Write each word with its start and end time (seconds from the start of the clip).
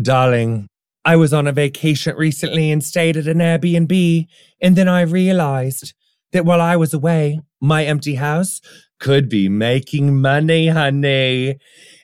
Darling, 0.00 0.66
I 1.04 1.14
was 1.14 1.32
on 1.32 1.46
a 1.46 1.52
vacation 1.52 2.16
recently 2.16 2.72
and 2.72 2.82
stayed 2.82 3.16
at 3.16 3.28
an 3.28 3.38
Airbnb, 3.38 4.26
and 4.60 4.74
then 4.74 4.88
I 4.88 5.02
realized 5.02 5.94
that 6.32 6.44
while 6.44 6.60
I 6.60 6.74
was 6.74 6.92
away, 6.92 7.40
my 7.60 7.84
empty 7.84 8.16
house 8.16 8.60
could 8.98 9.28
be 9.28 9.48
making 9.48 10.20
money, 10.20 10.66
honey. 10.68 11.58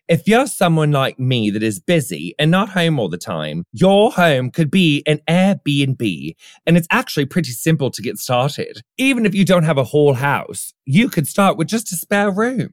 If 0.07 0.29
you're 0.29 0.47
someone 0.47 0.93
like 0.93 1.19
me 1.19 1.51
that 1.51 1.63
is 1.63 1.81
busy 1.81 2.35
and 2.39 2.51
not 2.51 2.69
home 2.71 3.01
all 3.01 3.09
the 3.09 3.19
time, 3.19 3.65
your 3.73 4.13
home 4.13 4.51
could 4.51 4.71
be 4.71 5.03
an 5.07 5.21
Airbnb. 5.29 6.35
And 6.67 6.77
it's 6.77 6.89
actually 6.91 7.27
pretty 7.27 7.53
simple 7.53 7.91
to 7.91 8.03
get 8.03 8.19
started. 8.19 8.83
Even 8.99 9.27
if 9.27 9.35
you 9.35 9.45
don't 9.45 9.65
have 9.65 9.79
a 9.79 9.85
whole 9.85 10.15
house, 10.15 10.73
you 10.85 11.09
could 11.09 11.27
start 11.27 11.57
with 11.57 11.69
just 11.69 11.93
a 11.93 11.97
spare 11.97 12.31
room. 12.31 12.73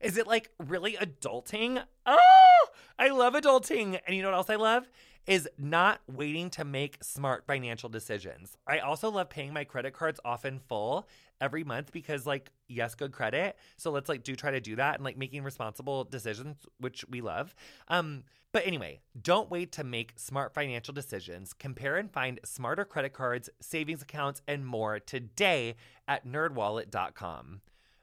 Is 0.00 0.16
it 0.16 0.26
like 0.26 0.50
really 0.58 0.94
adulting? 0.94 1.82
Oh, 2.06 2.66
I 2.98 3.08
love 3.08 3.34
adulting. 3.34 3.98
And 4.06 4.16
you 4.16 4.22
know 4.22 4.28
what 4.28 4.36
else 4.36 4.50
I 4.50 4.56
love? 4.56 4.88
Is 5.26 5.48
not 5.58 6.00
waiting 6.10 6.48
to 6.50 6.64
make 6.64 7.02
smart 7.02 7.44
financial 7.46 7.88
decisions. 7.88 8.56
I 8.66 8.78
also 8.78 9.10
love 9.10 9.28
paying 9.28 9.52
my 9.52 9.64
credit 9.64 9.92
cards 9.92 10.20
off 10.24 10.44
in 10.44 10.58
full 10.58 11.06
every 11.40 11.64
month 11.64 11.92
because 11.92 12.26
like 12.26 12.50
yes 12.68 12.94
good 12.94 13.12
credit 13.12 13.56
so 13.76 13.90
let's 13.90 14.08
like 14.08 14.22
do 14.22 14.34
try 14.34 14.50
to 14.50 14.60
do 14.60 14.76
that 14.76 14.96
and 14.96 15.04
like 15.04 15.16
making 15.16 15.42
responsible 15.42 16.04
decisions 16.04 16.56
which 16.78 17.04
we 17.08 17.20
love 17.20 17.54
um 17.88 18.24
but 18.52 18.66
anyway 18.66 19.00
don't 19.20 19.50
wait 19.50 19.70
to 19.72 19.84
make 19.84 20.12
smart 20.16 20.52
financial 20.52 20.92
decisions 20.92 21.52
compare 21.52 21.96
and 21.96 22.10
find 22.12 22.40
smarter 22.44 22.84
credit 22.84 23.12
cards 23.12 23.48
savings 23.60 24.02
accounts 24.02 24.42
and 24.48 24.66
more 24.66 24.98
today 24.98 25.76
at 26.06 26.26
nerdwallet.com 26.26 27.60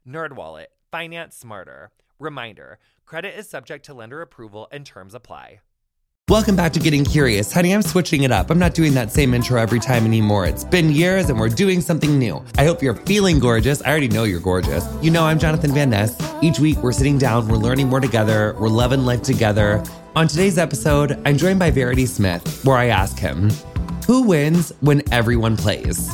nerdwallet 0.08 0.68
finance 0.92 1.36
smarter 1.36 1.92
reminder 2.20 2.80
credit 3.06 3.38
is 3.38 3.50
subject 3.50 3.86
to 3.86 3.94
lender 3.94 4.22
approval 4.22 4.68
and 4.72 4.86
terms 4.86 5.14
apply 5.14 5.60
Welcome 6.28 6.56
back 6.56 6.74
to 6.74 6.80
Getting 6.80 7.06
Curious. 7.06 7.54
Honey, 7.54 7.72
I'm 7.72 7.84
switching 7.84 8.24
it 8.24 8.32
up. 8.32 8.50
I'm 8.50 8.58
not 8.58 8.74
doing 8.74 8.96
that 8.96 9.12
same 9.12 9.36
intro 9.36 9.62
every 9.62 9.80
time 9.80 10.06
anymore. 10.06 10.48
It's 10.48 10.64
been 10.64 10.90
years 10.90 11.30
and 11.30 11.40
we're 11.40 11.50
doing 11.50 11.82
something 11.82 12.18
new. 12.18 12.44
I 12.58 12.66
hope 12.66 12.82
you're 12.82 12.96
feeling 12.96 13.38
gorgeous. 13.38 13.84
I 13.84 13.92
already 13.92 14.08
know 14.08 14.24
you're 14.24 14.40
gorgeous. 14.40 14.88
You 15.04 15.12
know, 15.12 15.24
I'm 15.24 15.38
Jonathan 15.38 15.72
Van 15.72 15.92
Ness. 15.92 16.20
Each 16.42 16.58
week, 16.58 16.80
we're 16.80 16.94
sitting 16.94 17.20
down, 17.20 17.48
we're 17.48 17.58
learning 17.58 17.90
more 17.90 18.00
together, 18.00 18.56
we're 18.60 18.70
loving 18.70 19.06
life 19.06 19.22
together. 19.22 19.84
On 20.16 20.28
today's 20.28 20.58
episode, 20.58 21.22
I'm 21.26 21.38
joined 21.38 21.60
by 21.60 21.70
Verity 21.70 22.08
Smith, 22.08 22.66
where 22.66 22.76
I 22.76 22.88
ask 22.88 23.20
him, 23.20 23.52
Who 24.08 24.24
wins 24.24 24.74
when 24.80 25.04
everyone 25.14 25.56
plays? 25.56 26.10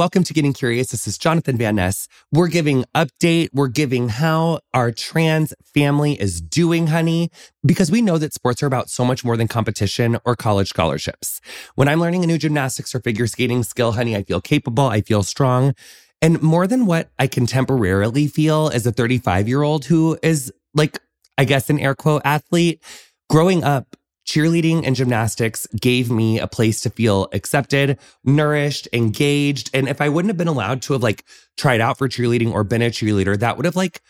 Welcome 0.00 0.24
to 0.24 0.32
Getting 0.32 0.54
Curious. 0.54 0.92
This 0.92 1.06
is 1.06 1.18
Jonathan 1.18 1.58
Van 1.58 1.74
Ness. 1.74 2.08
We're 2.32 2.48
giving 2.48 2.86
update. 2.94 3.50
We're 3.52 3.68
giving 3.68 4.08
how 4.08 4.60
our 4.72 4.92
trans 4.92 5.52
family 5.74 6.18
is 6.18 6.40
doing, 6.40 6.86
honey, 6.86 7.30
because 7.66 7.90
we 7.90 8.00
know 8.00 8.16
that 8.16 8.32
sports 8.32 8.62
are 8.62 8.66
about 8.66 8.88
so 8.88 9.04
much 9.04 9.26
more 9.26 9.36
than 9.36 9.46
competition 9.46 10.16
or 10.24 10.36
college 10.36 10.70
scholarships. 10.70 11.42
When 11.74 11.86
I'm 11.86 12.00
learning 12.00 12.24
a 12.24 12.26
new 12.26 12.38
gymnastics 12.38 12.94
or 12.94 13.00
figure 13.00 13.26
skating 13.26 13.62
skill, 13.62 13.92
honey, 13.92 14.16
I 14.16 14.22
feel 14.22 14.40
capable. 14.40 14.86
I 14.86 15.02
feel 15.02 15.22
strong. 15.22 15.74
And 16.22 16.40
more 16.40 16.66
than 16.66 16.86
what 16.86 17.10
I 17.18 17.26
can 17.26 17.44
temporarily 17.44 18.26
feel 18.26 18.70
as 18.72 18.86
a 18.86 18.92
35 18.92 19.48
year 19.48 19.60
old 19.60 19.84
who 19.84 20.18
is 20.22 20.50
like, 20.72 20.98
I 21.36 21.44
guess, 21.44 21.68
an 21.68 21.78
air 21.78 21.94
quote 21.94 22.22
athlete, 22.24 22.82
growing 23.28 23.64
up, 23.64 23.96
cheerleading 24.26 24.86
and 24.86 24.94
gymnastics 24.94 25.66
gave 25.80 26.10
me 26.10 26.38
a 26.38 26.46
place 26.46 26.80
to 26.82 26.90
feel 26.90 27.28
accepted, 27.32 27.98
nourished, 28.24 28.88
engaged. 28.92 29.70
And 29.74 29.88
if 29.88 30.00
I 30.00 30.08
wouldn't 30.08 30.30
have 30.30 30.36
been 30.36 30.48
allowed 30.48 30.82
to 30.82 30.92
have 30.92 31.02
like 31.02 31.24
tried 31.56 31.80
out 31.80 31.98
for 31.98 32.08
cheerleading 32.08 32.52
or 32.52 32.64
been 32.64 32.82
a 32.82 32.90
cheerleader, 32.90 33.38
that 33.38 33.56
would 33.56 33.66
have 33.66 33.76
like 33.76 34.00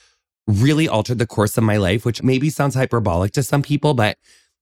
really 0.46 0.88
altered 0.88 1.18
the 1.18 1.26
course 1.26 1.56
of 1.56 1.64
my 1.64 1.76
life, 1.76 2.04
which 2.04 2.22
maybe 2.22 2.50
sounds 2.50 2.74
hyperbolic 2.74 3.32
to 3.32 3.42
some 3.42 3.62
people, 3.62 3.94
but 3.94 4.18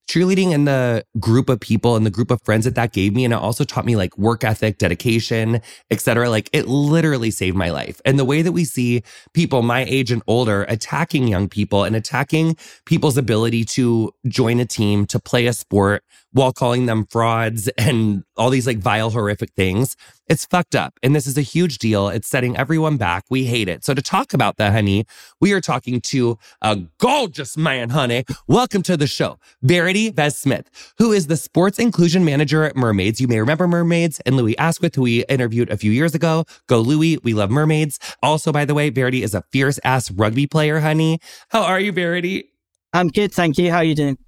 cheerleading 0.09 0.55
and 0.55 0.67
the 0.67 1.05
group 1.21 1.49
of 1.49 1.61
people 1.61 1.95
and 1.95 2.07
the 2.07 2.11
group 2.11 2.31
of 2.31 2.41
friends 2.43 2.65
that 2.65 2.75
that 2.75 2.93
gave 2.93 3.15
me 3.15 3.25
and 3.25 3.35
it 3.35 3.37
also 3.37 3.63
taught 3.63 3.85
me 3.85 3.95
like 3.95 4.17
work 4.17 4.43
ethic 4.43 4.79
dedication 4.79 5.61
etc 5.91 6.31
like 6.31 6.49
it 6.53 6.67
literally 6.67 7.31
saved 7.31 7.57
my 7.57 7.71
life. 7.71 8.01
And 8.05 8.19
the 8.19 8.25
way 8.25 8.43
that 8.43 8.53
we 8.53 8.65
see 8.65 9.03
people 9.35 9.63
my 9.63 9.85
age 9.85 10.11
and 10.11 10.23
older 10.27 10.65
attacking 10.65 11.29
young 11.29 11.49
people 11.49 11.85
and 11.85 11.95
attacking 11.95 12.57
people's 12.87 13.19
ability 13.19 13.65
to 13.65 14.13
join 14.27 14.61
a 14.61 14.67
team 14.67 15.07
to 15.07 15.19
play 15.19 15.47
a 15.47 15.53
sport 15.53 16.03
while 16.33 16.53
calling 16.53 16.87
them 16.87 17.07
frauds 17.11 17.69
and 17.79 18.25
all 18.37 18.51
these 18.51 18.67
like 18.67 18.79
vile 18.79 19.11
horrific 19.11 19.53
things 19.55 19.97
it's 20.29 20.45
fucked 20.45 20.75
up. 20.75 20.99
And 21.03 21.17
this 21.17 21.27
is 21.27 21.39
a 21.39 21.43
huge 21.43 21.79
deal. 21.79 22.09
It's 22.09 22.29
setting 22.29 22.57
everyone 22.57 22.97
back. 22.99 23.25
We 23.31 23.45
hate 23.45 23.69
it. 23.69 23.85
So 23.85 23.95
to 23.95 24.03
talk 24.03 24.35
about 24.35 24.59
that, 24.59 24.73
honey, 24.73 25.07
we 25.41 25.53
are 25.53 25.61
talking 25.61 26.01
to 26.03 26.39
a 26.61 26.77
gorgeous 26.99 27.57
man, 27.57 27.91
honey. 27.91 28.25
Welcome 28.47 28.83
to 28.83 28.97
the 28.97 29.07
show, 29.07 29.39
Verity 29.63 30.11
Vez 30.11 30.37
Smith, 30.37 30.95
who 30.99 31.13
is 31.13 31.27
the 31.29 31.37
sports 31.37 31.79
inclusion 31.79 32.25
manager 32.25 32.65
at 32.65 32.77
Mermaids. 32.77 33.21
You 33.21 33.29
may 33.29 33.41
remember 33.41 33.67
Mermaids 33.67 34.21
and 34.27 34.37
Lui 34.37 34.57
Asquith, 34.59 34.95
who 34.95 35.03
we 35.03 35.25
interviewed 35.25 35.71
a 35.71 35.77
few 35.77 35.91
years 35.91 36.15
ago. 36.15 36.45
Go 36.67 36.81
Lui. 36.81 37.19
We 37.23 37.33
love 37.33 37.51
mermaids. 37.51 37.99
Also, 38.23 38.53
by 38.53 38.65
the 38.65 38.75
way, 38.75 38.91
Verity 38.91 39.23
is 39.23 39.35
a 39.35 39.43
fierce 39.51 39.81
ass 39.83 40.11
rugby 40.11 40.47
player, 40.47 40.81
honey. 40.81 41.21
How 41.49 41.63
are 41.63 41.81
you, 41.81 41.93
Verity? 41.93 42.51
I'm 42.93 43.09
good. 43.09 43.33
Thank 43.33 43.59
you. 43.59 43.71
How 43.71 43.79
are 43.79 43.85
you 43.85 43.95
doing? 43.95 44.19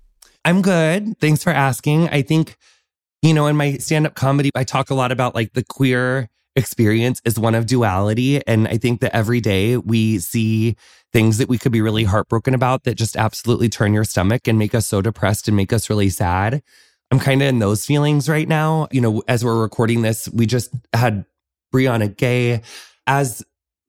I'm 0.44 0.62
good. 0.62 1.18
Thanks 1.20 1.42
for 1.42 1.50
asking. 1.50 2.08
I 2.08 2.22
think 2.22 2.56
you 3.22 3.34
know, 3.34 3.46
in 3.46 3.56
my 3.56 3.76
stand 3.76 4.06
up 4.06 4.14
comedy, 4.14 4.50
I 4.54 4.64
talk 4.64 4.90
a 4.90 4.94
lot 4.94 5.12
about 5.12 5.34
like 5.34 5.52
the 5.52 5.64
queer 5.64 6.28
experience 6.56 7.20
is 7.24 7.38
one 7.38 7.54
of 7.54 7.66
duality. 7.66 8.44
And 8.46 8.66
I 8.66 8.76
think 8.76 9.00
that 9.00 9.14
every 9.14 9.40
day 9.40 9.76
we 9.76 10.18
see 10.18 10.76
things 11.12 11.38
that 11.38 11.48
we 11.48 11.58
could 11.58 11.72
be 11.72 11.80
really 11.80 12.04
heartbroken 12.04 12.54
about 12.54 12.84
that 12.84 12.94
just 12.94 13.16
absolutely 13.16 13.68
turn 13.68 13.92
your 13.92 14.04
stomach 14.04 14.48
and 14.48 14.58
make 14.58 14.74
us 14.74 14.86
so 14.86 15.02
depressed 15.02 15.48
and 15.48 15.56
make 15.56 15.72
us 15.72 15.90
really 15.90 16.08
sad. 16.08 16.62
I'm 17.10 17.18
kind 17.18 17.42
of 17.42 17.48
in 17.48 17.58
those 17.58 17.84
feelings 17.84 18.28
right 18.28 18.48
now. 18.48 18.88
You 18.90 19.00
know, 19.00 19.22
as 19.28 19.44
we're 19.44 19.60
recording 19.60 20.02
this, 20.02 20.28
we 20.28 20.46
just 20.46 20.70
had 20.92 21.24
Brianna 21.74 22.16
Ghey 22.16 22.62
as 23.06 23.44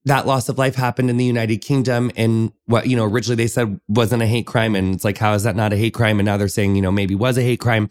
that 0.06 0.26
loss 0.26 0.50
of 0.50 0.58
life 0.58 0.76
happened 0.76 1.12
in 1.12 1.18
the 1.18 1.26
United 1.26 1.58
Kingdom 1.58 2.12
and 2.16 2.52
what, 2.66 2.88
you 2.88 2.96
know, 2.96 3.06
originally 3.06 3.36
they 3.36 3.48
said 3.48 3.80
wasn't 3.88 4.24
a 4.24 4.28
hate 4.28 4.48
crime. 4.48 4.76
And 4.76 4.96
it's 4.96 5.06
like, 5.06 5.20
how 5.20 5.34
is 5.34 5.44
that 5.44 5.56
not 5.56 5.74
a 5.74 5.78
hate 5.78 5.94
crime? 5.94 6.20
And 6.20 6.26
now 6.26 6.38
they're 6.38 6.48
saying, 6.48 6.76
you 6.76 6.82
know, 6.82 6.92
maybe 6.92 7.14
was 7.14 7.38
a 7.38 7.44
hate 7.44 7.60
crime 7.60 7.90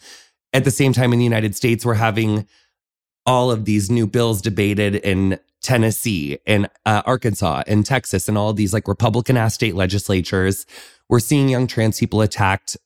at 0.52 0.64
the 0.64 0.70
same 0.70 0.92
time 0.92 1.12
in 1.12 1.18
the 1.18 1.24
United 1.24 1.54
States, 1.54 1.84
we're 1.84 1.94
having 1.94 2.46
all 3.26 3.50
of 3.50 3.64
these 3.64 3.90
new 3.90 4.06
bills 4.06 4.40
debated 4.40 4.96
in 4.96 5.38
Tennessee 5.62 6.38
and 6.46 6.68
uh, 6.86 7.02
Arkansas 7.04 7.62
and 7.66 7.84
Texas 7.84 8.28
and 8.28 8.38
all 8.38 8.52
these 8.52 8.72
like 8.72 8.88
Republican 8.88 9.36
ass 9.36 9.54
state 9.54 9.74
legislatures. 9.74 10.66
We're 11.08 11.20
seeing 11.20 11.48
young 11.48 11.66
trans 11.66 11.98
people 11.98 12.22
attacked 12.22 12.76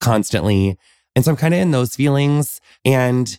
constantly. 0.00 0.78
And 1.16 1.24
so 1.24 1.32
I'm 1.32 1.36
kind 1.36 1.54
of 1.54 1.60
in 1.60 1.70
those 1.70 1.96
feelings. 1.96 2.60
And 2.84 3.38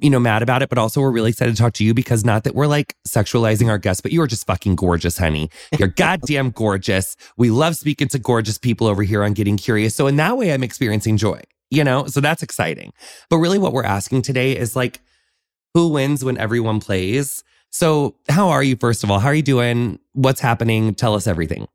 you 0.00 0.10
know, 0.10 0.20
mad 0.20 0.42
about 0.42 0.62
it, 0.62 0.68
but 0.68 0.76
also 0.76 1.00
we're 1.00 1.10
really 1.10 1.30
excited 1.30 1.56
to 1.56 1.62
talk 1.62 1.72
to 1.72 1.84
you 1.84 1.94
because 1.94 2.24
not 2.24 2.44
that 2.44 2.54
we're 2.54 2.66
like 2.66 2.94
sexualizing 3.06 3.68
our 3.68 3.78
guests, 3.78 4.02
but 4.02 4.12
you 4.12 4.20
are 4.20 4.26
just 4.26 4.46
fucking 4.46 4.76
gorgeous, 4.76 5.16
honey. 5.16 5.48
You're 5.78 5.88
goddamn 5.96 6.50
gorgeous. 6.50 7.16
We 7.38 7.50
love 7.50 7.74
speaking 7.76 8.08
to 8.08 8.18
gorgeous 8.18 8.58
people 8.58 8.86
over 8.86 9.02
here 9.02 9.24
on 9.24 9.32
Getting 9.32 9.56
Curious. 9.56 9.94
So 9.94 10.06
in 10.06 10.16
that 10.16 10.36
way, 10.36 10.52
I'm 10.52 10.62
experiencing 10.62 11.16
joy, 11.16 11.40
you 11.70 11.84
know? 11.84 12.06
So 12.06 12.20
that's 12.20 12.42
exciting. 12.42 12.92
But 13.30 13.38
really 13.38 13.58
what 13.58 13.72
we're 13.72 13.84
asking 13.84 14.22
today 14.22 14.56
is 14.56 14.76
like, 14.76 15.00
who 15.74 15.88
wins 15.88 16.24
when 16.24 16.38
everyone 16.38 16.80
plays? 16.80 17.44
So 17.70 18.16
how 18.28 18.48
are 18.48 18.62
you, 18.62 18.76
first 18.76 19.04
of 19.04 19.10
all? 19.10 19.18
How 19.18 19.28
are 19.28 19.34
you 19.34 19.42
doing? 19.42 19.98
What's 20.12 20.40
happening? 20.40 20.94
Tell 20.94 21.14
us 21.14 21.26
everything. 21.26 21.68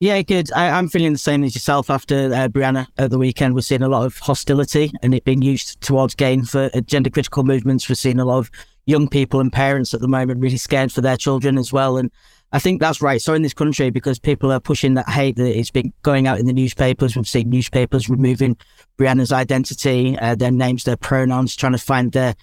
Yeah, 0.00 0.20
good. 0.22 0.52
I, 0.52 0.78
am 0.78 0.88
feeling 0.88 1.12
the 1.12 1.18
same 1.18 1.44
as 1.44 1.54
yourself 1.54 1.88
after 1.88 2.26
uh, 2.26 2.48
Brianna 2.48 2.88
at 2.98 3.10
the 3.10 3.18
weekend. 3.18 3.54
We're 3.54 3.60
seeing 3.60 3.82
a 3.82 3.88
lot 3.88 4.04
of 4.04 4.18
hostility 4.18 4.90
and 5.00 5.14
it 5.14 5.24
being 5.24 5.42
used 5.42 5.80
towards 5.80 6.16
gain 6.16 6.44
for 6.44 6.70
uh, 6.74 6.80
gender 6.80 7.08
critical 7.08 7.44
movements. 7.44 7.88
We're 7.88 7.94
seeing 7.94 8.18
a 8.18 8.24
lot 8.24 8.38
of 8.38 8.50
young 8.86 9.08
people 9.08 9.40
and 9.40 9.52
parents 9.52 9.94
at 9.94 10.00
the 10.00 10.08
moment 10.08 10.40
really 10.40 10.56
scared 10.56 10.92
for 10.92 11.00
their 11.00 11.16
children 11.16 11.58
as 11.58 11.72
well. 11.72 11.96
And 11.96 12.10
I 12.52 12.58
think 12.58 12.80
that's 12.80 13.00
right. 13.00 13.20
So 13.20 13.32
in 13.32 13.42
this 13.42 13.54
country, 13.54 13.90
because 13.90 14.18
people 14.18 14.52
are 14.52 14.60
pushing 14.60 14.94
that 14.94 15.08
hate 15.08 15.36
that 15.36 15.58
it's 15.58 15.70
been 15.70 15.92
going 16.02 16.26
out 16.26 16.38
in 16.38 16.46
the 16.46 16.52
newspapers, 16.52 17.16
we've 17.16 17.28
seen 17.28 17.48
newspapers 17.48 18.08
removing 18.08 18.56
Brianna's 18.98 19.32
identity, 19.32 20.18
uh, 20.18 20.34
their 20.34 20.50
names, 20.50 20.84
their 20.84 20.96
pronouns, 20.96 21.56
trying 21.56 21.72
to 21.72 21.78
find 21.78 22.12
their 22.12 22.34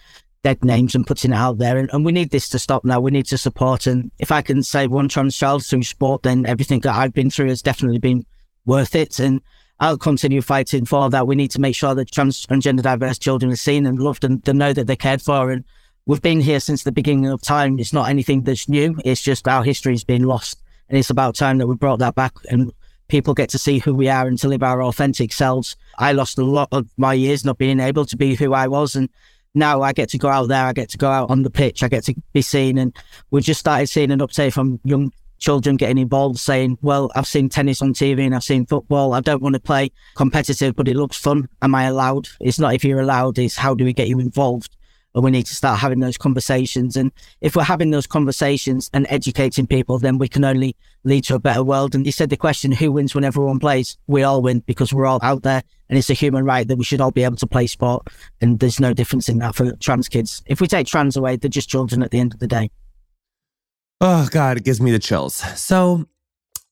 dead 0.44 0.64
names 0.64 0.96
and 0.96 1.06
putting 1.06 1.32
it 1.32 1.36
out 1.36 1.58
there. 1.58 1.78
And, 1.78 1.90
and, 1.92 2.06
we 2.06 2.12
need 2.12 2.32
this 2.32 2.50
to 2.50 2.60
stop 2.60 2.86
now. 2.86 3.00
We 3.00 3.12
need 3.12 3.26
to 3.28 3.38
support. 3.38 3.88
And 3.88 4.10
if 4.20 4.32
I 4.32 4.42
can 4.42 4.64
save 4.64 4.90
one 4.90 5.10
trans 5.10 5.38
child 5.38 5.66
through 5.66 5.84
sport, 5.84 6.24
then 6.24 6.46
everything 6.46 6.80
that 6.82 6.96
I've 6.96 7.14
been 7.14 7.30
through 7.30 7.50
has 7.50 7.62
definitely 7.62 8.00
been 8.00 8.26
worth 8.66 8.96
it. 8.96 9.20
And 9.20 9.42
I'll 9.80 9.98
continue 9.98 10.42
fighting 10.42 10.86
for 10.86 11.10
that. 11.10 11.28
We 11.28 11.36
need 11.36 11.52
to 11.52 11.62
make 11.62 11.76
sure 11.76 11.94
that 11.94 12.12
trans 12.12 12.46
and 12.50 12.62
gender 12.62 12.82
diverse 12.82 13.18
children 13.18 13.52
are 13.52 13.58
seen 13.58 13.86
and 13.86 14.00
loved 14.00 14.24
and 14.24 14.42
they 14.44 14.54
know 14.54 14.74
that 14.74 14.88
they're 14.88 14.96
cared 14.96 15.22
for. 15.22 15.52
And 15.52 15.66
we've 16.06 16.22
been 16.22 16.42
here 16.42 16.60
since 16.60 16.84
the 16.84 16.92
beginning 16.92 17.28
of 17.28 17.42
time. 17.42 17.80
It's 17.80 17.94
not 17.94 18.10
anything 18.10 18.44
that's 18.44 18.70
new. 18.70 18.98
It's 19.06 19.22
just 19.22 19.48
our 19.48 19.64
history 19.64 19.94
has 19.94 20.04
been 20.04 20.24
lost. 20.24 20.62
And 20.90 20.98
it's 20.98 21.10
about 21.10 21.36
time 21.36 21.60
that 21.60 21.68
we 21.68 21.76
brought 21.76 22.00
that 22.00 22.16
back 22.16 22.34
and 22.50 22.72
people 23.10 23.34
get 23.34 23.50
to 23.50 23.58
see 23.58 23.80
who 23.80 23.94
we 23.94 24.08
are 24.08 24.28
and 24.28 24.38
to 24.40 24.48
live 24.48 24.64
our 24.64 24.82
authentic 24.84 25.34
selves. 25.34 25.76
I 25.98 26.14
lost 26.14 26.38
a 26.38 26.44
lot 26.44 26.70
of 26.72 26.88
my 26.98 27.14
years 27.14 27.44
not 27.44 27.58
being 27.58 27.80
able 27.80 28.06
to 28.06 28.18
be 28.18 28.36
who 28.36 28.54
I 28.54 28.68
was. 28.68 28.96
And 28.96 29.10
now 29.54 29.82
I 29.82 29.94
get 29.94 30.10
to 30.10 30.18
go 30.18 30.30
out 30.30 30.48
there, 30.48 30.66
I 30.66 30.74
get 30.74 30.90
to 30.90 30.98
go 30.98 31.10
out 31.10 31.30
on 31.30 31.44
the 31.44 31.50
pitch, 31.50 31.84
I 31.84 31.90
get 31.90 32.06
to 32.06 32.16
be 32.34 32.42
seen. 32.42 32.78
And 32.78 32.96
we 33.32 33.42
just 33.42 33.60
started 33.60 33.88
seeing 33.88 34.12
an 34.12 34.22
uptake 34.22 34.54
from 34.54 34.80
young 34.84 35.12
children 35.40 35.78
getting 35.78 35.98
involved 35.98 36.38
saying, 36.38 36.78
well, 36.82 37.12
I've 37.16 37.28
seen 37.28 37.50
tennis 37.50 37.82
on 37.82 37.94
TV 37.94 38.26
and 38.26 38.36
I've 38.36 38.44
seen 38.44 38.66
football. 38.66 39.14
I 39.14 39.22
don't 39.22 39.42
want 39.42 39.56
to 39.56 39.62
play 39.62 39.92
competitive, 40.16 40.76
but 40.76 40.88
it 40.88 40.96
looks 40.96 41.18
fun. 41.18 41.50
Am 41.62 41.74
I 41.74 41.86
allowed? 41.86 42.28
It's 42.40 42.60
not 42.60 42.74
if 42.74 42.84
you're 42.84 43.00
allowed, 43.00 43.40
it's 43.40 43.58
how 43.58 43.74
do 43.74 43.86
we 43.86 43.94
get 43.94 44.08
you 44.08 44.20
involved? 44.20 44.76
And 45.16 45.24
we 45.24 45.32
need 45.32 45.46
to 45.46 45.56
start 45.56 45.80
having 45.80 46.00
those 46.00 46.18
conversations. 46.18 46.96
And 46.96 47.12
if 47.42 47.56
we're 47.56 47.64
having 47.64 47.92
those 47.92 48.08
conversations 48.08 48.90
and 48.94 49.08
educating 49.10 49.66
people, 49.68 49.98
then 50.00 50.18
we 50.18 50.28
can 50.28 50.46
only 50.46 50.76
lead 51.04 51.24
to 51.26 51.36
a 51.36 51.40
better 51.40 51.64
world. 51.64 51.96
And 51.96 52.06
you 52.06 52.12
said 52.12 52.30
the 52.30 52.38
question, 52.38 52.72
who 52.72 52.92
wins 52.92 53.16
when 53.16 53.24
everyone 53.24 53.60
plays? 53.60 53.98
We 54.08 54.24
all 54.24 54.42
win 54.42 54.60
because 54.60 54.94
we're 54.94 55.06
all 55.06 55.20
out 55.24 55.44
there 55.44 55.64
and 55.90 55.98
it's 55.98 56.10
a 56.10 56.14
human 56.14 56.46
right 56.46 56.68
that 56.68 56.78
we 56.78 56.84
should 56.84 57.02
all 57.02 57.12
be 57.12 57.24
able 57.24 57.38
to 57.38 57.48
play 57.48 57.68
sport. 57.68 58.08
And 58.42 58.60
there's 58.60 58.80
no 58.80 58.94
difference 58.94 59.30
in 59.30 59.40
that 59.40 59.56
for 59.56 59.76
trans 59.78 60.08
kids. 60.08 60.44
If 60.46 60.62
we 60.62 60.68
take 60.68 60.88
trans 60.88 61.18
away, 61.18 61.36
they're 61.38 61.50
just 61.50 61.70
children 61.70 62.04
at 62.04 62.12
the 62.12 62.20
end 62.20 62.34
of 62.34 62.40
the 62.40 62.48
day. 62.48 62.70
Oh 64.02 64.28
God, 64.32 64.58
it 64.58 64.64
gives 64.64 64.80
me 64.80 64.92
the 64.92 65.00
chills. 65.00 65.36
So 65.60 66.06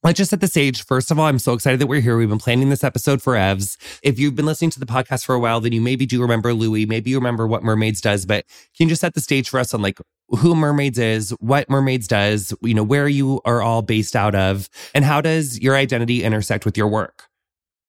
Let's 0.03 0.17
just 0.17 0.29
set 0.29 0.41
the 0.41 0.47
stage. 0.47 0.85
First 0.85 1.09
of 1.09 1.17
all, 1.17 1.25
I'm 1.25 1.39
so 1.39 1.53
excited 1.53 1.79
that 1.79 1.87
we're 1.87 2.01
here. 2.01 2.17
We've 2.17 2.29
been 2.29 2.37
planning 2.37 2.69
this 2.69 2.83
episode 2.83 3.19
for 3.19 3.33
Evs. 3.33 3.77
If 4.03 4.19
you've 4.19 4.35
been 4.35 4.45
listening 4.45 4.69
to 4.71 4.79
the 4.79 4.85
podcast 4.85 5.25
for 5.25 5.33
a 5.33 5.39
while, 5.39 5.59
then 5.59 5.71
you 5.71 5.81
maybe 5.81 6.05
do 6.05 6.21
remember 6.21 6.53
Lui. 6.53 6.85
Maybe 6.85 7.09
you 7.09 7.17
remember 7.17 7.47
what 7.47 7.63
Mermaids 7.63 7.99
does, 7.99 8.25
but 8.25 8.45
can 8.75 8.85
you 8.85 8.89
just 8.89 9.01
set 9.01 9.15
the 9.15 9.21
stage 9.21 9.49
for 9.49 9.59
us 9.59 9.73
on 9.73 9.81
like 9.81 9.99
who 10.29 10.55
Mermaids 10.55 10.99
is, 10.99 11.31
what 11.39 11.67
Mermaids 11.67 12.07
does, 12.07 12.53
you 12.61 12.75
know, 12.75 12.83
where 12.83 13.07
you 13.07 13.41
are 13.43 13.61
all 13.61 13.81
based 13.81 14.15
out 14.15 14.35
of, 14.35 14.69
and 14.93 15.03
how 15.03 15.19
does 15.19 15.59
your 15.59 15.75
identity 15.75 16.23
intersect 16.23 16.63
with 16.63 16.77
your 16.77 16.87
work? 16.87 17.27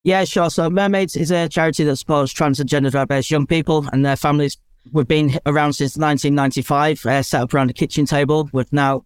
Yeah, 0.03 0.25
sure. 0.25 0.49
So 0.49 0.71
Mermaids 0.71 1.15
is 1.15 1.31
a 1.31 1.49
charity 1.49 1.85
that 1.85 1.97
supports 1.97 2.33
trans 2.33 2.59
and 2.59 2.69
gender 2.69 2.91
diverse 2.91 3.31
young 3.31 3.47
people 3.47 3.87
and 3.93 4.07
their 4.07 4.17
families. 4.17 4.57
We've 4.93 5.07
been 5.07 5.39
around 5.45 5.75
since 5.75 5.99
1995, 5.99 7.05
uh, 7.05 7.23
set 7.23 7.43
up 7.43 7.53
around 7.53 7.69
a 7.69 7.75
kitchen 7.75 8.07
table. 8.07 8.49
We've 8.53 8.73
now 8.73 9.05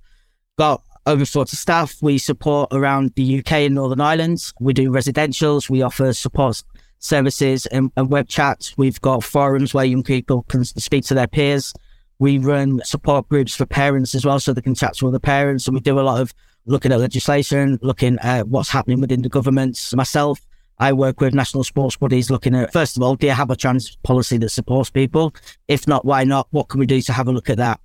got 0.57 0.83
over 1.07 1.25
40 1.25 1.57
staff. 1.57 1.97
We 2.01 2.19
support 2.19 2.69
around 2.73 3.13
the 3.15 3.39
UK 3.39 3.53
and 3.53 3.75
Northern 3.75 4.01
Ireland. 4.01 4.53
We 4.61 4.73
do 4.73 4.91
residentials. 4.91 5.69
We 5.69 5.83
offer 5.83 6.13
support 6.13 6.63
services 6.99 7.67
and, 7.67 7.91
and 7.97 8.11
web 8.11 8.29
chats. 8.29 8.77
We've 8.77 9.01
got 9.01 9.25
forums 9.25 9.75
where 9.75 9.85
young 9.85 10.03
people 10.03 10.45
can 10.45 10.65
speak 10.65 11.05
to 11.07 11.15
their 11.15 11.27
peers. 11.27 11.75
We 12.19 12.39
run 12.39 12.81
support 12.85 13.29
groups 13.29 13.55
for 13.55 13.67
parents 13.67 14.15
as 14.15 14.25
well, 14.25 14.39
so 14.39 14.53
they 14.53 14.61
can 14.61 14.77
chat 14.77 14.97
to 14.99 15.09
other 15.09 15.19
parents. 15.19 15.67
And 15.67 15.75
we 15.75 15.81
do 15.81 15.99
a 15.99 16.03
lot 16.03 16.21
of 16.21 16.33
looking 16.67 16.93
at 16.93 17.01
legislation, 17.01 17.79
looking 17.83 18.19
at 18.21 18.47
what's 18.49 18.69
happening 18.69 19.01
within 19.01 19.23
the 19.23 19.29
governments. 19.29 19.93
Myself, 19.95 20.41
I 20.79 20.93
work 20.93 21.21
with 21.21 21.35
national 21.35 21.65
sports 21.65 21.97
bodies 21.97 22.31
looking 22.31 22.55
at, 22.55 22.73
first 22.73 22.97
of 22.97 23.03
all, 23.03 23.17
do 23.17 23.27
you 23.27 23.33
have 23.33 23.51
a 23.51 23.57
trans 23.57 23.97
policy 24.05 24.39
that 24.39 24.51
supports 24.51 24.91
people? 24.91 25.35
If 25.67 25.89
not, 25.89 26.05
why 26.05 26.25
not? 26.25 26.47
What 26.51 26.69
can 26.69 26.79
we 26.81 26.87
do 26.87 27.01
to 27.03 27.13
have 27.13 27.27
a 27.29 27.33
look 27.33 27.51
at 27.51 27.57
that? 27.59 27.81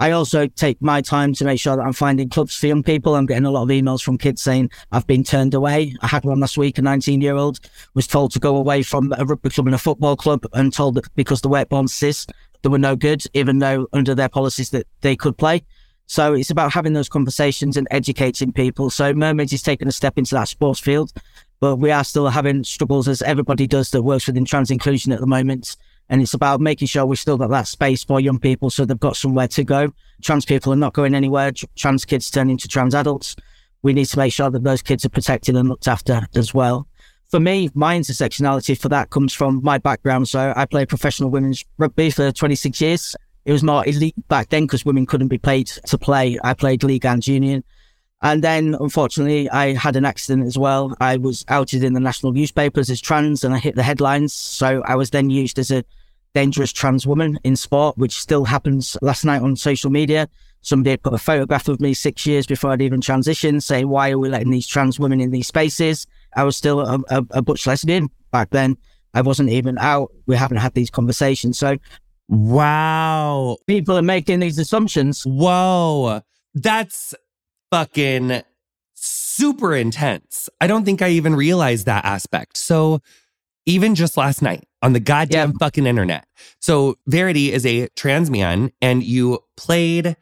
I 0.00 0.12
also 0.12 0.46
take 0.46 0.80
my 0.80 1.02
time 1.02 1.34
to 1.34 1.44
make 1.44 1.60
sure 1.60 1.76
that 1.76 1.82
I'm 1.82 1.92
finding 1.92 2.30
clubs 2.30 2.56
for 2.56 2.66
young 2.66 2.82
people. 2.82 3.14
I'm 3.14 3.26
getting 3.26 3.44
a 3.44 3.50
lot 3.50 3.64
of 3.64 3.68
emails 3.68 4.02
from 4.02 4.16
kids 4.16 4.40
saying 4.40 4.70
I've 4.92 5.06
been 5.06 5.22
turned 5.22 5.52
away. 5.52 5.94
I 6.00 6.06
had 6.06 6.24
one 6.24 6.40
last 6.40 6.56
week, 6.56 6.78
a 6.78 6.82
19 6.82 7.20
year 7.20 7.36
old 7.36 7.60
was 7.92 8.06
told 8.06 8.32
to 8.32 8.38
go 8.38 8.56
away 8.56 8.82
from 8.82 9.12
a 9.18 9.26
rugby 9.26 9.50
club 9.50 9.66
and 9.66 9.74
a 9.74 9.78
football 9.78 10.16
club 10.16 10.46
and 10.54 10.72
told 10.72 10.94
that 10.94 11.14
because 11.16 11.42
the 11.42 11.50
wet 11.50 11.68
born 11.68 11.86
cis, 11.86 12.26
they 12.62 12.70
were 12.70 12.78
no 12.78 12.96
good, 12.96 13.24
even 13.34 13.58
though 13.58 13.88
under 13.92 14.14
their 14.14 14.30
policies 14.30 14.70
that 14.70 14.86
they 15.02 15.14
could 15.14 15.36
play. 15.36 15.62
So 16.06 16.32
it's 16.32 16.50
about 16.50 16.72
having 16.72 16.94
those 16.94 17.10
conversations 17.10 17.76
and 17.76 17.86
educating 17.90 18.52
people. 18.52 18.88
So 18.88 19.12
Mermaids 19.12 19.52
is 19.52 19.62
taking 19.62 19.86
a 19.86 19.92
step 19.92 20.16
into 20.16 20.34
that 20.34 20.48
sports 20.48 20.80
field, 20.80 21.12
but 21.60 21.76
we 21.76 21.90
are 21.90 22.04
still 22.04 22.28
having 22.28 22.64
struggles 22.64 23.06
as 23.06 23.20
everybody 23.20 23.66
does 23.66 23.90
that 23.90 24.02
works 24.02 24.26
within 24.26 24.46
trans 24.46 24.70
inclusion 24.70 25.12
at 25.12 25.20
the 25.20 25.26
moment 25.26 25.76
and 26.10 26.20
it's 26.20 26.34
about 26.34 26.60
making 26.60 26.88
sure 26.88 27.06
we've 27.06 27.18
still 27.18 27.38
got 27.38 27.50
that 27.50 27.68
space 27.68 28.02
for 28.02 28.20
young 28.20 28.38
people 28.38 28.68
so 28.68 28.84
they've 28.84 28.98
got 28.98 29.16
somewhere 29.16 29.46
to 29.48 29.64
go. 29.64 29.92
Trans 30.22 30.44
people 30.44 30.72
are 30.72 30.76
not 30.76 30.92
going 30.92 31.14
anywhere. 31.14 31.52
Trans 31.76 32.04
kids 32.04 32.30
turn 32.30 32.50
into 32.50 32.66
trans 32.66 32.94
adults. 32.94 33.36
We 33.82 33.92
need 33.92 34.06
to 34.06 34.18
make 34.18 34.32
sure 34.32 34.50
that 34.50 34.64
those 34.64 34.82
kids 34.82 35.04
are 35.04 35.08
protected 35.08 35.56
and 35.56 35.68
looked 35.68 35.88
after 35.88 36.26
as 36.34 36.52
well. 36.52 36.88
For 37.30 37.38
me, 37.38 37.70
my 37.74 37.96
intersectionality 37.96 38.76
for 38.76 38.88
that 38.88 39.10
comes 39.10 39.32
from 39.32 39.60
my 39.62 39.78
background. 39.78 40.28
So 40.28 40.52
I 40.56 40.66
played 40.66 40.88
professional 40.88 41.30
women's 41.30 41.64
rugby 41.78 42.10
for 42.10 42.32
26 42.32 42.80
years. 42.80 43.14
It 43.44 43.52
was 43.52 43.62
more 43.62 43.86
elite 43.86 44.16
back 44.28 44.48
then 44.48 44.64
because 44.64 44.84
women 44.84 45.06
couldn't 45.06 45.28
be 45.28 45.38
paid 45.38 45.68
to 45.68 45.96
play. 45.96 46.38
I 46.42 46.54
played 46.54 46.82
league 46.82 47.06
and 47.06 47.24
union. 47.24 47.62
And 48.22 48.44
then, 48.44 48.76
unfortunately, 48.78 49.48
I 49.48 49.74
had 49.74 49.96
an 49.96 50.04
accident 50.04 50.46
as 50.46 50.58
well. 50.58 50.94
I 51.00 51.16
was 51.16 51.44
outed 51.48 51.84
in 51.84 51.94
the 51.94 52.00
national 52.00 52.32
newspapers 52.32 52.90
as 52.90 53.00
trans 53.00 53.44
and 53.44 53.54
I 53.54 53.58
hit 53.58 53.76
the 53.76 53.82
headlines. 53.82 54.34
So 54.34 54.82
I 54.84 54.96
was 54.96 55.10
then 55.10 55.30
used 55.30 55.58
as 55.58 55.70
a 55.70 55.84
dangerous 56.34 56.72
trans 56.72 57.06
woman 57.06 57.38
in 57.44 57.56
sport, 57.56 57.98
which 57.98 58.18
still 58.18 58.44
happens 58.44 58.96
last 59.02 59.24
night 59.24 59.42
on 59.42 59.56
social 59.56 59.90
media. 59.90 60.28
Somebody 60.62 60.90
had 60.90 61.02
put 61.02 61.14
a 61.14 61.18
photograph 61.18 61.68
of 61.68 61.80
me 61.80 61.94
six 61.94 62.26
years 62.26 62.46
before 62.46 62.70
I'd 62.70 62.82
even 62.82 63.00
transitioned, 63.00 63.62
saying, 63.62 63.88
Why 63.88 64.10
are 64.10 64.18
we 64.18 64.28
letting 64.28 64.50
these 64.50 64.66
trans 64.66 65.00
women 65.00 65.20
in 65.20 65.30
these 65.30 65.46
spaces? 65.46 66.06
I 66.36 66.44
was 66.44 66.56
still 66.56 66.80
a, 66.80 66.98
a, 67.08 67.24
a 67.30 67.42
butch 67.42 67.66
lesbian 67.66 68.08
back 68.30 68.50
then. 68.50 68.76
I 69.14 69.22
wasn't 69.22 69.48
even 69.50 69.78
out. 69.78 70.12
We 70.26 70.36
haven't 70.36 70.58
had 70.58 70.74
these 70.74 70.90
conversations. 70.90 71.58
So, 71.58 71.78
wow. 72.28 73.56
People 73.66 73.96
are 73.96 74.02
making 74.02 74.40
these 74.40 74.58
assumptions. 74.58 75.24
Whoa. 75.24 76.20
That's 76.54 77.14
fucking 77.70 78.42
super 78.94 79.74
intense. 79.74 80.48
I 80.60 80.66
don't 80.66 80.84
think 80.84 81.02
I 81.02 81.08
even 81.08 81.34
realized 81.34 81.86
that 81.86 82.04
aspect. 82.04 82.56
So, 82.56 83.00
even 83.66 83.94
just 83.94 84.16
last 84.16 84.42
night 84.42 84.66
on 84.82 84.92
the 84.92 85.00
goddamn 85.00 85.50
yeah. 85.50 85.56
fucking 85.58 85.86
internet. 85.86 86.26
So 86.60 86.96
Verity 87.06 87.52
is 87.52 87.66
a 87.66 87.88
trans 87.96 88.30
man 88.30 88.72
and 88.80 89.02
you 89.02 89.40
played 89.56 90.16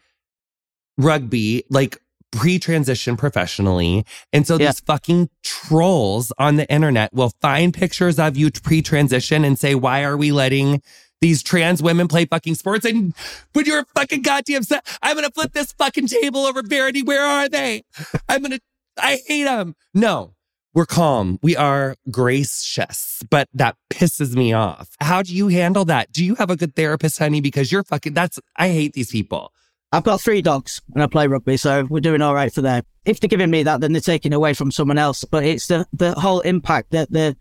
rugby 0.96 1.64
like 1.70 1.98
pre-transition 2.32 3.16
professionally. 3.16 4.04
And 4.32 4.46
so 4.46 4.58
yeah. 4.58 4.66
these 4.66 4.80
fucking 4.80 5.30
trolls 5.42 6.32
on 6.38 6.56
the 6.56 6.70
internet 6.70 7.12
will 7.14 7.32
find 7.40 7.72
pictures 7.72 8.18
of 8.18 8.36
you 8.36 8.50
pre-transition 8.50 9.44
and 9.44 9.58
say, 9.58 9.74
why 9.74 10.02
are 10.04 10.16
we 10.16 10.32
letting 10.32 10.82
these 11.20 11.42
trans 11.42 11.82
women 11.82 12.06
play 12.06 12.26
fucking 12.26 12.54
sports? 12.54 12.84
And 12.84 13.14
when 13.52 13.64
you're 13.64 13.80
a 13.80 13.86
fucking 13.94 14.22
goddamn 14.22 14.62
set, 14.62 14.86
I'm 15.02 15.16
going 15.16 15.26
to 15.26 15.32
flip 15.32 15.52
this 15.52 15.72
fucking 15.72 16.08
table 16.08 16.44
over 16.44 16.62
Verity. 16.62 17.02
Where 17.02 17.24
are 17.24 17.48
they? 17.48 17.82
I'm 18.28 18.40
going 18.42 18.52
to, 18.52 18.60
I 18.98 19.20
hate 19.26 19.44
them. 19.44 19.74
No, 19.94 20.34
we're 20.74 20.86
calm. 20.86 21.38
We 21.42 21.56
are 21.56 21.96
gracious, 22.10 23.22
but 23.30 23.48
that 23.54 23.76
pisses 23.90 24.34
me 24.34 24.52
off. 24.52 24.90
How 25.00 25.22
do 25.22 25.34
you 25.34 25.48
handle 25.48 25.84
that? 25.86 26.12
Do 26.12 26.24
you 26.24 26.34
have 26.36 26.50
a 26.50 26.56
good 26.56 26.76
therapist, 26.76 27.18
honey? 27.18 27.40
Because 27.40 27.72
you're 27.72 27.84
fucking, 27.84 28.14
that's, 28.14 28.38
I 28.56 28.68
hate 28.68 28.92
these 28.92 29.10
people. 29.10 29.52
I've 29.90 30.04
got 30.04 30.20
three 30.20 30.42
dogs 30.42 30.82
and 30.94 31.02
I 31.02 31.06
play 31.06 31.26
rugby, 31.26 31.56
so 31.56 31.86
we're 31.88 32.00
doing 32.00 32.20
all 32.20 32.34
right 32.34 32.52
for 32.52 32.60
them. 32.60 32.82
If 33.06 33.20
they're 33.20 33.28
giving 33.28 33.50
me 33.50 33.62
that, 33.62 33.80
then 33.80 33.92
they're 33.92 34.02
taking 34.02 34.34
away 34.34 34.52
from 34.52 34.70
someone 34.70 34.98
else. 34.98 35.24
But 35.24 35.44
it's 35.44 35.66
the, 35.66 35.86
the 35.94 36.12
whole 36.12 36.40
impact 36.40 36.90
that 36.90 37.10
the, 37.10 37.36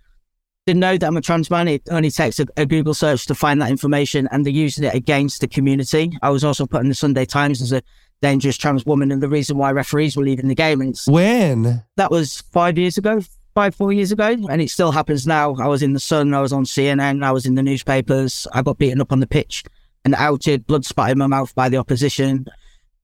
They 0.65 0.73
know 0.73 0.97
that 0.97 1.05
I'm 1.05 1.17
a 1.17 1.21
trans 1.21 1.49
man. 1.49 1.67
It 1.67 1.83
only 1.91 2.09
takes 2.09 2.39
a, 2.39 2.45
a, 2.55 2.65
Google 2.65 2.93
search 2.93 3.25
to 3.27 3.35
find 3.35 3.61
that 3.61 3.69
information 3.69 4.29
and 4.31 4.45
they're 4.45 4.53
using 4.53 4.85
it 4.85 4.93
against 4.93 5.41
the 5.41 5.47
community. 5.47 6.17
I 6.21 6.29
was 6.29 6.45
also 6.45 6.65
put 6.65 6.81
in 6.81 6.89
the 6.89 6.95
Sunday 6.95 7.25
Times 7.25 7.61
as 7.61 7.73
a 7.73 7.81
dangerous 8.21 8.57
trans 8.57 8.85
woman 8.85 9.11
and 9.11 9.21
the 9.21 9.29
reason 9.29 9.57
why 9.57 9.71
referees 9.71 10.15
were 10.15 10.23
leaving 10.23 10.47
the 10.47 10.55
game. 10.55 10.81
And 10.81 10.97
when? 11.07 11.83
That 11.95 12.11
was 12.11 12.41
five 12.51 12.77
years 12.77 12.97
ago, 12.97 13.21
five, 13.53 13.75
four 13.75 13.93
years 13.93 14.11
ago. 14.11 14.35
And 14.49 14.61
it 14.61 14.69
still 14.69 14.91
happens 14.91 15.27
now. 15.27 15.55
I 15.55 15.67
was 15.67 15.83
in 15.83 15.93
the 15.93 15.99
Sun, 15.99 16.33
I 16.33 16.41
was 16.41 16.53
on 16.53 16.63
CNN, 16.65 17.23
I 17.23 17.31
was 17.31 17.45
in 17.45 17.55
the 17.55 17.63
newspapers. 17.63 18.47
I 18.53 18.61
got 18.61 18.77
beaten 18.77 19.01
up 19.01 19.11
on 19.11 19.19
the 19.19 19.27
pitch 19.27 19.63
and 20.05 20.15
outed, 20.15 20.65
blood 20.67 20.85
spat 20.85 21.11
in 21.11 21.17
my 21.17 21.27
mouth 21.27 21.53
by 21.53 21.69
the 21.69 21.77
opposition. 21.77 22.45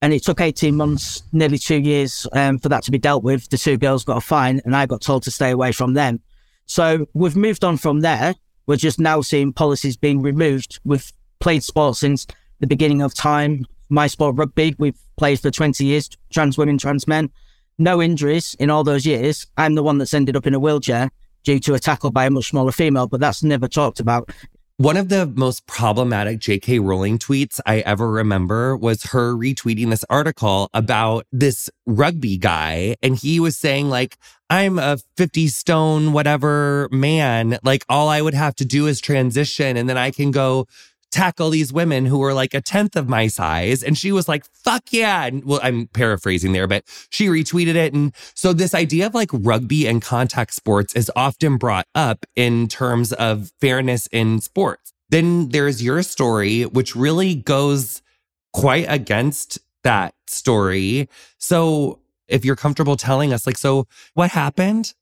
And 0.01 0.13
it 0.13 0.24
took 0.24 0.41
18 0.41 0.75
months, 0.75 1.24
nearly 1.32 1.58
two 1.58 1.79
years 1.79 2.27
um, 2.34 2.60
for 2.60 2.70
that 2.70 2.84
to 2.84 2.91
be 2.91 2.98
dealt 2.98 3.24
with. 3.24 3.50
The 3.50 3.58
two 3.58 3.77
girls 3.77 4.03
got 4.03 4.17
a 4.17 4.22
fine 4.22 4.62
and 4.65 4.75
I 4.75 4.86
got 4.86 5.01
told 5.01 5.24
to 5.24 5.32
stay 5.32 5.51
away 5.51 5.72
from 5.72 5.93
them. 5.93 6.20
So 6.65 7.08
we've 7.13 7.36
moved 7.36 7.63
on 7.63 7.77
from 7.77 8.01
there. 8.01 8.36
We're 8.65 8.77
just 8.77 9.00
now 9.00 9.22
seeing 9.22 9.53
policies 9.53 9.98
being 9.98 10.22
removed. 10.22 10.79
We've 10.84 11.12
played 11.39 11.63
sport 11.63 11.98
since 11.98 12.25
the 12.60 12.67
beginning 12.67 13.01
of 13.01 13.13
time. 13.13 13.65
My 13.90 14.08
sport 14.08 14.36
rugby, 14.36 14.75
we've 14.78 15.00
played 15.18 15.40
for 15.40 15.52
20 15.52 15.86
years, 15.86 16.10
trans 16.32 16.58
women, 16.58 16.78
trans 16.78 17.08
men. 17.08 17.30
No 17.78 18.02
injuries 18.02 18.56
in 18.60 18.70
all 18.70 18.84
those 18.84 19.06
years. 19.06 19.48
I'm 19.58 19.75
the 19.75 19.84
one 19.84 19.98
that's 19.98 20.13
ended 20.13 20.36
up 20.36 20.46
in 20.46 20.54
a 20.54 20.60
wheelchair 20.60 21.12
due 21.44 21.60
to 21.60 21.74
a 21.74 21.80
tackle 21.80 22.12
by 22.12 22.25
a 22.25 22.30
much 22.30 22.50
smaller 22.50 22.72
female, 22.72 23.08
but 23.08 23.20
that's 23.20 23.44
never 23.44 23.68
talked 23.68 24.00
about. 24.00 24.30
One 24.78 24.98
of 24.98 25.10
the 25.10 25.28
most 25.28 25.68
problematic 25.68 26.40
JK 26.40 26.84
Rowling 26.84 27.20
tweets 27.20 27.60
I 27.63 27.82
ever 27.82 28.10
remember 28.10 28.75
was 28.75 29.04
her 29.12 29.36
retweeting 29.36 29.92
this 29.92 30.04
article 30.10 30.68
about 30.74 31.28
this 31.32 31.70
rugby 31.86 32.38
guy. 32.38 32.96
And 33.04 33.16
he 33.16 33.40
was 33.40 33.56
saying, 33.56 33.90
like, 33.90 34.18
I'm 34.50 34.80
a 34.80 34.98
50 35.16 35.48
stone, 35.50 36.12
whatever 36.12 36.90
man. 36.92 37.60
Like, 37.63 37.86
all 37.88 38.10
I 38.10 38.22
would 38.22 38.34
have 38.34 38.56
to 38.56 38.66
do 38.66 38.88
is 38.88 39.00
transition 39.00 39.78
and 39.78 39.88
then 39.88 39.98
I 39.98 40.10
can 40.10 40.32
go 40.32 40.66
tackle 41.13 41.51
these 41.51 41.72
women 41.72 42.05
who 42.05 42.17
were 42.17 42.34
like 42.34 42.53
a 42.53 42.62
tenth 42.62 42.96
of 42.96 43.08
my 43.08 43.27
size. 43.27 43.84
And 43.84 43.98
she 43.98 44.12
was 44.12 44.27
like, 44.27 44.46
fuck 44.46 44.91
yeah. 44.91 45.25
And, 45.25 45.46
well, 45.46 45.60
I'm 45.63 45.88
paraphrasing 45.88 46.51
there, 46.51 46.67
but 46.67 46.84
she 47.10 47.27
retweeted 47.27 47.75
it. 47.75 47.93
And 47.93 48.13
so 48.34 48.51
this 48.51 48.74
idea 48.74 49.05
of 49.05 49.13
like 49.13 49.29
rugby 49.32 49.88
and 49.88 50.01
contact 50.01 50.53
sports 50.53 50.96
is 50.96 51.12
often 51.15 51.58
brought 51.58 51.88
up 51.93 52.25
in 52.36 52.67
terms 52.67 53.13
of 53.13 53.51
fairness 53.62 54.08
in 54.12 54.41
sports. 54.41 54.91
Then 55.10 55.50
there's 55.50 55.84
your 55.84 56.01
story, 56.01 56.63
which 56.63 56.96
really 56.96 57.36
goes 57.36 58.01
quite 58.51 58.88
against 58.89 59.60
that 59.84 60.15
story. 60.27 61.08
So 61.38 62.00
if 62.27 62.43
you're 62.43 62.55
comfortable 62.55 62.96
telling 62.96 63.32
us, 63.34 63.46
like, 63.46 63.58
so 63.58 63.86
what 64.15 64.32
happened? 64.32 64.93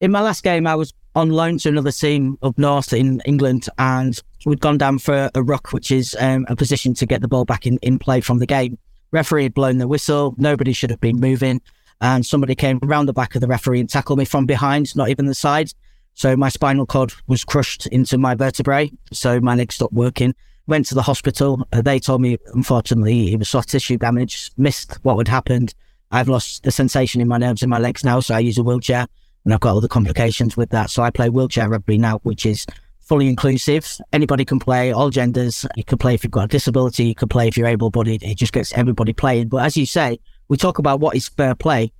In 0.00 0.10
my 0.10 0.20
last 0.20 0.42
game, 0.42 0.66
I 0.66 0.74
was 0.74 0.92
on 1.14 1.30
loan 1.30 1.58
to 1.58 1.68
another 1.68 1.92
team 1.92 2.36
up 2.42 2.58
north 2.58 2.92
in 2.92 3.22
England, 3.24 3.68
and 3.78 4.20
we'd 4.46 4.60
gone 4.60 4.78
down 4.78 4.98
for 4.98 5.28
a 5.34 5.42
ruck, 5.42 5.72
which 5.72 5.90
is 5.90 6.16
um, 6.20 6.46
a 6.48 6.56
position 6.56 6.94
to 6.94 7.04
get 7.04 7.20
the 7.20 7.28
ball 7.28 7.44
back 7.44 7.66
in, 7.66 7.78
in 7.78 7.98
play 7.98 8.20
from 8.20 8.38
the 8.38 8.46
game. 8.46 8.78
Referee 9.10 9.42
had 9.42 9.54
blown 9.54 9.78
the 9.78 9.88
whistle. 9.88 10.34
Nobody 10.38 10.72
should 10.72 10.90
have 10.90 11.00
been 11.00 11.20
moving. 11.20 11.60
And 12.00 12.24
somebody 12.24 12.54
came 12.54 12.78
around 12.82 13.06
the 13.06 13.12
back 13.12 13.34
of 13.34 13.40
the 13.40 13.48
referee 13.48 13.80
and 13.80 13.90
tackled 13.90 14.18
me 14.18 14.24
from 14.24 14.46
behind, 14.46 14.94
not 14.94 15.08
even 15.08 15.26
the 15.26 15.34
side. 15.34 15.72
So 16.14 16.36
my 16.36 16.48
spinal 16.48 16.86
cord 16.86 17.12
was 17.26 17.44
crushed 17.44 17.86
into 17.88 18.18
my 18.18 18.34
vertebrae. 18.34 18.92
So 19.12 19.40
my 19.40 19.56
leg 19.56 19.72
stopped 19.72 19.92
working. 19.92 20.34
Went 20.68 20.86
to 20.86 20.94
the 20.94 21.02
hospital. 21.02 21.66
Uh, 21.72 21.82
they 21.82 21.98
told 21.98 22.20
me, 22.20 22.38
unfortunately, 22.54 23.32
it 23.32 23.38
was 23.38 23.48
soft 23.48 23.70
tissue 23.70 23.98
damage, 23.98 24.50
missed 24.56 24.98
what 25.02 25.16
had 25.16 25.28
happened. 25.28 25.74
I've 26.12 26.28
lost 26.28 26.62
the 26.62 26.70
sensation 26.70 27.20
in 27.20 27.28
my 27.28 27.38
nerves 27.38 27.62
in 27.62 27.70
my 27.70 27.78
legs 27.78 28.04
now. 28.04 28.20
So 28.20 28.34
I 28.34 28.40
use 28.40 28.58
a 28.58 28.62
wheelchair 28.62 29.06
and 29.44 29.54
I've 29.54 29.60
got 29.60 29.76
other 29.76 29.88
complications 29.88 30.56
with 30.56 30.70
that. 30.70 30.90
So 30.90 31.02
I 31.02 31.10
play 31.10 31.30
wheelchair 31.30 31.68
rugby 31.68 31.98
now, 31.98 32.18
which 32.18 32.46
is 32.46 32.64
fully 33.06 33.28
inclusive. 33.28 33.98
Anybody 34.12 34.44
can 34.44 34.58
play, 34.58 34.92
all 34.92 35.10
genders. 35.10 35.64
You 35.76 35.84
can 35.84 35.98
play 35.98 36.14
if 36.14 36.24
you've 36.24 36.32
got 36.32 36.44
a 36.44 36.48
disability. 36.48 37.04
You 37.04 37.14
can 37.14 37.28
play 37.28 37.48
if 37.48 37.56
you're 37.56 37.66
able-bodied. 37.66 38.22
It 38.22 38.36
just 38.36 38.52
gets 38.52 38.72
everybody 38.72 39.12
playing. 39.12 39.48
But 39.48 39.64
as 39.64 39.76
you 39.76 39.86
say, 39.86 40.18
we 40.48 40.56
talk 40.56 40.78
about 40.78 41.00
what 41.00 41.16
is 41.16 41.28
fair 41.28 41.54
play. 41.54 41.92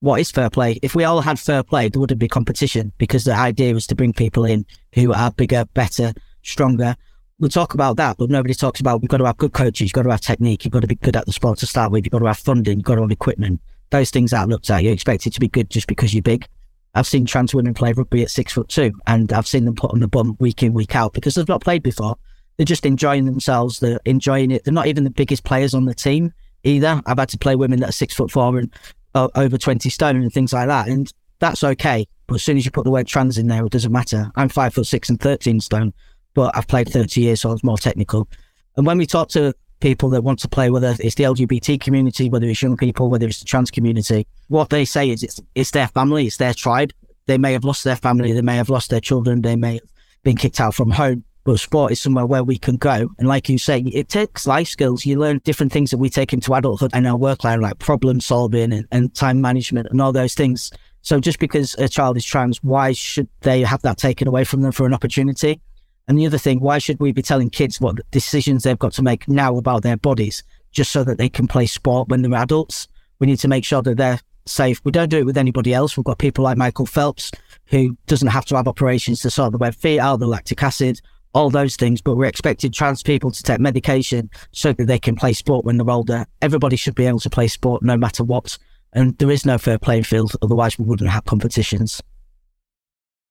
What 0.00 0.20
is 0.20 0.30
fair 0.30 0.48
play? 0.48 0.78
If 0.82 0.94
we 0.94 1.04
all 1.04 1.20
had 1.20 1.38
fair 1.38 1.62
play, 1.62 1.88
there 1.88 2.00
wouldn't 2.00 2.20
be 2.20 2.28
competition 2.28 2.92
because 2.98 3.24
the 3.24 3.34
idea 3.34 3.74
was 3.74 3.86
to 3.88 3.94
bring 3.94 4.12
people 4.12 4.44
in 4.44 4.64
who 4.94 5.12
are 5.12 5.30
bigger, 5.32 5.64
better, 5.74 6.12
stronger. 6.42 6.96
We'll 7.40 7.50
talk 7.50 7.74
about 7.74 7.96
that, 7.96 8.16
but 8.16 8.30
nobody 8.30 8.54
talks 8.54 8.80
about 8.80 9.00
we've 9.00 9.08
got 9.08 9.18
to 9.18 9.26
have 9.26 9.36
good 9.36 9.52
coaches, 9.52 9.82
you've 9.82 9.92
got 9.92 10.02
to 10.02 10.10
have 10.10 10.20
technique, 10.20 10.64
you've 10.64 10.72
got 10.72 10.80
to 10.80 10.88
be 10.88 10.96
good 10.96 11.14
at 11.14 11.26
the 11.26 11.32
sport 11.32 11.58
to 11.58 11.66
start 11.66 11.92
with, 11.92 12.04
you've 12.04 12.12
got 12.12 12.18
to 12.18 12.26
have 12.26 12.38
funding, 12.38 12.78
you've 12.78 12.84
got 12.84 12.96
to 12.96 13.02
have 13.02 13.10
equipment. 13.10 13.60
Those 13.90 14.10
things 14.10 14.32
aren't 14.32 14.50
looked 14.50 14.70
at. 14.70 14.82
You 14.82 14.90
expect 14.92 15.26
it 15.26 15.32
to 15.34 15.40
be 15.40 15.48
good 15.48 15.70
just 15.70 15.86
because 15.86 16.12
you're 16.14 16.22
big. 16.22 16.46
I've 16.94 17.06
seen 17.06 17.26
trans 17.26 17.54
women 17.54 17.74
play 17.74 17.92
rugby 17.92 18.22
at 18.22 18.30
six 18.30 18.52
foot 18.52 18.68
two, 18.68 18.92
and 19.06 19.32
I've 19.32 19.46
seen 19.46 19.64
them 19.64 19.74
put 19.74 19.92
on 19.92 20.00
the 20.00 20.08
bum 20.08 20.36
week 20.40 20.62
in, 20.62 20.72
week 20.72 20.96
out 20.96 21.12
because 21.12 21.34
they've 21.34 21.48
not 21.48 21.62
played 21.62 21.82
before. 21.82 22.16
They're 22.56 22.64
just 22.64 22.86
enjoying 22.86 23.24
themselves. 23.24 23.78
They're 23.78 24.00
enjoying 24.04 24.50
it. 24.50 24.64
They're 24.64 24.74
not 24.74 24.86
even 24.86 25.04
the 25.04 25.10
biggest 25.10 25.44
players 25.44 25.74
on 25.74 25.84
the 25.84 25.94
team 25.94 26.32
either. 26.64 27.00
I've 27.06 27.18
had 27.18 27.28
to 27.30 27.38
play 27.38 27.54
women 27.54 27.80
that 27.80 27.90
are 27.90 27.92
six 27.92 28.14
foot 28.14 28.30
four 28.30 28.58
and 28.58 28.74
uh, 29.14 29.28
over 29.34 29.56
20 29.56 29.88
stone 29.90 30.16
and 30.16 30.32
things 30.32 30.52
like 30.52 30.68
that. 30.68 30.88
And 30.88 31.12
that's 31.38 31.62
okay. 31.62 32.06
But 32.26 32.36
as 32.36 32.42
soon 32.42 32.56
as 32.56 32.64
you 32.64 32.70
put 32.70 32.84
the 32.84 32.90
word 32.90 33.06
trans 33.06 33.38
in 33.38 33.46
there, 33.46 33.64
it 33.64 33.72
doesn't 33.72 33.92
matter. 33.92 34.30
I'm 34.36 34.48
five 34.48 34.74
foot 34.74 34.86
six 34.86 35.08
and 35.08 35.20
13 35.20 35.60
stone, 35.60 35.92
but 36.34 36.56
I've 36.56 36.66
played 36.66 36.88
30 36.88 37.20
years, 37.20 37.40
so 37.40 37.50
I 37.50 37.52
was 37.52 37.64
more 37.64 37.78
technical. 37.78 38.28
And 38.76 38.86
when 38.86 38.98
we 38.98 39.06
talk 39.06 39.28
to 39.30 39.54
people 39.80 40.08
that 40.10 40.22
want 40.22 40.38
to 40.40 40.48
play, 40.48 40.70
whether 40.70 40.94
it's 40.98 41.14
the 41.14 41.24
LGBT 41.24 41.80
community, 41.80 42.28
whether 42.28 42.46
it's 42.46 42.62
young 42.62 42.76
people, 42.76 43.10
whether 43.10 43.26
it's 43.26 43.40
the 43.40 43.44
trans 43.44 43.70
community, 43.70 44.26
what 44.48 44.70
they 44.70 44.84
say 44.84 45.10
is 45.10 45.22
it's, 45.22 45.40
it's 45.54 45.70
their 45.70 45.88
family, 45.88 46.26
it's 46.26 46.36
their 46.38 46.54
tribe. 46.54 46.92
They 47.26 47.38
may 47.38 47.52
have 47.52 47.64
lost 47.64 47.84
their 47.84 47.96
family, 47.96 48.32
they 48.32 48.42
may 48.42 48.56
have 48.56 48.70
lost 48.70 48.90
their 48.90 49.00
children, 49.00 49.42
they 49.42 49.56
may 49.56 49.74
have 49.74 49.82
been 50.22 50.36
kicked 50.36 50.60
out 50.60 50.74
from 50.74 50.90
home. 50.90 51.24
But 51.44 51.60
sport 51.60 51.92
is 51.92 52.00
somewhere 52.00 52.26
where 52.26 52.44
we 52.44 52.58
can 52.58 52.76
go. 52.76 53.08
And 53.18 53.26
like 53.26 53.48
you 53.48 53.56
say, 53.56 53.80
it 53.80 54.10
takes 54.10 54.46
life 54.46 54.68
skills. 54.68 55.06
You 55.06 55.18
learn 55.18 55.40
different 55.44 55.72
things 55.72 55.90
that 55.90 55.96
we 55.96 56.10
take 56.10 56.34
into 56.34 56.52
adulthood 56.52 56.90
and 56.92 57.06
our 57.06 57.16
work 57.16 57.42
life, 57.42 57.60
like 57.60 57.78
problem 57.78 58.20
solving 58.20 58.70
and, 58.70 58.86
and 58.92 59.14
time 59.14 59.40
management 59.40 59.88
and 59.90 60.00
all 60.02 60.12
those 60.12 60.34
things. 60.34 60.70
So 61.00 61.20
just 61.20 61.38
because 61.38 61.74
a 61.78 61.88
child 61.88 62.18
is 62.18 62.24
trans, 62.26 62.62
why 62.62 62.92
should 62.92 63.28
they 63.40 63.62
have 63.62 63.80
that 63.82 63.96
taken 63.96 64.28
away 64.28 64.44
from 64.44 64.60
them 64.60 64.72
for 64.72 64.84
an 64.84 64.92
opportunity? 64.92 65.60
And 66.08 66.18
the 66.18 66.26
other 66.26 66.38
thing, 66.38 66.60
why 66.60 66.78
should 66.78 66.98
we 66.98 67.12
be 67.12 67.22
telling 67.22 67.50
kids 67.50 67.80
what 67.80 68.10
decisions 68.10 68.62
they've 68.62 68.78
got 68.78 68.92
to 68.94 69.02
make 69.02 69.28
now 69.28 69.56
about 69.56 69.82
their 69.82 69.98
bodies 69.98 70.42
just 70.72 70.90
so 70.90 71.04
that 71.04 71.18
they 71.18 71.28
can 71.28 71.46
play 71.46 71.66
sport 71.66 72.08
when 72.08 72.22
they're 72.22 72.34
adults? 72.34 72.88
We 73.18 73.26
need 73.26 73.38
to 73.40 73.48
make 73.48 73.64
sure 73.64 73.82
that 73.82 73.98
they're 73.98 74.20
safe. 74.46 74.80
We 74.84 74.92
don't 74.92 75.10
do 75.10 75.18
it 75.18 75.26
with 75.26 75.36
anybody 75.36 75.74
else. 75.74 75.96
We've 75.96 76.04
got 76.04 76.18
people 76.18 76.44
like 76.44 76.56
Michael 76.56 76.86
Phelps 76.86 77.30
who 77.66 77.96
doesn't 78.06 78.28
have 78.28 78.46
to 78.46 78.56
have 78.56 78.66
operations 78.66 79.20
to 79.20 79.30
sort 79.30 79.52
the 79.52 79.58
web 79.58 79.74
feet 79.74 79.98
out, 80.00 80.20
the 80.20 80.26
lactic 80.26 80.62
acid, 80.62 81.00
all 81.34 81.50
those 81.50 81.76
things. 81.76 82.00
But 82.00 82.16
we're 82.16 82.24
expecting 82.24 82.72
trans 82.72 83.02
people 83.02 83.30
to 83.30 83.42
take 83.42 83.60
medication 83.60 84.30
so 84.52 84.72
that 84.72 84.86
they 84.86 84.98
can 84.98 85.14
play 85.14 85.34
sport 85.34 85.66
when 85.66 85.76
they're 85.76 85.90
older. 85.90 86.24
Everybody 86.40 86.76
should 86.76 86.94
be 86.94 87.06
able 87.06 87.20
to 87.20 87.30
play 87.30 87.48
sport 87.48 87.82
no 87.82 87.96
matter 87.96 88.24
what. 88.24 88.56
And 88.94 89.16
there 89.18 89.30
is 89.30 89.44
no 89.44 89.58
fair 89.58 89.78
playing 89.78 90.04
field. 90.04 90.32
Otherwise, 90.40 90.78
we 90.78 90.86
wouldn't 90.86 91.10
have 91.10 91.26
competitions. 91.26 92.02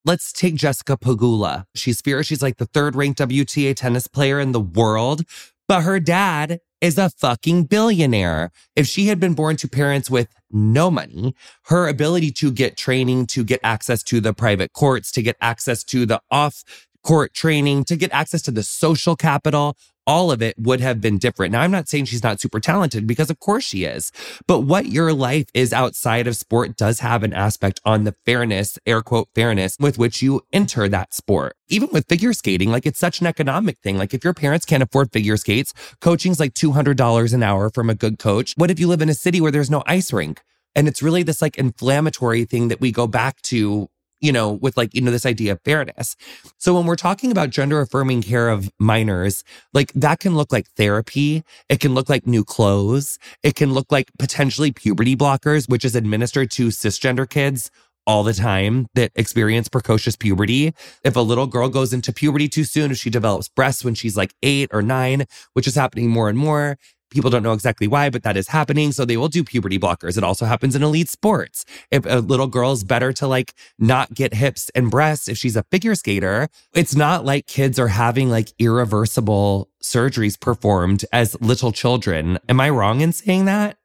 Let's 0.08 0.32
take 0.32 0.56
Jessica 0.56 0.96
Pegula. 0.96 1.66
She's 1.76 2.00
fierce. 2.00 2.28
She's 2.28 2.42
like 2.42 2.56
the 2.56 2.66
third 2.66 2.96
ranked 2.96 3.20
WTA 3.20 3.76
tennis 3.76 4.08
player 4.08 4.40
in 4.40 4.54
the 4.54 4.60
world, 4.62 5.24
but 5.68 5.82
her 5.82 6.00
dad 6.00 6.62
is 6.80 6.98
a 6.98 7.10
fucking 7.10 7.66
billionaire. 7.66 8.52
If 8.74 8.88
she 8.88 9.08
had 9.08 9.20
been 9.20 9.34
born 9.34 9.58
to 9.58 9.68
parents 9.68 10.10
with 10.10 10.30
no 10.50 10.90
money, 10.90 11.36
her 11.66 11.90
ability 11.90 12.32
to 12.40 12.54
get 12.54 12.78
training, 12.78 13.26
to 13.28 13.44
get 13.44 13.60
access 13.66 14.02
to 14.04 14.22
the 14.22 14.34
private 14.34 14.72
courts, 14.72 15.12
to 15.12 15.22
get 15.22 15.36
access 15.42 15.84
to 15.84 16.06
the 16.06 16.22
off 16.32 16.64
court 17.04 17.34
training, 17.34 17.84
to 17.84 17.98
get 17.98 18.10
access 18.14 18.42
to 18.44 18.52
the 18.52 18.64
social 18.64 19.18
capital, 19.18 19.76
all 20.08 20.32
of 20.32 20.42
it 20.42 20.56
would 20.58 20.80
have 20.80 21.02
been 21.02 21.18
different. 21.18 21.52
Now, 21.52 21.62
I'm 21.62 21.72
not 21.72 21.90
saying 21.90 22.06
she's 22.06 22.24
not 22.24 22.40
super 22.40 22.60
talented 22.60 23.06
because 23.06 23.30
of 23.30 23.40
course 23.40 23.66
she 23.66 23.84
is, 23.84 24.12
but 24.48 24.62
what 24.62 24.88
your 24.88 25.14
life 25.14 25.48
is 25.54 25.74
outside 25.74 26.26
of 26.26 26.38
sport 26.38 26.78
does 26.78 27.02
have 27.02 27.24
an 27.24 27.34
aspect 27.34 27.82
on 27.86 28.06
the 28.06 28.16
fairness, 28.26 28.80
air 28.86 29.02
quote, 29.02 29.28
fairness 29.36 29.76
with 29.80 29.98
which 29.98 30.22
you 30.22 30.42
enter 30.54 30.88
that 30.88 31.14
sport. 31.14 31.56
Even 31.68 31.90
with 31.92 32.08
figure 32.08 32.34
skating, 32.34 32.72
like 32.72 32.86
it's 32.86 33.00
such 33.00 33.20
an 33.20 33.28
economic 33.28 33.78
thing. 33.80 33.98
Like 33.98 34.14
if 34.14 34.24
your 34.24 34.34
parents 34.34 34.66
can't 34.66 34.82
afford 34.82 35.12
figure 35.12 35.38
skates, 35.38 35.74
coaching's 36.00 36.40
like 36.40 36.54
$200 36.54 37.34
an 37.34 37.44
hour 37.44 37.70
from 37.70 37.90
a 37.90 37.96
good 37.96 38.18
coach. 38.18 38.54
What 38.56 38.72
if 38.72 38.80
you 38.80 38.88
live 38.88 39.02
in 39.02 39.10
a 39.10 39.14
city 39.14 39.42
where 39.42 39.52
there's 39.52 39.70
no 39.70 39.84
ice 39.86 40.14
rink? 40.14 40.42
And 40.76 40.88
it's 40.88 41.02
really 41.02 41.24
this 41.24 41.42
like 41.42 41.58
inflammatory 41.58 42.46
thing 42.46 42.68
that 42.68 42.80
we 42.80 42.92
go 42.92 43.08
back 43.08 43.42
to 43.44 43.90
you 44.22 44.32
know, 44.32 44.52
with 44.52 44.78
like, 44.78 44.94
you 44.94 45.02
know, 45.02 45.12
this 45.12 45.26
idea 45.26 45.52
of 45.54 45.62
fairness. 45.64 46.16
So 46.58 46.74
when 46.76 46.86
we're 46.86 46.96
talking 46.96 47.32
about 47.32 47.50
gender 47.50 47.80
affirming 47.82 48.24
care 48.24 48.50
of 48.50 48.70
minors, 48.80 49.44
like 49.74 49.92
that 49.94 50.20
can 50.20 50.36
look 50.36 50.52
like 50.52 50.68
therapy. 50.76 51.44
It 51.70 51.80
can 51.80 51.94
look 51.94 52.10
like 52.10 52.26
new 52.26 52.44
clothes. 52.44 53.20
It 53.44 53.56
can 53.56 53.74
look 53.74 53.92
like 53.92 54.12
potentially 54.20 54.72
puberty 54.72 55.16
blockers, 55.16 55.70
which 55.70 55.86
is 55.86 55.96
administered 55.96 56.52
to 56.52 56.68
cisgender 56.68 57.30
kids 57.30 57.70
all 58.08 58.24
the 58.24 58.34
time 58.34 58.88
that 58.96 59.12
experience 59.16 59.68
precocious 59.68 60.16
puberty. 60.16 60.74
If 61.04 61.18
a 61.18 61.20
little 61.20 61.46
girl 61.46 61.68
goes 61.68 61.92
into 61.92 62.14
puberty 62.14 62.48
too 62.48 62.64
soon, 62.64 62.90
if 62.90 62.98
she 62.98 63.10
develops 63.10 63.50
breasts 63.50 63.84
when 63.84 63.96
she's 63.96 64.16
like 64.16 64.34
eight 64.42 64.70
or 64.72 64.82
nine, 64.82 65.26
which 65.54 65.68
is 65.68 65.76
happening 65.76 66.10
more 66.10 66.30
and 66.30 66.38
more, 66.38 66.78
People 67.10 67.30
don't 67.30 67.44
know 67.44 67.54
exactly 67.54 67.88
why, 67.88 68.10
but 68.10 68.24
that 68.24 68.38
is 68.38 68.50
happening. 68.50 68.92
So 68.92 69.06
they 69.06 69.18
will 69.18 69.30
do 69.30 69.44
puberty 69.44 69.80
blockers. 69.80 70.18
It 70.18 70.24
also 70.24 70.46
happens 70.46 70.76
in 70.76 70.84
elite 70.84 71.10
sports. 71.10 71.66
If 71.92 72.06
a 72.06 72.20
little 72.20 72.48
girl 72.48 72.72
is 72.72 72.84
better 72.84 73.14
to 73.14 73.28
like 73.28 73.54
not 73.80 74.14
get 74.14 74.34
hips 74.34 74.70
and 74.76 74.92
breasts 74.92 75.28
if 75.28 75.38
she's 75.38 75.56
a 75.56 75.64
figure 75.64 75.96
skater, 75.96 76.50
it's 76.74 76.96
not 76.96 77.26
like 77.26 77.48
kids 77.48 77.80
are 77.80 77.88
having 77.88 78.30
like 78.30 78.50
irreversible 78.60 79.70
surgeries 79.82 80.40
performed 80.40 81.06
as 81.14 81.40
little 81.42 81.72
children. 81.72 82.40
Am 82.50 82.60
I 82.60 82.70
wrong 82.70 83.02
in 83.02 83.14
saying 83.14 83.46
that? 83.46 83.78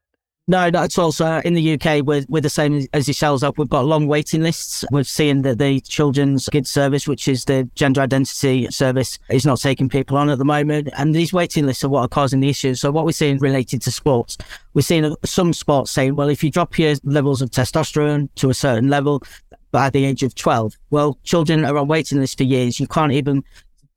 No, 0.48 0.72
that's 0.72 0.98
also 0.98 1.40
in 1.44 1.54
the 1.54 1.74
UK. 1.74 2.04
We're, 2.04 2.24
we're 2.28 2.40
the 2.40 2.50
same 2.50 2.86
as 2.92 3.06
yourselves 3.06 3.44
up. 3.44 3.58
We've 3.58 3.68
got 3.68 3.84
long 3.84 4.08
waiting 4.08 4.42
lists. 4.42 4.84
We're 4.90 5.04
seeing 5.04 5.42
that 5.42 5.58
the 5.58 5.80
Children's 5.80 6.48
GIDS 6.48 6.68
Service, 6.68 7.06
which 7.06 7.28
is 7.28 7.44
the 7.44 7.70
gender 7.76 8.00
identity 8.00 8.68
service, 8.70 9.20
is 9.30 9.46
not 9.46 9.60
taking 9.60 9.88
people 9.88 10.16
on 10.16 10.28
at 10.30 10.38
the 10.38 10.44
moment. 10.44 10.88
And 10.98 11.14
these 11.14 11.32
waiting 11.32 11.66
lists 11.66 11.84
are 11.84 11.88
what 11.88 12.00
are 12.00 12.08
causing 12.08 12.40
the 12.40 12.48
issues. 12.48 12.80
So 12.80 12.90
what 12.90 13.04
we're 13.04 13.12
seeing 13.12 13.38
related 13.38 13.82
to 13.82 13.92
sports, 13.92 14.36
we're 14.74 14.82
seeing 14.82 15.14
some 15.24 15.52
sports 15.52 15.92
saying, 15.92 16.16
well, 16.16 16.28
if 16.28 16.42
you 16.42 16.50
drop 16.50 16.76
your 16.76 16.96
levels 17.04 17.40
of 17.40 17.50
testosterone 17.50 18.28
to 18.34 18.50
a 18.50 18.54
certain 18.54 18.90
level, 18.90 19.22
by 19.70 19.88
the 19.88 20.04
age 20.04 20.22
of 20.22 20.34
12. 20.34 20.74
Well, 20.90 21.18
children 21.24 21.64
are 21.64 21.78
on 21.78 21.88
waiting 21.88 22.18
lists 22.20 22.36
for 22.36 22.42
years. 22.42 22.78
You 22.78 22.86
can't 22.86 23.12
even 23.12 23.42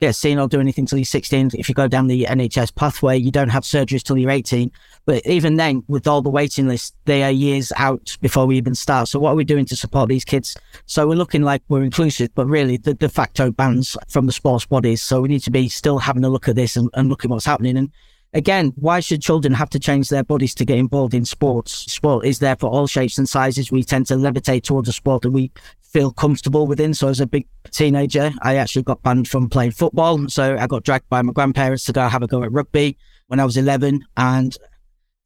get 0.02 0.16
seen 0.16 0.40
or 0.40 0.48
do 0.48 0.60
anything 0.60 0.86
till 0.86 0.98
you're 0.98 1.06
16. 1.06 1.52
If 1.54 1.70
you 1.70 1.75
go 1.75 1.88
down 1.88 2.08
the 2.08 2.25
NHS 2.25 2.75
pathway, 2.75 3.18
you 3.18 3.32
don't 3.32 3.50
have 3.50 3.64
surgeries 3.64 4.04
till 4.04 4.18
you're 4.18 4.32
18. 4.32 4.72
But 5.06 5.25
even 5.25 5.56
then, 5.56 5.84
with 5.88 6.08
all 6.08 6.22
the 6.22 6.30
waiting 6.30 6.68
lists, 6.68 6.94
they 7.06 7.24
are 7.24 7.32
years 7.32 7.72
out 7.78 8.18
before 8.22 8.46
we 8.46 8.58
even 8.58 8.75
start. 8.75 9.08
So 9.08 9.20
what 9.20 9.32
are 9.32 9.36
we 9.36 9.46
doing 9.46 9.66
to 9.66 9.75
support 9.75 10.10
these 10.10 10.25
kids? 10.25 10.56
So 10.86 11.08
we're 11.08 11.16
looking 11.16 11.44
like 11.44 11.64
we're 11.70 11.84
inclusive, 11.84 12.30
but 12.36 12.46
really 12.46 12.78
the 12.78 12.94
de 12.94 13.08
facto 13.08 13.52
bans 13.52 13.96
from 14.10 14.25
the 14.25 14.34
sports 14.34 14.66
bodies. 14.66 15.02
So 15.02 15.22
we 15.22 15.30
need 15.30 15.44
to 15.44 15.52
be 15.52 15.70
still 15.70 16.00
having 16.00 16.25
a 16.25 16.30
look 16.30 16.50
at 16.50 16.56
this 16.56 16.75
and, 16.75 16.90
and 16.94 17.08
look 17.08 17.24
at 17.24 17.32
what's 17.32 17.46
happening. 17.46 17.78
And 17.78 17.92
again, 18.36 18.74
why 18.75 19.00
should 19.00 19.22
children 19.22 19.54
have 19.54 19.70
to 19.72 19.80
change 19.80 20.10
their 20.10 20.24
bodies 20.24 20.54
to 20.56 20.65
get 20.65 20.77
involved 20.77 21.13
in 21.13 21.25
sports? 21.25 21.92
Sport 21.92 22.25
is 22.25 22.39
there 22.39 22.56
for 22.58 22.70
all 22.70 22.86
shapes 22.86 23.18
and 23.18 23.27
sizes. 23.27 23.72
We 23.72 23.82
tend 23.82 24.06
to 24.08 24.15
levitate 24.15 24.63
towards 24.63 24.89
a 24.89 24.94
sport 24.94 25.24
that 25.24 25.32
we 25.32 25.51
feel 25.82 26.12
comfortable 26.12 26.68
within. 26.68 26.94
So 26.94 27.08
as 27.08 27.22
a 27.22 27.25
big 27.25 27.48
teenager, 27.72 28.32
I 28.42 28.58
actually 28.58 28.84
got 28.84 29.01
banned 29.01 29.30
from 29.30 29.50
playing 29.50 29.72
football. 29.72 30.27
So 30.27 30.58
I 30.58 30.68
got 30.68 30.84
dragged 30.84 31.10
by 31.10 31.22
my 31.22 31.32
grandparents 31.32 31.86
to 31.86 31.94
go 31.94 32.08
have 32.08 32.22
a 32.22 32.27
go 32.27 32.44
at 32.44 32.51
rugby 32.51 32.98
when 33.27 33.39
I 33.39 33.46
was 33.46 33.56
11. 33.56 34.01
And 34.18 34.56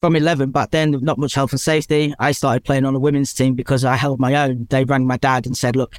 from 0.01 0.15
11 0.15 0.51
back 0.51 0.69
then, 0.69 0.91
not 1.01 1.17
much 1.17 1.33
health 1.33 1.51
and 1.51 1.59
safety, 1.59 2.13
I 2.19 2.31
started 2.31 2.63
playing 2.63 2.85
on 2.85 2.95
a 2.95 2.99
women's 2.99 3.33
team 3.33 3.55
because 3.55 3.83
I 3.83 3.95
held 3.95 4.19
my 4.19 4.35
own. 4.35 4.67
They 4.69 4.85
rang 4.85 5.07
my 5.07 5.17
dad 5.17 5.47
and 5.47 5.57
said, 5.57 5.75
look, 5.75 5.95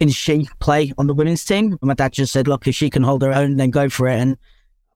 can 0.00 0.08
she 0.08 0.48
play 0.58 0.94
on 0.96 1.06
the 1.06 1.14
women's 1.14 1.44
team? 1.44 1.72
And 1.72 1.88
my 1.88 1.94
dad 1.94 2.14
just 2.14 2.32
said, 2.32 2.48
look, 2.48 2.66
if 2.66 2.74
she 2.74 2.88
can 2.88 3.02
hold 3.02 3.20
her 3.20 3.32
own, 3.32 3.56
then 3.56 3.70
go 3.70 3.90
for 3.90 4.08
it. 4.08 4.18
And 4.18 4.38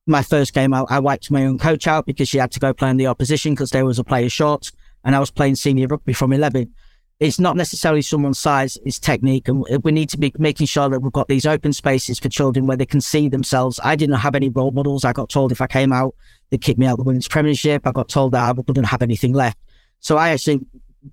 my 0.07 0.23
first 0.23 0.55
game 0.55 0.73
out, 0.73 0.87
I 0.91 0.99
wiped 1.01 1.31
my 1.31 1.45
own 1.45 1.59
coach 1.59 1.87
out 1.87 2.07
because 2.07 2.29
she 2.29 2.39
had 2.39 2.53
to 2.53 2.61
go 2.61 2.73
play 2.73 2.91
in 2.91 2.97
the 2.97 3.07
opposition 3.07 3.53
because 3.53 3.71
there 3.71 3.85
was 3.85 3.99
a 3.99 4.05
player 4.05 4.29
short. 4.29 4.71
And 5.05 5.15
I 5.15 5.21
was 5.21 5.31
playing 5.31 5.55
senior 5.55 5.87
rugby 5.87 6.13
from 6.13 6.33
11 6.33 6.73
it's 7.19 7.41
not 7.41 7.57
necessarily 7.57 8.03
someone's 8.03 8.39
size, 8.39 8.77
it's 8.85 8.99
technique. 8.99 9.49
And 9.49 9.65
we 9.83 9.93
need 9.93 10.11
to 10.11 10.19
be 10.19 10.33
making 10.39 10.67
sure 10.67 10.89
that 10.89 11.01
we've 11.01 11.13
got 11.13 11.29
these 11.29 11.47
open 11.47 11.73
spaces 11.73 12.19
for 12.19 12.29
children 12.29 12.67
where 12.67 12.77
they 12.77 12.85
can 12.85 13.01
see 13.01 13.29
themselves. 13.29 13.81
I 13.83 13.97
didn't 13.97 14.17
have 14.17 14.35
any 14.35 14.51
role 14.51 14.71
models. 14.71 15.05
I 15.05 15.13
got 15.13 15.31
told 15.31 15.51
if 15.51 15.63
I 15.63 15.67
came 15.67 15.93
out, 15.93 16.15
they'd 16.51 16.61
kick 16.61 16.77
me 16.77 16.87
out 16.87 16.93
of 16.93 16.99
the 16.99 17.05
women's 17.05 17.29
premiership. 17.29 17.87
I 17.87 17.93
got 17.93 18.09
told 18.09 18.33
that 18.33 18.49
I 18.49 18.53
wouldn't 18.53 18.87
have 18.87 19.01
anything 19.01 19.33
left. 19.33 19.57
So 20.01 20.19
I 20.19 20.31
actually 20.31 20.61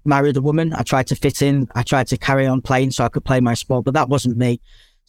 married 0.04 0.36
a 0.36 0.42
woman. 0.42 0.74
I 0.74 0.84
tried 0.84 1.08
to 1.08 1.16
fit 1.16 1.42
in. 1.42 1.70
I 1.74 1.84
tried 1.84 2.08
to 2.08 2.18
carry 2.18 2.48
on 2.48 2.62
playing 2.62 2.92
so 2.92 3.06
I 3.06 3.10
could 3.10 3.24
play 3.24 3.40
my 3.40 3.54
sport, 3.54 3.86
but 3.86 3.94
that 3.94 4.10
wasn't 4.10 4.38
me. 4.38 4.60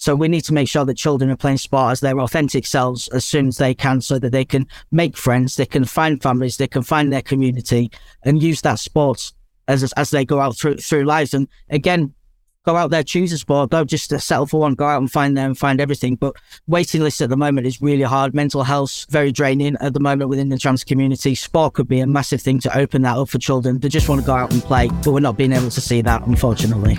So 0.04 0.14
we 0.14 0.28
need 0.28 0.42
to 0.42 0.52
make 0.52 0.68
sure 0.68 0.84
that 0.84 0.99
children 0.99 1.30
are 1.30 1.37
playing 1.37 1.56
sport 1.56 1.92
as 1.92 2.00
their 2.00 2.20
authentic 2.20 2.66
selves 2.66 3.08
as 3.08 3.25
soon 3.25 3.49
as 3.49 3.56
they 3.56 3.73
can 3.73 4.02
so 4.02 4.18
that 4.18 4.32
they 4.32 4.44
can 4.44 4.66
make 4.90 5.16
friends, 5.16 5.56
they 5.56 5.64
can 5.64 5.87
find 5.87 6.23
families, 6.23 6.58
they 6.58 6.66
can 6.66 6.82
find 6.82 7.11
their 7.11 7.23
community 7.23 7.90
and 8.23 8.42
use 8.42 8.61
that 8.61 8.78
sport 8.78 9.32
as 9.66 9.90
as 9.94 10.11
they 10.11 10.26
go 10.26 10.40
out 10.40 10.58
through 10.58 10.76
through 10.76 11.04
lives. 11.04 11.32
And 11.32 11.49
again, 11.70 12.12
go 12.66 12.76
out 12.76 12.90
there, 12.90 13.02
choose 13.02 13.32
a 13.32 13.38
sport. 13.38 13.70
Don't 13.70 13.88
just 13.88 14.11
settle 14.11 14.44
for 14.44 14.61
one. 14.61 14.75
Go 14.75 14.84
out 14.84 15.00
and 15.00 15.11
find 15.11 15.38
them, 15.38 15.54
find 15.54 15.80
everything. 15.80 16.16
But 16.16 16.37
waiting 16.66 17.00
list 17.00 17.23
at 17.23 17.30
the 17.30 17.38
moment 17.38 17.66
is 17.66 17.80
really 17.80 18.02
hard. 18.02 18.34
Mental 18.34 18.62
health 18.62 19.06
very 19.08 19.32
draining 19.32 19.75
at 19.80 19.94
the 19.94 20.00
moment 20.00 20.28
within 20.28 20.50
the 20.50 20.58
trans 20.58 20.84
community. 20.84 21.34
Sport 21.34 21.73
could 21.73 21.88
be 21.88 22.00
a 22.00 22.06
massive 22.06 22.42
thing 22.42 22.61
to 22.61 22.78
open 22.78 23.00
that 23.02 23.16
up 23.16 23.30
for 23.30 23.38
children. 23.38 23.78
They 23.78 23.88
just 23.88 24.11
want 24.11 24.20
to 24.20 24.26
go 24.26 24.34
out 24.34 24.52
and 24.52 24.62
play, 24.64 24.88
but 25.02 25.12
we're 25.12 25.20
not 25.20 25.38
being 25.38 25.54
able 25.54 25.70
to 25.70 25.80
see 25.80 26.02
that, 26.02 26.26
unfortunately. 26.26 26.99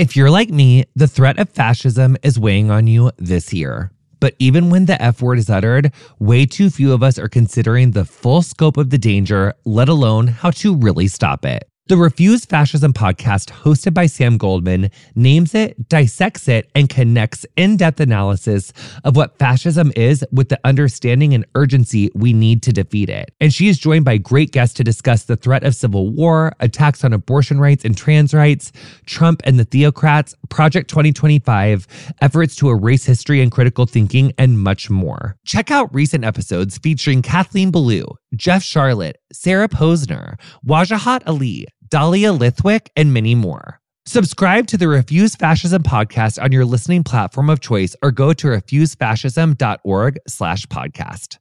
If 0.00 0.16
you're 0.16 0.30
like 0.30 0.48
me, 0.48 0.86
the 0.96 1.06
threat 1.06 1.38
of 1.38 1.50
fascism 1.50 2.16
is 2.22 2.38
weighing 2.38 2.70
on 2.70 2.86
you 2.86 3.10
this 3.18 3.52
year. 3.52 3.90
But 4.18 4.34
even 4.38 4.70
when 4.70 4.86
the 4.86 5.00
F 5.00 5.20
word 5.20 5.38
is 5.38 5.50
uttered, 5.50 5.92
way 6.18 6.46
too 6.46 6.70
few 6.70 6.94
of 6.94 7.02
us 7.02 7.18
are 7.18 7.28
considering 7.28 7.90
the 7.90 8.06
full 8.06 8.40
scope 8.40 8.78
of 8.78 8.88
the 8.88 8.96
danger, 8.96 9.52
let 9.66 9.90
alone 9.90 10.28
how 10.28 10.52
to 10.52 10.74
really 10.74 11.06
stop 11.06 11.44
it. 11.44 11.68
The 11.90 11.96
Refuse 11.96 12.44
Fascism 12.44 12.92
podcast, 12.92 13.50
hosted 13.50 13.94
by 13.94 14.06
Sam 14.06 14.38
Goldman, 14.38 14.92
names 15.16 15.56
it, 15.56 15.88
dissects 15.88 16.46
it, 16.46 16.70
and 16.72 16.88
connects 16.88 17.44
in 17.56 17.76
depth 17.76 17.98
analysis 17.98 18.72
of 19.02 19.16
what 19.16 19.36
fascism 19.40 19.90
is 19.96 20.24
with 20.30 20.50
the 20.50 20.60
understanding 20.62 21.34
and 21.34 21.44
urgency 21.56 22.08
we 22.14 22.32
need 22.32 22.62
to 22.62 22.72
defeat 22.72 23.08
it. 23.08 23.34
And 23.40 23.52
she 23.52 23.66
is 23.66 23.76
joined 23.76 24.04
by 24.04 24.18
great 24.18 24.52
guests 24.52 24.76
to 24.76 24.84
discuss 24.84 25.24
the 25.24 25.34
threat 25.34 25.64
of 25.64 25.74
civil 25.74 26.12
war, 26.12 26.52
attacks 26.60 27.02
on 27.02 27.12
abortion 27.12 27.58
rights 27.58 27.84
and 27.84 27.96
trans 27.96 28.32
rights, 28.32 28.70
Trump 29.06 29.42
and 29.42 29.58
the 29.58 29.66
theocrats, 29.66 30.36
Project 30.48 30.88
2025, 30.90 31.88
efforts 32.20 32.54
to 32.54 32.70
erase 32.70 33.04
history 33.04 33.42
and 33.42 33.50
critical 33.50 33.86
thinking, 33.86 34.32
and 34.38 34.60
much 34.60 34.90
more. 34.90 35.34
Check 35.44 35.72
out 35.72 35.92
recent 35.92 36.24
episodes 36.24 36.78
featuring 36.78 37.20
Kathleen 37.20 37.72
Belew, 37.72 38.06
Jeff 38.36 38.62
Sharlet, 38.62 39.14
Sarah 39.32 39.68
Posner, 39.68 40.38
Wajahat 40.64 41.22
Ali, 41.26 41.66
Dahlia 41.90 42.32
Lithwick, 42.32 42.86
and 42.96 43.12
many 43.12 43.34
more. 43.34 43.80
Subscribe 44.06 44.68
to 44.68 44.78
the 44.78 44.86
Refuse 44.86 45.34
Fascism 45.34 45.82
podcast 45.82 46.42
on 46.42 46.52
your 46.52 46.64
listening 46.64 47.02
platform 47.02 47.50
of 47.50 47.60
choice 47.60 47.96
or 48.00 48.12
go 48.12 48.32
to 48.32 48.46
refusefascism.org 48.46 50.18
slash 50.28 50.66
podcast. 50.66 51.38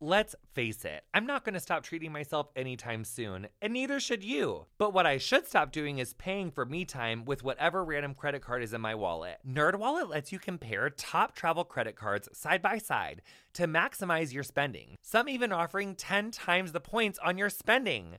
Let's 0.00 0.34
face 0.52 0.84
it, 0.84 1.02
I'm 1.14 1.26
not 1.26 1.44
going 1.44 1.54
to 1.54 1.60
stop 1.60 1.82
treating 1.82 2.12
myself 2.12 2.48
anytime 2.54 3.04
soon, 3.04 3.46
and 3.62 3.72
neither 3.72 3.98
should 4.00 4.22
you. 4.22 4.66
But 4.76 4.92
what 4.92 5.06
I 5.06 5.16
should 5.16 5.46
stop 5.46 5.72
doing 5.72 5.98
is 5.98 6.12
paying 6.12 6.50
for 6.50 6.66
me 6.66 6.84
time 6.84 7.24
with 7.24 7.42
whatever 7.42 7.82
random 7.84 8.14
credit 8.14 8.42
card 8.42 8.62
is 8.62 8.74
in 8.74 8.80
my 8.80 8.94
wallet. 8.94 9.38
NerdWallet 9.48 10.10
lets 10.10 10.30
you 10.30 10.38
compare 10.38 10.90
top 10.90 11.34
travel 11.34 11.64
credit 11.64 11.96
cards 11.96 12.28
side 12.32 12.60
by 12.60 12.78
side 12.78 13.22
to 13.54 13.66
maximize 13.66 14.34
your 14.34 14.42
spending. 14.42 14.96
Some 15.00 15.28
even 15.28 15.52
offering 15.52 15.94
10 15.94 16.32
times 16.32 16.72
the 16.72 16.80
points 16.80 17.18
on 17.24 17.38
your 17.38 17.48
spending. 17.48 18.18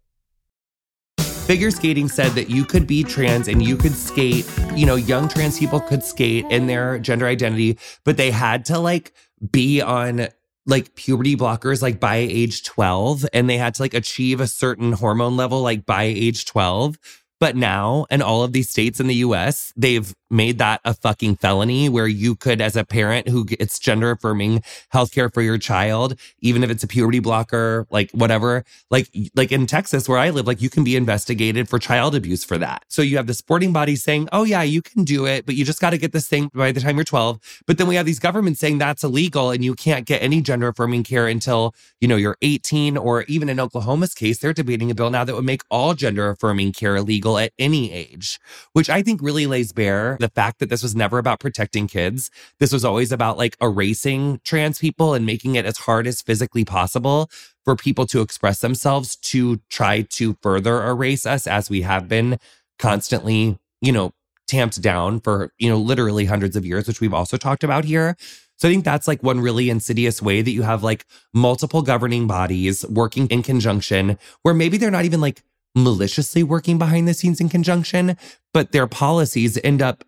Figure 1.51 1.69
skating 1.69 2.07
said 2.07 2.31
that 2.31 2.49
you 2.49 2.63
could 2.63 2.87
be 2.87 3.03
trans 3.03 3.49
and 3.49 3.61
you 3.61 3.75
could 3.75 3.91
skate, 3.91 4.49
you 4.73 4.85
know, 4.85 4.95
young 4.95 5.27
trans 5.27 5.59
people 5.59 5.81
could 5.81 6.01
skate 6.01 6.45
in 6.49 6.67
their 6.67 6.97
gender 6.97 7.27
identity, 7.27 7.77
but 8.05 8.15
they 8.15 8.31
had 8.31 8.63
to 8.63 8.79
like 8.79 9.11
be 9.51 9.81
on 9.81 10.29
like 10.65 10.95
puberty 10.95 11.35
blockers 11.35 11.81
like 11.81 11.99
by 11.99 12.15
age 12.15 12.63
12 12.63 13.25
and 13.33 13.49
they 13.49 13.57
had 13.57 13.73
to 13.73 13.81
like 13.81 13.93
achieve 13.93 14.39
a 14.39 14.47
certain 14.47 14.93
hormone 14.93 15.35
level 15.35 15.61
like 15.61 15.85
by 15.85 16.03
age 16.03 16.45
12 16.45 16.97
But 17.41 17.55
now, 17.55 18.05
in 18.11 18.21
all 18.21 18.43
of 18.43 18.53
these 18.53 18.69
states 18.69 18.99
in 18.99 19.07
the 19.07 19.15
US, 19.15 19.73
they've 19.75 20.13
made 20.29 20.59
that 20.59 20.79
a 20.85 20.93
fucking 20.93 21.37
felony 21.37 21.89
where 21.89 22.07
you 22.07 22.35
could, 22.35 22.61
as 22.61 22.75
a 22.75 22.85
parent 22.85 23.27
who 23.27 23.43
gets 23.45 23.79
gender 23.79 24.11
affirming 24.11 24.61
healthcare 24.93 25.33
for 25.33 25.41
your 25.41 25.57
child, 25.57 26.15
even 26.39 26.63
if 26.63 26.69
it's 26.69 26.83
a 26.83 26.87
puberty 26.87 27.19
blocker, 27.19 27.87
like 27.89 28.11
whatever, 28.11 28.63
like, 28.91 29.09
like 29.35 29.51
in 29.51 29.65
Texas 29.65 30.07
where 30.07 30.19
I 30.19 30.29
live, 30.29 30.45
like 30.45 30.61
you 30.61 30.69
can 30.69 30.83
be 30.83 30.95
investigated 30.95 31.67
for 31.67 31.79
child 31.79 32.13
abuse 32.13 32.43
for 32.43 32.59
that. 32.59 32.85
So 32.89 33.01
you 33.01 33.17
have 33.17 33.25
the 33.25 33.33
sporting 33.33 33.73
body 33.73 33.95
saying, 33.95 34.29
oh 34.31 34.43
yeah, 34.43 34.61
you 34.61 34.83
can 34.83 35.03
do 35.03 35.25
it, 35.25 35.47
but 35.47 35.55
you 35.55 35.65
just 35.65 35.81
got 35.81 35.89
to 35.89 35.97
get 35.97 36.13
this 36.13 36.27
thing 36.27 36.51
by 36.53 36.71
the 36.71 36.79
time 36.79 36.95
you're 36.95 37.03
12. 37.03 37.39
But 37.65 37.79
then 37.79 37.87
we 37.87 37.95
have 37.95 38.05
these 38.05 38.19
governments 38.19 38.59
saying 38.59 38.77
that's 38.77 39.03
illegal 39.03 39.49
and 39.49 39.65
you 39.65 39.73
can't 39.73 40.05
get 40.05 40.21
any 40.21 40.41
gender 40.41 40.67
affirming 40.67 41.03
care 41.03 41.27
until, 41.27 41.73
you 41.99 42.07
know, 42.07 42.17
you're 42.17 42.37
18 42.43 42.97
or 42.97 43.23
even 43.23 43.49
in 43.49 43.59
Oklahoma's 43.59 44.13
case, 44.13 44.37
they're 44.37 44.53
debating 44.53 44.91
a 44.91 44.95
bill 44.95 45.09
now 45.09 45.23
that 45.23 45.35
would 45.35 45.43
make 45.43 45.63
all 45.71 45.95
gender 45.95 46.29
affirming 46.29 46.71
care 46.71 46.95
illegal 46.95 47.30
at 47.37 47.53
any 47.59 47.91
age, 47.91 48.39
which 48.73 48.89
I 48.89 49.01
think 49.01 49.21
really 49.21 49.47
lays 49.47 49.73
bare 49.73 50.17
the 50.19 50.29
fact 50.29 50.59
that 50.59 50.69
this 50.69 50.83
was 50.83 50.95
never 50.95 51.17
about 51.17 51.39
protecting 51.39 51.87
kids. 51.87 52.31
This 52.59 52.71
was 52.71 52.85
always 52.85 53.11
about 53.11 53.37
like 53.37 53.55
erasing 53.61 54.39
trans 54.43 54.79
people 54.79 55.13
and 55.13 55.25
making 55.25 55.55
it 55.55 55.65
as 55.65 55.77
hard 55.77 56.07
as 56.07 56.21
physically 56.21 56.65
possible 56.65 57.29
for 57.63 57.75
people 57.75 58.05
to 58.07 58.21
express 58.21 58.59
themselves 58.59 59.15
to 59.17 59.61
try 59.69 60.01
to 60.01 60.37
further 60.41 60.83
erase 60.83 61.25
us 61.25 61.47
as 61.47 61.69
we 61.69 61.81
have 61.81 62.07
been 62.07 62.37
constantly, 62.79 63.59
you 63.81 63.91
know, 63.91 64.11
tamped 64.47 64.81
down 64.81 65.19
for, 65.19 65.53
you 65.57 65.69
know, 65.69 65.77
literally 65.77 66.25
hundreds 66.25 66.55
of 66.55 66.65
years, 66.65 66.87
which 66.87 66.99
we've 66.99 67.13
also 67.13 67.37
talked 67.37 67.63
about 67.63 67.85
here. 67.85 68.17
So 68.57 68.67
I 68.67 68.71
think 68.71 68.85
that's 68.85 69.07
like 69.07 69.23
one 69.23 69.39
really 69.39 69.71
insidious 69.71 70.21
way 70.21 70.43
that 70.43 70.51
you 70.51 70.61
have 70.61 70.83
like 70.83 71.05
multiple 71.33 71.81
governing 71.81 72.27
bodies 72.27 72.85
working 72.87 73.27
in 73.27 73.41
conjunction 73.41 74.19
where 74.43 74.53
maybe 74.53 74.77
they're 74.77 74.91
not 74.91 75.05
even 75.05 75.19
like 75.19 75.41
maliciously 75.75 76.43
working 76.43 76.77
behind 76.77 77.07
the 77.07 77.13
scenes 77.13 77.39
in 77.39 77.49
conjunction, 77.49 78.17
but 78.53 78.71
their 78.71 78.87
policies 78.87 79.57
end 79.63 79.81
up 79.81 80.03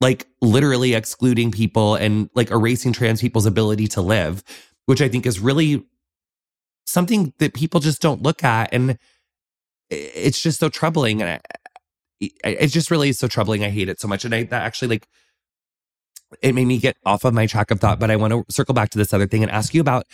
like 0.00 0.26
literally 0.40 0.94
excluding 0.94 1.50
people 1.50 1.94
and 1.96 2.30
like 2.34 2.50
erasing 2.50 2.92
trans 2.92 3.20
people's 3.20 3.46
ability 3.46 3.86
to 3.88 4.00
live, 4.00 4.42
which 4.86 5.02
I 5.02 5.08
think 5.08 5.26
is 5.26 5.40
really 5.40 5.84
something 6.86 7.32
that 7.38 7.52
people 7.54 7.80
just 7.80 8.00
don't 8.00 8.22
look 8.22 8.44
at. 8.44 8.72
And 8.72 8.98
it's 9.90 10.40
just 10.40 10.60
so 10.60 10.68
troubling. 10.68 11.20
And 11.22 11.40
I, 12.22 12.48
it 12.48 12.68
just 12.68 12.90
really 12.90 13.08
is 13.08 13.18
so 13.18 13.28
troubling. 13.28 13.64
I 13.64 13.70
hate 13.70 13.88
it 13.88 14.00
so 14.00 14.08
much. 14.08 14.24
And 14.24 14.34
I 14.34 14.44
that 14.44 14.62
actually 14.62 14.88
like, 14.88 15.08
it 16.42 16.54
made 16.54 16.66
me 16.66 16.78
get 16.78 16.96
off 17.04 17.24
of 17.24 17.34
my 17.34 17.46
track 17.46 17.70
of 17.70 17.80
thought, 17.80 17.98
but 17.98 18.10
I 18.10 18.16
want 18.16 18.32
to 18.32 18.44
circle 18.50 18.74
back 18.74 18.90
to 18.90 18.98
this 18.98 19.12
other 19.14 19.26
thing 19.26 19.42
and 19.42 19.50
ask 19.50 19.74
you 19.74 19.80
about 19.80 20.06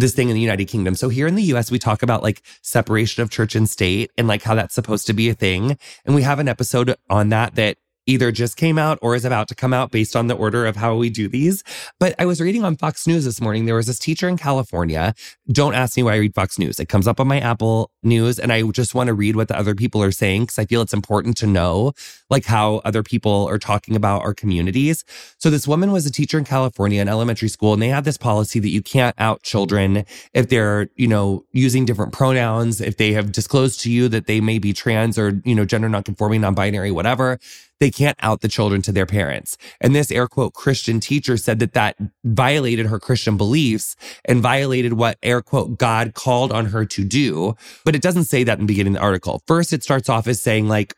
this 0.00 0.14
thing 0.14 0.28
in 0.28 0.34
the 0.34 0.40
United 0.40 0.66
Kingdom. 0.66 0.94
So 0.94 1.08
here 1.08 1.26
in 1.26 1.34
the 1.34 1.42
US, 1.54 1.70
we 1.70 1.78
talk 1.78 2.02
about 2.02 2.22
like 2.22 2.42
separation 2.62 3.22
of 3.22 3.30
church 3.30 3.54
and 3.54 3.68
state 3.68 4.10
and 4.16 4.28
like 4.28 4.42
how 4.42 4.54
that's 4.54 4.74
supposed 4.74 5.06
to 5.06 5.12
be 5.12 5.28
a 5.28 5.34
thing. 5.34 5.78
And 6.04 6.14
we 6.14 6.22
have 6.22 6.38
an 6.38 6.48
episode 6.48 6.94
on 7.10 7.30
that 7.30 7.54
that 7.56 7.78
either 8.08 8.32
just 8.32 8.56
came 8.56 8.78
out 8.78 8.98
or 9.02 9.14
is 9.14 9.24
about 9.24 9.46
to 9.48 9.54
come 9.54 9.74
out 9.74 9.90
based 9.90 10.16
on 10.16 10.26
the 10.26 10.34
order 10.34 10.66
of 10.66 10.76
how 10.76 10.96
we 10.96 11.10
do 11.10 11.28
these. 11.28 11.62
But 12.00 12.14
I 12.18 12.24
was 12.24 12.40
reading 12.40 12.64
on 12.64 12.76
Fox 12.76 13.06
News 13.06 13.24
this 13.24 13.40
morning. 13.40 13.66
There 13.66 13.74
was 13.74 13.86
this 13.86 13.98
teacher 13.98 14.28
in 14.28 14.38
California. 14.38 15.14
Don't 15.52 15.74
ask 15.74 15.96
me 15.96 16.02
why 16.02 16.14
I 16.14 16.16
read 16.16 16.34
Fox 16.34 16.58
News. 16.58 16.80
It 16.80 16.88
comes 16.88 17.06
up 17.06 17.20
on 17.20 17.28
my 17.28 17.38
Apple 17.38 17.90
News 18.02 18.38
and 18.38 18.52
I 18.52 18.62
just 18.70 18.94
want 18.94 19.08
to 19.08 19.14
read 19.14 19.36
what 19.36 19.48
the 19.48 19.58
other 19.58 19.74
people 19.74 20.02
are 20.02 20.10
saying 20.10 20.44
because 20.44 20.58
I 20.58 20.64
feel 20.64 20.80
it's 20.80 20.94
important 20.94 21.36
to 21.38 21.46
know 21.46 21.92
like 22.30 22.46
how 22.46 22.76
other 22.84 23.02
people 23.02 23.46
are 23.48 23.58
talking 23.58 23.94
about 23.94 24.22
our 24.22 24.34
communities. 24.34 25.04
So 25.38 25.50
this 25.50 25.68
woman 25.68 25.92
was 25.92 26.06
a 26.06 26.10
teacher 26.10 26.38
in 26.38 26.44
California 26.44 27.02
in 27.02 27.08
elementary 27.08 27.48
school 27.48 27.74
and 27.74 27.82
they 27.82 27.88
had 27.88 28.04
this 28.04 28.16
policy 28.16 28.58
that 28.58 28.70
you 28.70 28.82
can't 28.82 29.14
out 29.18 29.42
children 29.42 30.06
if 30.32 30.48
they're, 30.48 30.88
you 30.96 31.08
know, 31.08 31.44
using 31.52 31.84
different 31.84 32.12
pronouns, 32.14 32.80
if 32.80 32.96
they 32.96 33.12
have 33.12 33.32
disclosed 33.32 33.80
to 33.80 33.90
you 33.90 34.08
that 34.08 34.26
they 34.26 34.40
may 34.40 34.58
be 34.58 34.72
trans 34.72 35.18
or, 35.18 35.42
you 35.44 35.54
know, 35.54 35.66
gender 35.66 35.88
nonconforming, 35.90 36.40
non-binary, 36.40 36.90
whatever 36.90 37.38
they 37.80 37.90
can't 37.90 38.18
out 38.20 38.40
the 38.40 38.48
children 38.48 38.82
to 38.82 38.92
their 38.92 39.06
parents. 39.06 39.56
And 39.80 39.94
this 39.94 40.10
air 40.10 40.26
quote 40.26 40.54
Christian 40.54 41.00
teacher 41.00 41.36
said 41.36 41.58
that 41.60 41.74
that 41.74 41.96
violated 42.24 42.86
her 42.86 42.98
Christian 42.98 43.36
beliefs 43.36 43.96
and 44.24 44.40
violated 44.40 44.94
what 44.94 45.18
air 45.22 45.42
quote 45.42 45.78
God 45.78 46.14
called 46.14 46.52
on 46.52 46.66
her 46.66 46.84
to 46.86 47.04
do. 47.04 47.54
But 47.84 47.94
it 47.94 48.02
doesn't 48.02 48.24
say 48.24 48.44
that 48.44 48.58
in 48.58 48.66
the 48.66 48.72
beginning 48.72 48.94
of 48.94 49.00
the 49.00 49.04
article. 49.04 49.42
First, 49.46 49.72
it 49.72 49.82
starts 49.82 50.08
off 50.08 50.26
as 50.26 50.40
saying 50.40 50.68
like, 50.68 50.94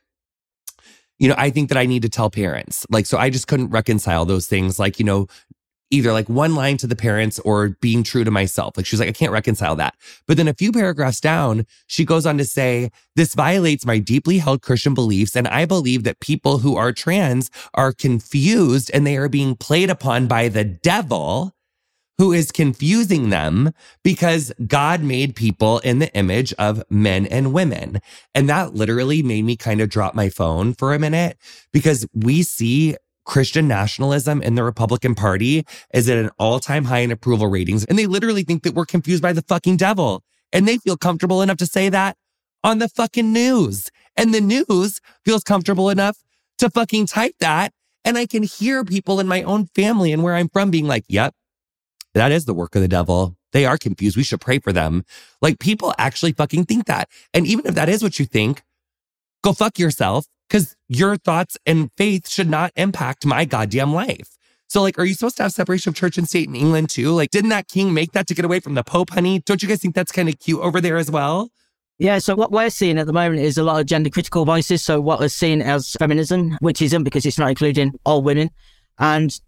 you 1.19 1.29
know, 1.29 1.35
I 1.37 1.51
think 1.51 1.69
that 1.69 1.77
I 1.77 1.85
need 1.85 2.01
to 2.03 2.09
tell 2.09 2.31
parents. 2.31 2.87
Like, 2.89 3.05
so 3.05 3.19
I 3.19 3.29
just 3.29 3.47
couldn't 3.47 3.69
reconcile 3.69 4.25
those 4.25 4.47
things. 4.47 4.79
Like, 4.79 4.99
you 4.99 5.05
know, 5.05 5.27
either 5.91 6.13
like 6.13 6.29
one 6.29 6.55
line 6.55 6.77
to 6.79 6.87
the 6.87 6.97
parents 6.97 7.39
or 7.41 7.71
being 7.81 8.03
true 8.03 8.25
to 8.25 8.31
myself. 8.31 8.77
Like 8.77 8.87
she's 8.87 9.01
like, 9.01 9.09
I 9.09 9.13
can't 9.13 9.33
reconcile 9.33 9.77
that. 9.77 9.95
But 10.27 10.37
then 10.37 10.49
a 10.49 10.55
few 10.55 10.73
paragraphs 10.73 11.21
down, 11.21 11.67
she 11.87 12.05
goes 12.05 12.27
on 12.27 12.39
to 12.39 12.45
say, 12.45 12.91
this 13.17 13.35
violates 13.35 13.85
my 13.85 13.99
deeply 13.99 14.39
held 14.39 14.63
Christian 14.63 14.95
beliefs. 14.95 15.37
And 15.37 15.49
I 15.49 15.65
believe 15.65 16.05
that 16.05 16.21
people 16.21 16.59
who 16.59 16.77
are 16.77 16.93
trans 16.93 17.51
are 17.75 17.93
confused 17.93 18.91
and 18.95 19.07
they 19.07 19.17
are 19.17 19.29
being 19.29 19.57
played 19.57 19.91
upon 19.91 20.27
by 20.27 20.49
the 20.49 20.65
devil 20.65 21.55
who 22.21 22.35
is 22.35 22.53
confusing 22.53 23.31
them 23.31 23.73
because 24.05 24.53
God 24.67 25.03
made 25.03 25.35
people 25.35 25.79
in 25.79 26.01
the 26.01 26.15
image 26.15 26.53
of 26.59 26.83
men 26.91 27.25
and 27.25 27.55
women. 27.55 28.03
And 28.35 28.47
that 28.47 28.75
literally 28.75 29.23
made 29.23 29.47
me 29.47 29.57
kind 29.57 29.81
of 29.81 29.89
drop 29.89 30.15
my 30.15 30.29
phone 30.29 30.75
for 30.75 30.93
a 30.93 30.99
minute 30.99 31.39
because 31.73 32.07
we 32.13 32.43
see 32.43 32.95
Christian 33.25 33.69
nationalism 33.69 34.43
in 34.43 34.55
the 34.55 34.65
Republican 34.65 35.15
Party 35.15 35.65
is 35.93 36.09
at 36.09 36.19
an 36.19 36.31
all 36.39 36.61
time 36.61 36.85
high 36.85 36.99
in 36.99 37.11
approval 37.11 37.47
ratings. 37.49 37.85
And 37.85 37.99
they 37.99 38.07
literally 38.07 38.43
think 38.43 38.63
that 38.63 38.75
we're 38.75 38.87
confused 38.87 39.23
by 39.23 39.33
the 39.33 39.43
fucking 39.43 39.77
devil. 39.77 40.23
And 40.53 40.67
they 40.67 40.79
feel 40.79 40.97
comfortable 40.97 41.43
enough 41.43 41.59
to 41.59 41.67
say 41.67 41.89
that 41.91 42.17
on 42.65 42.79
the 42.79 42.89
fucking 42.89 43.33
news. 43.33 43.89
And 44.17 44.35
the 44.35 44.41
news 44.41 45.01
feels 45.25 45.45
comfortable 45.45 45.91
enough 45.91 46.19
to 46.59 46.71
fucking 46.71 47.07
type 47.07 47.35
that. 47.41 47.73
And 48.05 48.19
I 48.19 48.27
can 48.27 48.43
hear 48.43 48.85
people 48.85 49.21
in 49.21 49.29
my 49.29 49.43
own 49.43 49.67
family 49.75 50.13
and 50.13 50.23
where 50.23 50.35
I'm 50.35 50.49
from 50.49 50.71
being 50.71 50.87
like, 50.87 51.05
yep, 51.09 51.35
that 52.15 52.33
is 52.33 52.47
the 52.47 52.55
work 52.55 52.75
of 52.75 52.83
the 52.83 52.89
devil. 52.89 53.37
They 53.53 53.67
are 53.67 53.77
confused. 53.77 54.17
We 54.17 54.23
should 54.23 54.41
pray 54.41 54.59
for 54.59 54.73
them. 54.73 55.05
Like 55.43 55.59
people 55.59 55.95
actually 55.99 56.33
fucking 56.33 56.65
think 56.65 56.87
that. 56.87 57.09
And 57.35 57.47
even 57.47 57.67
if 57.67 57.75
that 57.75 57.89
is 57.89 58.03
what 58.03 58.19
you 58.19 58.25
think, 58.25 58.63
go 59.43 59.53
fuck 59.53 59.79
yourself 59.79 60.27
because 60.51 60.77
your 60.89 61.17
thoughts 61.17 61.57
and 61.65 61.91
faith 61.97 62.29
should 62.29 62.51
not 62.51 62.73
impact 62.75 63.25
my 63.25 63.45
goddamn 63.45 63.95
life. 63.95 64.37
So, 64.67 64.83
like, 64.83 64.99
are 64.99 65.05
you 65.05 65.15
supposed 65.15 65.37
to 65.39 65.45
have 65.45 65.53
separation 65.53 65.91
of 65.91 65.95
church 65.97 66.19
and 66.19 66.29
state 66.29 66.49
in 66.49 66.55
England 66.55 66.91
too? 66.91 67.13
Like, 67.13 67.31
didn't 67.31 67.51
that 67.51 67.69
king 67.69 67.95
make 67.95 68.13
that 68.13 68.27
to 68.29 68.35
get 68.35 68.45
away 68.45 68.61
from 68.61 68.75
the 68.75 68.85
Pope, 68.85 69.11
honey? 69.11 69.41
Don't 69.41 69.63
you 69.63 69.69
guys 69.69 69.81
think 69.81 69.95
that's 69.95 70.13
kind 70.13 70.29
of 70.29 70.39
cute 70.39 70.61
over 70.61 70.81
there 70.81 70.97
as 70.97 71.11
well? 71.11 71.51
Yeah, 71.99 72.19
so 72.19 72.35
what 72.35 72.51
we're 72.51 72.71
seeing 72.71 72.99
at 72.99 73.07
the 73.07 73.13
moment 73.13 73.43
is 73.43 73.59
a 73.59 73.63
lot 73.63 73.81
of 73.81 73.87
gender 73.87 74.11
critical 74.11 74.45
voices. 74.45 74.83
So, 74.83 75.01
what 75.01 75.21
we're 75.21 75.29
seeing 75.29 75.61
as 75.61 75.93
feminism, 75.93 76.57
which 76.61 76.83
isn't 76.83 77.05
because 77.05 77.27
it's 77.27 77.39
not 77.39 77.51
including 77.51 77.93
all 78.05 78.23
women. 78.23 78.51
And 78.99 79.39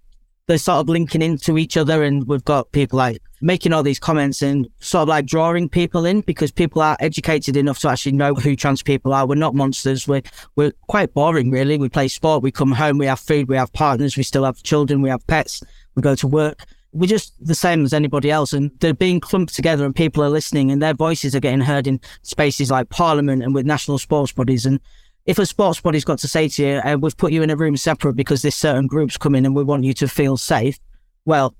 they're 0.46 0.58
sort 0.58 0.80
of 0.80 0.88
linking 0.88 1.22
into 1.22 1.58
each 1.58 1.76
other. 1.76 2.02
And 2.02 2.26
we've 2.26 2.44
got 2.44 2.72
people 2.72 2.98
like 2.98 3.22
making 3.40 3.72
all 3.72 3.82
these 3.82 3.98
comments 3.98 4.42
and 4.42 4.68
sort 4.80 5.02
of 5.02 5.08
like 5.08 5.26
drawing 5.26 5.68
people 5.68 6.04
in 6.04 6.20
because 6.22 6.50
people 6.50 6.80
are 6.80 6.96
educated 7.00 7.56
enough 7.56 7.80
to 7.80 7.88
actually 7.88 8.12
know 8.12 8.34
who 8.34 8.56
trans 8.56 8.82
people 8.82 9.12
are. 9.12 9.26
We're 9.26 9.34
not 9.34 9.54
monsters. 9.54 10.06
We're, 10.06 10.22
we're 10.56 10.72
quite 10.88 11.12
boring, 11.12 11.50
really. 11.50 11.78
We 11.78 11.88
play 11.88 12.08
sport, 12.08 12.42
we 12.42 12.52
come 12.52 12.72
home, 12.72 12.98
we 12.98 13.06
have 13.06 13.20
food, 13.20 13.48
we 13.48 13.56
have 13.56 13.72
partners, 13.72 14.16
we 14.16 14.22
still 14.22 14.44
have 14.44 14.62
children, 14.62 15.02
we 15.02 15.10
have 15.10 15.26
pets, 15.26 15.62
we 15.94 16.02
go 16.02 16.14
to 16.14 16.26
work. 16.26 16.64
We're 16.92 17.06
just 17.06 17.34
the 17.44 17.54
same 17.54 17.84
as 17.84 17.94
anybody 17.94 18.30
else. 18.30 18.52
And 18.52 18.70
they're 18.80 18.94
being 18.94 19.18
clumped 19.18 19.54
together 19.54 19.84
and 19.84 19.96
people 19.96 20.22
are 20.22 20.28
listening 20.28 20.70
and 20.70 20.82
their 20.82 20.94
voices 20.94 21.34
are 21.34 21.40
getting 21.40 21.62
heard 21.62 21.86
in 21.86 22.00
spaces 22.22 22.70
like 22.70 22.90
Parliament 22.90 23.42
and 23.42 23.54
with 23.54 23.66
national 23.66 23.98
sports 23.98 24.32
bodies. 24.32 24.66
And 24.66 24.78
if 25.26 25.38
a 25.38 25.46
sports 25.46 25.80
body's 25.80 26.04
got 26.04 26.18
to 26.20 26.28
say 26.28 26.48
to 26.48 26.62
you, 26.62 26.80
uh, 26.84 26.96
we've 27.00 27.16
put 27.16 27.32
you 27.32 27.42
in 27.42 27.50
a 27.50 27.56
room 27.56 27.76
separate 27.76 28.14
because 28.14 28.42
this 28.42 28.56
certain 28.56 28.86
group's 28.86 29.16
come 29.16 29.34
in 29.34 29.46
and 29.46 29.54
we 29.54 29.62
want 29.62 29.84
you 29.84 29.94
to 29.94 30.08
feel 30.08 30.36
safe, 30.36 30.78
well, 31.24 31.54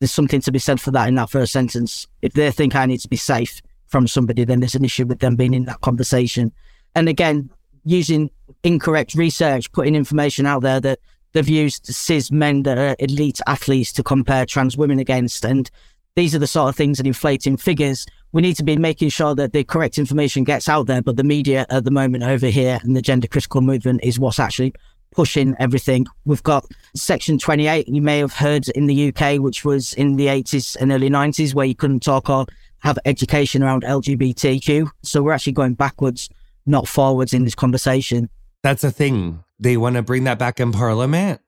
there's 0.00 0.12
something 0.12 0.40
to 0.42 0.52
be 0.52 0.58
said 0.58 0.80
for 0.80 0.90
that 0.92 1.08
in 1.08 1.14
that 1.16 1.30
first 1.30 1.52
sentence. 1.52 2.06
If 2.22 2.34
they 2.34 2.50
think 2.50 2.74
I 2.74 2.86
need 2.86 3.00
to 3.00 3.08
be 3.08 3.16
safe 3.16 3.60
from 3.86 4.06
somebody, 4.06 4.44
then 4.44 4.60
there's 4.60 4.74
an 4.74 4.84
issue 4.84 5.06
with 5.06 5.20
them 5.20 5.36
being 5.36 5.54
in 5.54 5.64
that 5.64 5.80
conversation. 5.80 6.52
And 6.94 7.08
again, 7.08 7.50
using 7.84 8.30
incorrect 8.62 9.14
research, 9.14 9.70
putting 9.72 9.94
information 9.94 10.46
out 10.46 10.62
there 10.62 10.80
that 10.80 11.00
they've 11.32 11.48
used 11.48 11.86
cis 11.86 12.30
men 12.30 12.62
that 12.62 12.78
are 12.78 12.96
elite 12.98 13.40
athletes 13.46 13.92
to 13.92 14.02
compare 14.02 14.46
trans 14.46 14.76
women 14.76 14.98
against. 14.98 15.44
And 15.44 15.70
these 16.14 16.34
are 16.34 16.38
the 16.38 16.46
sort 16.46 16.68
of 16.68 16.76
things 16.76 16.98
that 16.98 17.06
inflating 17.06 17.56
figures 17.56 18.06
we 18.34 18.42
need 18.42 18.56
to 18.56 18.64
be 18.64 18.76
making 18.76 19.10
sure 19.10 19.32
that 19.36 19.52
the 19.52 19.62
correct 19.62 19.96
information 19.96 20.42
gets 20.42 20.68
out 20.68 20.88
there. 20.88 21.00
But 21.00 21.16
the 21.16 21.22
media 21.22 21.66
at 21.70 21.84
the 21.84 21.92
moment 21.92 22.24
over 22.24 22.48
here 22.48 22.80
and 22.82 22.96
the 22.96 23.00
gender 23.00 23.28
critical 23.28 23.60
movement 23.60 24.00
is 24.02 24.18
what's 24.18 24.40
actually 24.40 24.74
pushing 25.12 25.54
everything. 25.60 26.04
We've 26.24 26.42
got 26.42 26.66
Section 26.96 27.38
28, 27.38 27.86
you 27.86 28.02
may 28.02 28.18
have 28.18 28.32
heard 28.32 28.68
in 28.70 28.88
the 28.88 29.08
UK, 29.14 29.38
which 29.40 29.64
was 29.64 29.94
in 29.94 30.16
the 30.16 30.26
80s 30.26 30.76
and 30.80 30.90
early 30.90 31.08
90s, 31.08 31.54
where 31.54 31.64
you 31.64 31.76
couldn't 31.76 32.00
talk 32.00 32.28
or 32.28 32.46
have 32.80 32.98
education 33.04 33.62
around 33.62 33.84
LGBTQ. 33.84 34.90
So 35.02 35.22
we're 35.22 35.32
actually 35.32 35.52
going 35.52 35.74
backwards, 35.74 36.28
not 36.66 36.88
forwards 36.88 37.32
in 37.34 37.44
this 37.44 37.54
conversation. 37.54 38.28
That's 38.64 38.82
a 38.82 38.90
thing. 38.90 39.44
They 39.60 39.76
want 39.76 39.94
to 39.94 40.02
bring 40.02 40.24
that 40.24 40.40
back 40.40 40.58
in 40.58 40.72
Parliament. 40.72 41.40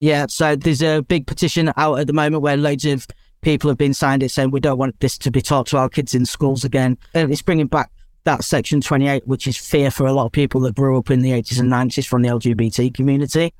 Yeah. 0.00 0.26
So 0.28 0.56
there's 0.56 0.82
a 0.82 1.02
big 1.02 1.28
petition 1.28 1.72
out 1.76 2.00
at 2.00 2.08
the 2.08 2.12
moment 2.12 2.42
where 2.42 2.56
loads 2.56 2.84
of 2.84 3.06
people 3.40 3.70
have 3.70 3.78
been 3.78 3.94
signed 3.94 4.22
it 4.22 4.30
saying 4.30 4.50
we 4.50 4.60
don't 4.60 4.78
want 4.78 4.98
this 5.00 5.16
to 5.18 5.30
be 5.30 5.40
taught 5.40 5.66
to 5.68 5.78
our 5.78 5.88
kids 5.88 6.14
in 6.14 6.26
schools 6.26 6.64
again. 6.64 6.98
And 7.14 7.30
it's 7.30 7.42
bringing 7.42 7.66
back 7.66 7.90
that 8.24 8.44
section 8.44 8.80
28, 8.80 9.26
which 9.26 9.46
is 9.46 9.56
fear 9.56 9.90
for 9.90 10.06
a 10.06 10.12
lot 10.12 10.26
of 10.26 10.32
people 10.32 10.60
that 10.62 10.74
grew 10.74 10.98
up 10.98 11.10
in 11.10 11.20
the 11.20 11.30
80s 11.30 11.60
and 11.60 11.70
90s 11.70 12.06
from 12.06 12.22
the 12.22 12.28
LGBT 12.28 12.92
community. 12.92 13.54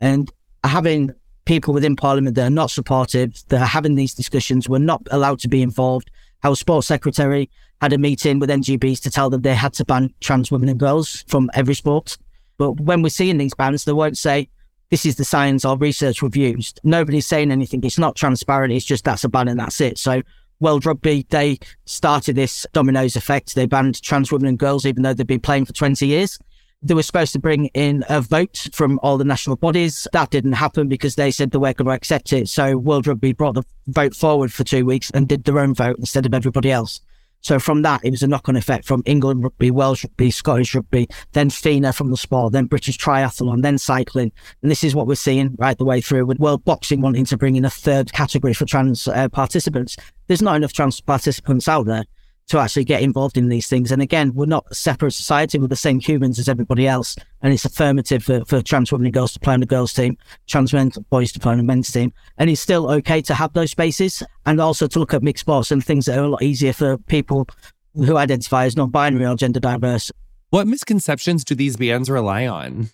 And 0.00 0.30
having 0.64 1.12
people 1.44 1.72
within 1.72 1.96
Parliament 1.96 2.34
that 2.36 2.46
are 2.46 2.50
not 2.50 2.70
supportive, 2.70 3.42
that 3.48 3.60
are 3.60 3.66
having 3.66 3.94
these 3.94 4.14
discussions, 4.14 4.68
were 4.68 4.78
not 4.78 5.02
allowed 5.10 5.38
to 5.40 5.48
be 5.48 5.62
involved. 5.62 6.10
Our 6.44 6.56
sports 6.56 6.86
secretary 6.88 7.48
had 7.80 7.92
a 7.92 7.98
meeting 7.98 8.38
with 8.38 8.50
NGBs 8.50 9.00
to 9.02 9.10
tell 9.10 9.30
them 9.30 9.42
they 9.42 9.54
had 9.54 9.72
to 9.74 9.84
ban 9.84 10.12
trans 10.20 10.50
women 10.50 10.68
and 10.68 10.78
girls 10.78 11.24
from 11.28 11.48
every 11.54 11.74
sport. 11.74 12.18
But 12.58 12.80
when 12.80 13.02
we're 13.02 13.08
seeing 13.08 13.38
these 13.38 13.54
bans, 13.54 13.84
they 13.84 13.92
won't 13.92 14.18
say, 14.18 14.48
this 14.90 15.04
is 15.04 15.16
the 15.16 15.24
science 15.24 15.64
our 15.64 15.76
research 15.76 16.22
used. 16.34 16.80
Nobody's 16.82 17.26
saying 17.26 17.50
anything. 17.50 17.84
It's 17.84 17.98
not 17.98 18.16
transparent. 18.16 18.72
It's 18.72 18.84
just 18.84 19.04
that's 19.04 19.24
a 19.24 19.28
ban 19.28 19.48
and 19.48 19.60
that's 19.60 19.80
it. 19.80 19.98
So 19.98 20.22
World 20.60 20.86
Rugby, 20.86 21.26
they 21.30 21.58
started 21.84 22.36
this 22.36 22.66
dominoes 22.72 23.14
effect. 23.14 23.54
They 23.54 23.66
banned 23.66 24.02
trans 24.02 24.32
women 24.32 24.48
and 24.48 24.58
girls, 24.58 24.86
even 24.86 25.02
though 25.02 25.14
they've 25.14 25.26
been 25.26 25.40
playing 25.40 25.66
for 25.66 25.72
20 25.72 26.06
years. 26.06 26.38
They 26.80 26.94
were 26.94 27.02
supposed 27.02 27.32
to 27.32 27.40
bring 27.40 27.66
in 27.66 28.04
a 28.08 28.20
vote 28.20 28.68
from 28.72 29.00
all 29.02 29.18
the 29.18 29.24
national 29.24 29.56
bodies. 29.56 30.06
That 30.12 30.30
didn't 30.30 30.52
happen 30.52 30.88
because 30.88 31.16
they 31.16 31.32
said 31.32 31.50
they 31.50 31.58
weren't 31.58 31.76
going 31.76 31.86
to 31.86 31.92
accept 31.92 32.32
it. 32.32 32.48
So 32.48 32.76
World 32.76 33.06
Rugby 33.06 33.32
brought 33.32 33.54
the 33.54 33.64
vote 33.88 34.14
forward 34.14 34.52
for 34.52 34.62
two 34.62 34.84
weeks 34.86 35.10
and 35.10 35.28
did 35.28 35.44
their 35.44 35.58
own 35.58 35.74
vote 35.74 35.98
instead 35.98 36.24
of 36.24 36.34
everybody 36.34 36.70
else. 36.70 37.00
So 37.40 37.58
from 37.58 37.82
that, 37.82 38.04
it 38.04 38.10
was 38.10 38.22
a 38.22 38.26
knock-on 38.26 38.56
effect 38.56 38.84
from 38.84 39.02
England 39.06 39.44
rugby, 39.44 39.70
Welsh 39.70 40.04
rugby, 40.04 40.30
Scottish 40.30 40.74
rugby, 40.74 41.08
then 41.32 41.50
FINA 41.50 41.92
from 41.92 42.10
the 42.10 42.16
sport, 42.16 42.52
then 42.52 42.66
British 42.66 42.98
triathlon, 42.98 43.62
then 43.62 43.78
cycling. 43.78 44.32
And 44.62 44.70
this 44.70 44.84
is 44.84 44.94
what 44.94 45.06
we're 45.06 45.14
seeing 45.14 45.54
right 45.58 45.78
the 45.78 45.84
way 45.84 46.00
through 46.00 46.26
with 46.26 46.38
World 46.38 46.64
Boxing 46.64 47.00
wanting 47.00 47.24
to 47.26 47.36
bring 47.36 47.56
in 47.56 47.64
a 47.64 47.70
third 47.70 48.12
category 48.12 48.54
for 48.54 48.66
trans 48.66 49.06
uh, 49.06 49.28
participants. 49.28 49.96
There's 50.26 50.42
not 50.42 50.56
enough 50.56 50.72
trans 50.72 51.00
participants 51.00 51.68
out 51.68 51.86
there 51.86 52.04
to 52.48 52.58
actually 52.58 52.84
get 52.84 53.02
involved 53.02 53.36
in 53.36 53.48
these 53.48 53.66
things. 53.66 53.92
And 53.92 54.02
again, 54.02 54.34
we're 54.34 54.46
not 54.46 54.74
separate 54.74 55.12
society. 55.12 55.58
We're 55.58 55.68
the 55.68 55.76
same 55.76 56.00
humans 56.00 56.38
as 56.38 56.48
everybody 56.48 56.86
else. 56.86 57.16
And 57.42 57.52
it's 57.52 57.64
affirmative 57.64 58.24
for, 58.24 58.44
for 58.44 58.62
trans 58.62 58.90
women 58.90 59.06
and 59.06 59.14
girls 59.14 59.32
to 59.34 59.40
play 59.40 59.54
on 59.54 59.60
the 59.60 59.66
girls' 59.66 59.92
team, 59.92 60.16
trans 60.46 60.72
men 60.72 60.90
boys 61.10 61.32
to 61.32 61.40
play 61.40 61.52
on 61.52 61.58
the 61.58 61.64
men's 61.64 61.90
team. 61.90 62.12
And 62.38 62.48
it's 62.50 62.60
still 62.60 62.90
okay 62.90 63.20
to 63.22 63.34
have 63.34 63.52
those 63.52 63.70
spaces 63.70 64.22
and 64.46 64.60
also 64.60 64.86
to 64.86 64.98
look 64.98 65.14
at 65.14 65.22
mixed 65.22 65.42
sports 65.42 65.70
and 65.70 65.84
things 65.84 66.06
that 66.06 66.18
are 66.18 66.24
a 66.24 66.28
lot 66.28 66.42
easier 66.42 66.72
for 66.72 66.96
people 66.96 67.46
who 67.94 68.16
identify 68.16 68.64
as 68.64 68.76
non-binary 68.76 69.26
or 69.26 69.36
gender 69.36 69.60
diverse. 69.60 70.10
What 70.50 70.66
misconceptions 70.66 71.44
do 71.44 71.54
these 71.54 71.76
bands 71.76 72.08
rely 72.08 72.46
on? 72.46 72.88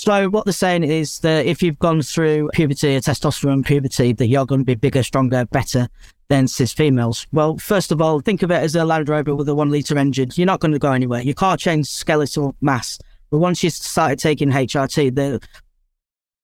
So 0.00 0.30
what 0.30 0.46
they're 0.46 0.54
saying 0.54 0.84
is 0.84 1.18
that 1.18 1.44
if 1.44 1.62
you've 1.62 1.78
gone 1.78 2.00
through 2.00 2.48
puberty 2.54 2.96
or 2.96 3.00
testosterone 3.00 3.66
puberty, 3.66 4.14
that 4.14 4.28
you're 4.28 4.46
going 4.46 4.62
to 4.62 4.64
be 4.64 4.74
bigger, 4.74 5.02
stronger, 5.02 5.44
better 5.44 5.88
than 6.28 6.48
cis 6.48 6.72
females. 6.72 7.26
Well, 7.32 7.58
first 7.58 7.92
of 7.92 8.00
all, 8.00 8.20
think 8.20 8.42
of 8.42 8.50
it 8.50 8.62
as 8.62 8.74
a 8.74 8.86
Land 8.86 9.10
Rover 9.10 9.34
with 9.36 9.46
a 9.50 9.54
one 9.54 9.70
litre 9.70 9.98
engine. 9.98 10.30
You're 10.36 10.46
not 10.46 10.60
going 10.60 10.72
to 10.72 10.78
go 10.78 10.92
anywhere. 10.92 11.20
You 11.20 11.34
can't 11.34 11.60
change 11.60 11.86
skeletal 11.86 12.56
mass. 12.62 12.98
But 13.30 13.40
once 13.40 13.62
you 13.62 13.68
started 13.68 14.18
taking 14.18 14.50
HRT, 14.50 15.14
the 15.14 15.40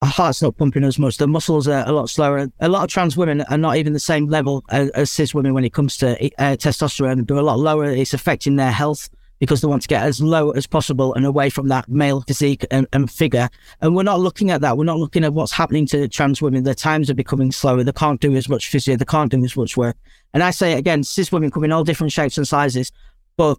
heart's 0.03 0.43
not 0.43 0.59
pumping 0.59 0.85
as 0.85 0.99
much. 0.99 1.17
The 1.17 1.27
muscles 1.27 1.67
are 1.67 1.83
a 1.89 1.93
lot 1.93 2.11
slower. 2.11 2.49
A 2.61 2.69
lot 2.69 2.85
of 2.85 2.91
trans 2.91 3.17
women 3.17 3.41
are 3.41 3.57
not 3.57 3.79
even 3.79 3.95
the 3.95 4.01
same 4.01 4.27
level 4.27 4.67
as, 4.69 4.91
as 4.91 5.11
cis 5.11 5.35
women 5.35 5.55
when 5.55 5.65
it 5.65 5.73
comes 5.73 5.97
to 5.97 6.23
uh, 6.37 6.57
testosterone. 6.57 7.27
They're 7.27 7.39
a 7.39 7.43
lot 7.43 7.59
lower. 7.59 7.87
It's 7.87 8.13
affecting 8.13 8.57
their 8.57 8.71
health 8.71 9.09
because 9.39 9.61
they 9.61 9.69
want 9.69 9.83
to 9.83 9.89
get 9.89 10.03
as 10.03 10.21
low 10.21 10.51
as 10.51 10.67
possible 10.67 11.15
and 11.15 11.27
away 11.27 11.51
from 11.51 11.69
that 11.69 11.89
male 11.89 12.23
physique 12.23 12.65
and, 12.71 12.87
and, 12.93 13.11
figure. 13.11 13.49
And 13.81 13.95
we're 13.95 14.03
not 14.03 14.21
looking 14.21 14.51
at 14.51 14.61
that. 14.63 14.79
We're 14.79 14.85
not 14.85 14.99
looking 14.99 15.25
at 15.25 15.35
what's 15.35 15.53
happening 15.53 15.87
to 15.89 16.09
trans 16.09 16.41
women. 16.41 16.65
Their 16.65 16.75
times 16.75 17.11
are 17.11 17.15
becoming 17.15 17.53
slower. 17.53 17.83
They 17.83 17.93
can't 17.93 18.21
do 18.21 18.35
as 18.35 18.49
much 18.49 18.69
physio. 18.69 18.97
They 18.97 19.05
can't 19.05 19.31
do 19.31 19.45
as 19.45 19.57
much 19.57 19.77
work. 19.77 19.97
And 20.33 20.43
I 20.43 20.51
say 20.51 20.73
again, 20.73 21.05
cis 21.05 21.31
women 21.31 21.51
come 21.51 21.65
in 21.65 21.73
all 21.73 21.85
different 21.85 22.13
shapes 22.13 22.39
and 22.39 22.49
sizes, 22.49 22.93
but 23.37 23.59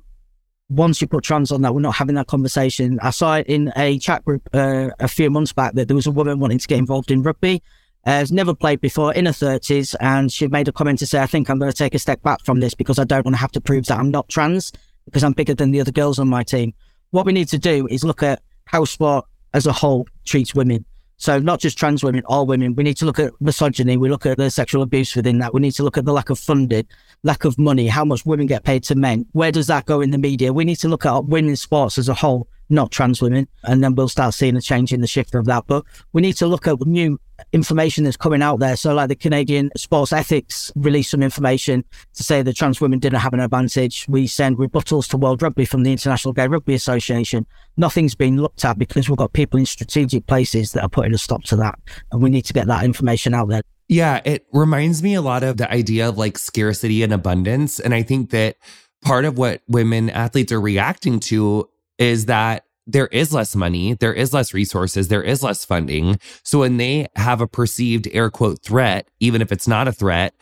once 0.70 1.00
you 1.00 1.08
put 1.08 1.24
trans 1.24 1.52
on 1.52 1.62
that, 1.62 1.74
we're 1.74 1.82
not 1.82 1.96
having 1.96 2.16
that 2.16 2.28
conversation. 2.28 3.00
I 3.02 3.12
saw 3.12 3.36
it 3.36 3.48
in 3.48 3.72
a 3.78 4.00
chat 4.00 4.26
group 4.26 4.50
uh, 4.54 4.90
a 5.00 5.08
few 5.08 5.30
months 5.30 5.54
back 5.54 5.74
that 5.74 5.88
there 5.88 5.96
was 5.96 6.08
a 6.08 6.12
woman 6.12 6.40
wanting 6.40 6.60
to 6.60 6.68
get 6.68 6.78
involved 6.78 7.12
in 7.12 7.24
rugby. 7.24 7.64
Uh, 8.06 8.12
has 8.12 8.32
never 8.32 8.54
played 8.54 8.80
before 8.80 9.14
in 9.14 9.26
her 9.26 9.34
30s, 9.34 9.94
and 10.00 10.32
she 10.32 10.48
made 10.48 10.68
a 10.68 10.72
comment 10.72 11.00
to 11.00 11.06
say, 11.06 11.22
I 11.22 11.26
think 11.26 11.50
I'm 11.50 11.60
going 11.60 11.72
to 11.72 11.78
take 11.78 11.94
a 11.94 12.00
step 12.00 12.22
back 12.22 12.42
from 12.46 12.62
this 12.62 12.74
because 12.74 13.00
I 13.00 13.04
don't 13.04 13.26
want 13.26 13.36
to 13.36 13.42
have 13.42 13.52
to 13.54 13.60
prove 13.60 13.86
that 13.88 14.00
I'm 14.00 14.12
not 14.12 14.30
trans 14.30 14.72
because 15.08 15.24
I'm 15.24 15.34
bigger 15.34 15.56
than 15.56 15.72
the 15.72 15.82
other 15.82 15.92
girls 15.92 16.20
on 16.20 16.28
my 16.28 16.44
team. 16.44 16.74
What 17.12 17.26
we 17.26 17.32
need 17.32 17.48
to 17.48 17.58
do 17.58 17.88
is 17.90 18.04
look 18.04 18.22
at 18.22 18.42
how 18.66 18.86
sport 18.86 19.26
as 19.54 19.66
a 19.66 19.72
whole 19.72 20.08
treats 20.26 20.54
women. 20.54 20.86
So 21.20 21.40
not 21.40 21.60
just 21.60 21.78
trans 21.78 22.04
women, 22.04 22.24
all 22.28 22.46
women. 22.46 22.76
We 22.76 22.84
need 22.84 22.98
to 22.98 23.06
look 23.06 23.18
at 23.18 23.32
misogyny. 23.40 23.98
We 23.98 24.10
look 24.10 24.28
at 24.28 24.38
the 24.38 24.52
sexual 24.52 24.84
abuse 24.84 25.16
within 25.16 25.40
that. 25.40 25.54
We 25.54 25.62
need 25.62 25.72
to 25.72 25.84
look 25.84 25.98
at 25.98 26.06
the 26.06 26.14
lack 26.14 26.30
of 26.30 26.38
funding, 26.38 26.86
lack 27.24 27.44
of 27.44 27.58
money, 27.58 27.88
how 27.88 28.06
much 28.06 28.26
women 28.26 28.46
get 28.46 28.64
paid 28.64 28.84
to 28.84 28.96
men. 28.96 29.26
Where 29.32 29.52
does 29.52 29.66
that 29.68 29.86
go 29.86 30.02
in 30.02 30.12
the 30.12 30.20
media? 30.20 30.54
We 30.54 30.66
need 30.66 30.76
to 30.76 30.88
look 30.88 31.06
at 31.06 31.26
women's 31.26 31.62
sports 31.62 31.98
as 31.98 32.08
a 32.08 32.14
whole, 32.14 32.48
not 32.70 32.92
trans 32.92 33.22
women, 33.22 33.48
and 33.64 33.84
then 33.84 33.96
we'll 33.96 34.10
start 34.10 34.34
seeing 34.34 34.56
a 34.56 34.62
change 34.62 34.94
in 34.94 35.02
the 35.02 35.08
shift 35.08 35.36
of 35.36 35.46
that. 35.46 35.66
But 35.68 35.86
we 36.14 36.22
need 36.22 36.34
to 36.38 36.48
look 36.48 36.68
at 36.68 36.80
new 36.86 37.20
information 37.54 38.04
that's 38.04 38.18
coming 38.18 38.42
out 38.42 38.60
there. 38.60 38.76
So, 38.76 38.94
like 38.94 39.10
the 39.10 39.16
Canadian 39.16 39.72
Sports 39.78 40.14
Ethics 40.14 40.72
released 40.76 41.12
some 41.12 41.24
information 41.24 41.84
to 42.16 42.24
say 42.24 42.42
that 42.42 42.56
trans 42.56 42.82
women 42.82 43.00
didn't 43.00 43.20
have 43.20 43.34
an 43.34 43.40
advantage. 43.40 44.06
We 44.08 44.28
send 44.28 44.58
rebuttals 44.58 45.08
to 45.10 45.18
World 45.18 45.42
Rugby 45.42 45.66
from 45.66 45.84
the 45.84 45.92
International 45.92 46.34
Gay 46.34 46.48
Rugby 46.48 46.74
Association. 46.74 47.46
Nothing's 47.78 48.16
been 48.16 48.42
looked 48.42 48.66
at 48.66 48.78
because 48.78 49.10
we've 49.10 49.18
got 49.18 49.34
people 49.34 49.60
in 49.60 49.66
strategic 49.66 50.28
places 50.28 50.72
that 50.74 50.84
are 50.84 50.90
putting 50.90 51.14
a 51.14 51.18
stop 51.18 51.44
to 51.46 51.56
that. 51.58 51.80
And 52.12 52.22
we 52.22 52.30
need 52.30 52.46
to 52.46 52.54
get 52.54 52.68
that 52.68 52.84
information 52.84 53.34
out 53.34 53.50
there. 53.50 53.62
Yeah, 53.90 54.22
it 54.26 54.46
reminds 54.52 55.02
me 55.02 55.14
a 55.14 55.22
lot 55.22 55.44
of 55.44 55.58
the 55.58 55.72
idea 55.72 56.10
of 56.10 56.18
like 56.18 56.38
scarcity 56.38 57.04
and 57.04 57.14
abundance. 57.14 57.80
And 57.80 57.94
I 57.94 58.04
think 58.04 58.32
that 58.32 58.58
part 59.02 59.24
of 59.24 59.38
what 59.38 59.62
women 59.68 60.10
athletes 60.10 60.52
are 60.52 60.60
reacting 60.60 61.20
to 61.22 61.70
is 61.98 62.26
that 62.26 62.64
there 62.86 63.08
is 63.08 63.34
less 63.34 63.56
money, 63.56 63.94
there 63.96 64.14
is 64.14 64.34
less 64.34 64.54
resources, 64.54 65.10
there 65.10 65.24
is 65.24 65.44
less 65.44 65.66
funding. 65.66 66.20
So 66.44 66.60
when 66.60 66.78
they 66.78 67.08
have 67.16 67.42
a 67.42 67.48
perceived 67.48 68.08
air 68.14 68.30
quote 68.30 68.62
threat, 68.64 69.10
even 69.20 69.42
if 69.42 69.52
it's 69.52 69.68
not 69.68 69.88
a 69.88 69.92
threat, 69.92 70.34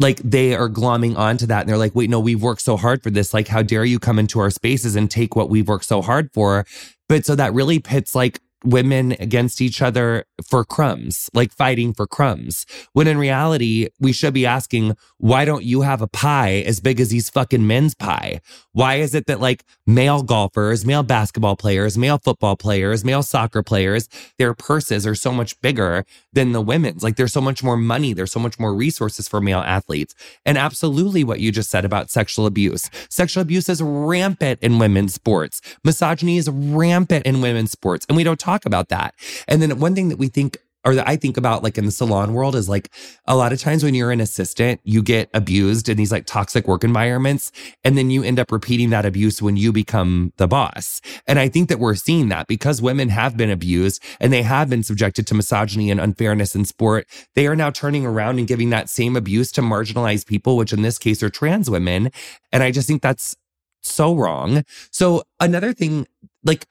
like 0.00 0.18
they 0.18 0.54
are 0.54 0.68
glomming 0.68 1.16
onto 1.16 1.46
that 1.46 1.60
and 1.60 1.68
they're 1.68 1.78
like, 1.78 1.94
wait, 1.94 2.10
no, 2.10 2.18
we've 2.18 2.42
worked 2.42 2.62
so 2.62 2.76
hard 2.76 3.02
for 3.02 3.10
this. 3.10 3.32
Like, 3.32 3.48
how 3.48 3.62
dare 3.62 3.84
you 3.84 3.98
come 3.98 4.18
into 4.18 4.40
our 4.40 4.50
spaces 4.50 4.96
and 4.96 5.10
take 5.10 5.36
what 5.36 5.50
we've 5.50 5.68
worked 5.68 5.84
so 5.84 6.02
hard 6.02 6.30
for? 6.32 6.66
But 7.08 7.26
so 7.26 7.36
that 7.36 7.52
really 7.52 7.78
pits 7.78 8.14
like 8.14 8.40
women 8.64 9.12
against 9.20 9.60
each 9.60 9.82
other 9.82 10.24
for 10.48 10.64
crumbs, 10.64 11.28
like 11.34 11.52
fighting 11.52 11.92
for 11.92 12.06
crumbs. 12.06 12.66
When 12.92 13.06
in 13.06 13.18
reality, 13.18 13.88
we 14.00 14.12
should 14.12 14.34
be 14.34 14.46
asking, 14.46 14.96
why 15.18 15.44
don't 15.44 15.64
you 15.64 15.82
have 15.82 16.00
a 16.00 16.06
pie 16.06 16.62
as 16.66 16.80
big 16.80 17.00
as 17.00 17.10
these 17.10 17.30
fucking 17.30 17.66
men's 17.66 17.94
pie? 17.94 18.40
Why 18.72 18.96
is 18.96 19.14
it 19.14 19.26
that 19.26 19.40
like 19.40 19.64
male 19.86 20.22
golfers, 20.22 20.84
male 20.84 21.02
basketball 21.02 21.56
players, 21.56 21.98
male 21.98 22.18
football 22.18 22.56
players, 22.56 23.04
male 23.04 23.22
soccer 23.22 23.62
players, 23.62 24.08
their 24.38 24.54
purses 24.54 25.06
are 25.06 25.14
so 25.14 25.32
much 25.32 25.60
bigger 25.60 26.04
than 26.32 26.52
the 26.52 26.60
women's? 26.60 27.02
Like 27.02 27.16
there's 27.16 27.32
so 27.32 27.40
much 27.40 27.62
more 27.62 27.76
money, 27.76 28.12
there's 28.12 28.32
so 28.32 28.40
much 28.40 28.58
more 28.58 28.74
resources 28.74 29.28
for 29.28 29.40
male 29.40 29.60
athletes. 29.60 30.14
And 30.46 30.56
absolutely 30.56 31.22
what 31.22 31.40
you 31.40 31.52
just 31.52 31.70
said 31.70 31.84
about 31.84 32.10
sexual 32.10 32.46
abuse. 32.46 32.90
Sexual 33.10 33.42
abuse 33.42 33.68
is 33.68 33.82
rampant 33.82 34.58
in 34.62 34.78
women's 34.78 35.14
sports. 35.14 35.60
Misogyny 35.84 36.38
is 36.38 36.48
rampant 36.48 37.26
in 37.26 37.40
women's 37.40 37.70
sports. 37.70 38.06
And 38.08 38.16
we 38.16 38.24
don't 38.24 38.40
talk 38.40 38.53
talk 38.54 38.66
about 38.66 38.88
that. 38.88 39.14
And 39.48 39.60
then 39.60 39.78
one 39.78 39.94
thing 39.94 40.08
that 40.08 40.18
we 40.18 40.28
think 40.28 40.58
or 40.86 40.94
that 40.94 41.08
I 41.08 41.16
think 41.16 41.38
about 41.38 41.62
like 41.62 41.78
in 41.78 41.86
the 41.86 41.90
salon 41.90 42.34
world 42.34 42.54
is 42.54 42.68
like 42.68 42.90
a 43.26 43.34
lot 43.34 43.52
of 43.52 43.58
times 43.58 43.82
when 43.82 43.94
you're 43.94 44.10
an 44.10 44.20
assistant, 44.20 44.80
you 44.84 45.02
get 45.02 45.30
abused 45.32 45.88
in 45.88 45.96
these 45.96 46.12
like 46.12 46.26
toxic 46.26 46.68
work 46.68 46.84
environments. 46.84 47.52
And 47.84 47.96
then 47.96 48.10
you 48.10 48.22
end 48.22 48.38
up 48.38 48.52
repeating 48.52 48.90
that 48.90 49.06
abuse 49.06 49.40
when 49.40 49.56
you 49.56 49.72
become 49.72 50.34
the 50.36 50.46
boss. 50.46 51.00
And 51.26 51.38
I 51.38 51.48
think 51.48 51.70
that 51.70 51.78
we're 51.78 51.94
seeing 51.94 52.28
that 52.28 52.48
because 52.48 52.82
women 52.82 53.08
have 53.08 53.34
been 53.34 53.50
abused 53.50 54.02
and 54.20 54.30
they 54.30 54.42
have 54.42 54.68
been 54.68 54.82
subjected 54.82 55.26
to 55.28 55.34
misogyny 55.34 55.90
and 55.90 56.00
unfairness 56.00 56.54
in 56.54 56.66
sport. 56.66 57.06
They 57.34 57.46
are 57.46 57.56
now 57.56 57.70
turning 57.70 58.04
around 58.04 58.38
and 58.38 58.46
giving 58.46 58.68
that 58.70 58.90
same 58.90 59.16
abuse 59.16 59.50
to 59.52 59.62
marginalized 59.62 60.26
people, 60.26 60.58
which 60.58 60.72
in 60.74 60.82
this 60.82 60.98
case 60.98 61.22
are 61.22 61.30
trans 61.30 61.70
women. 61.70 62.10
And 62.52 62.62
I 62.62 62.70
just 62.70 62.86
think 62.86 63.00
that's 63.00 63.34
so 63.80 64.14
wrong. 64.14 64.64
So 64.90 65.22
another 65.40 65.72
thing, 65.72 66.06
like, 66.42 66.66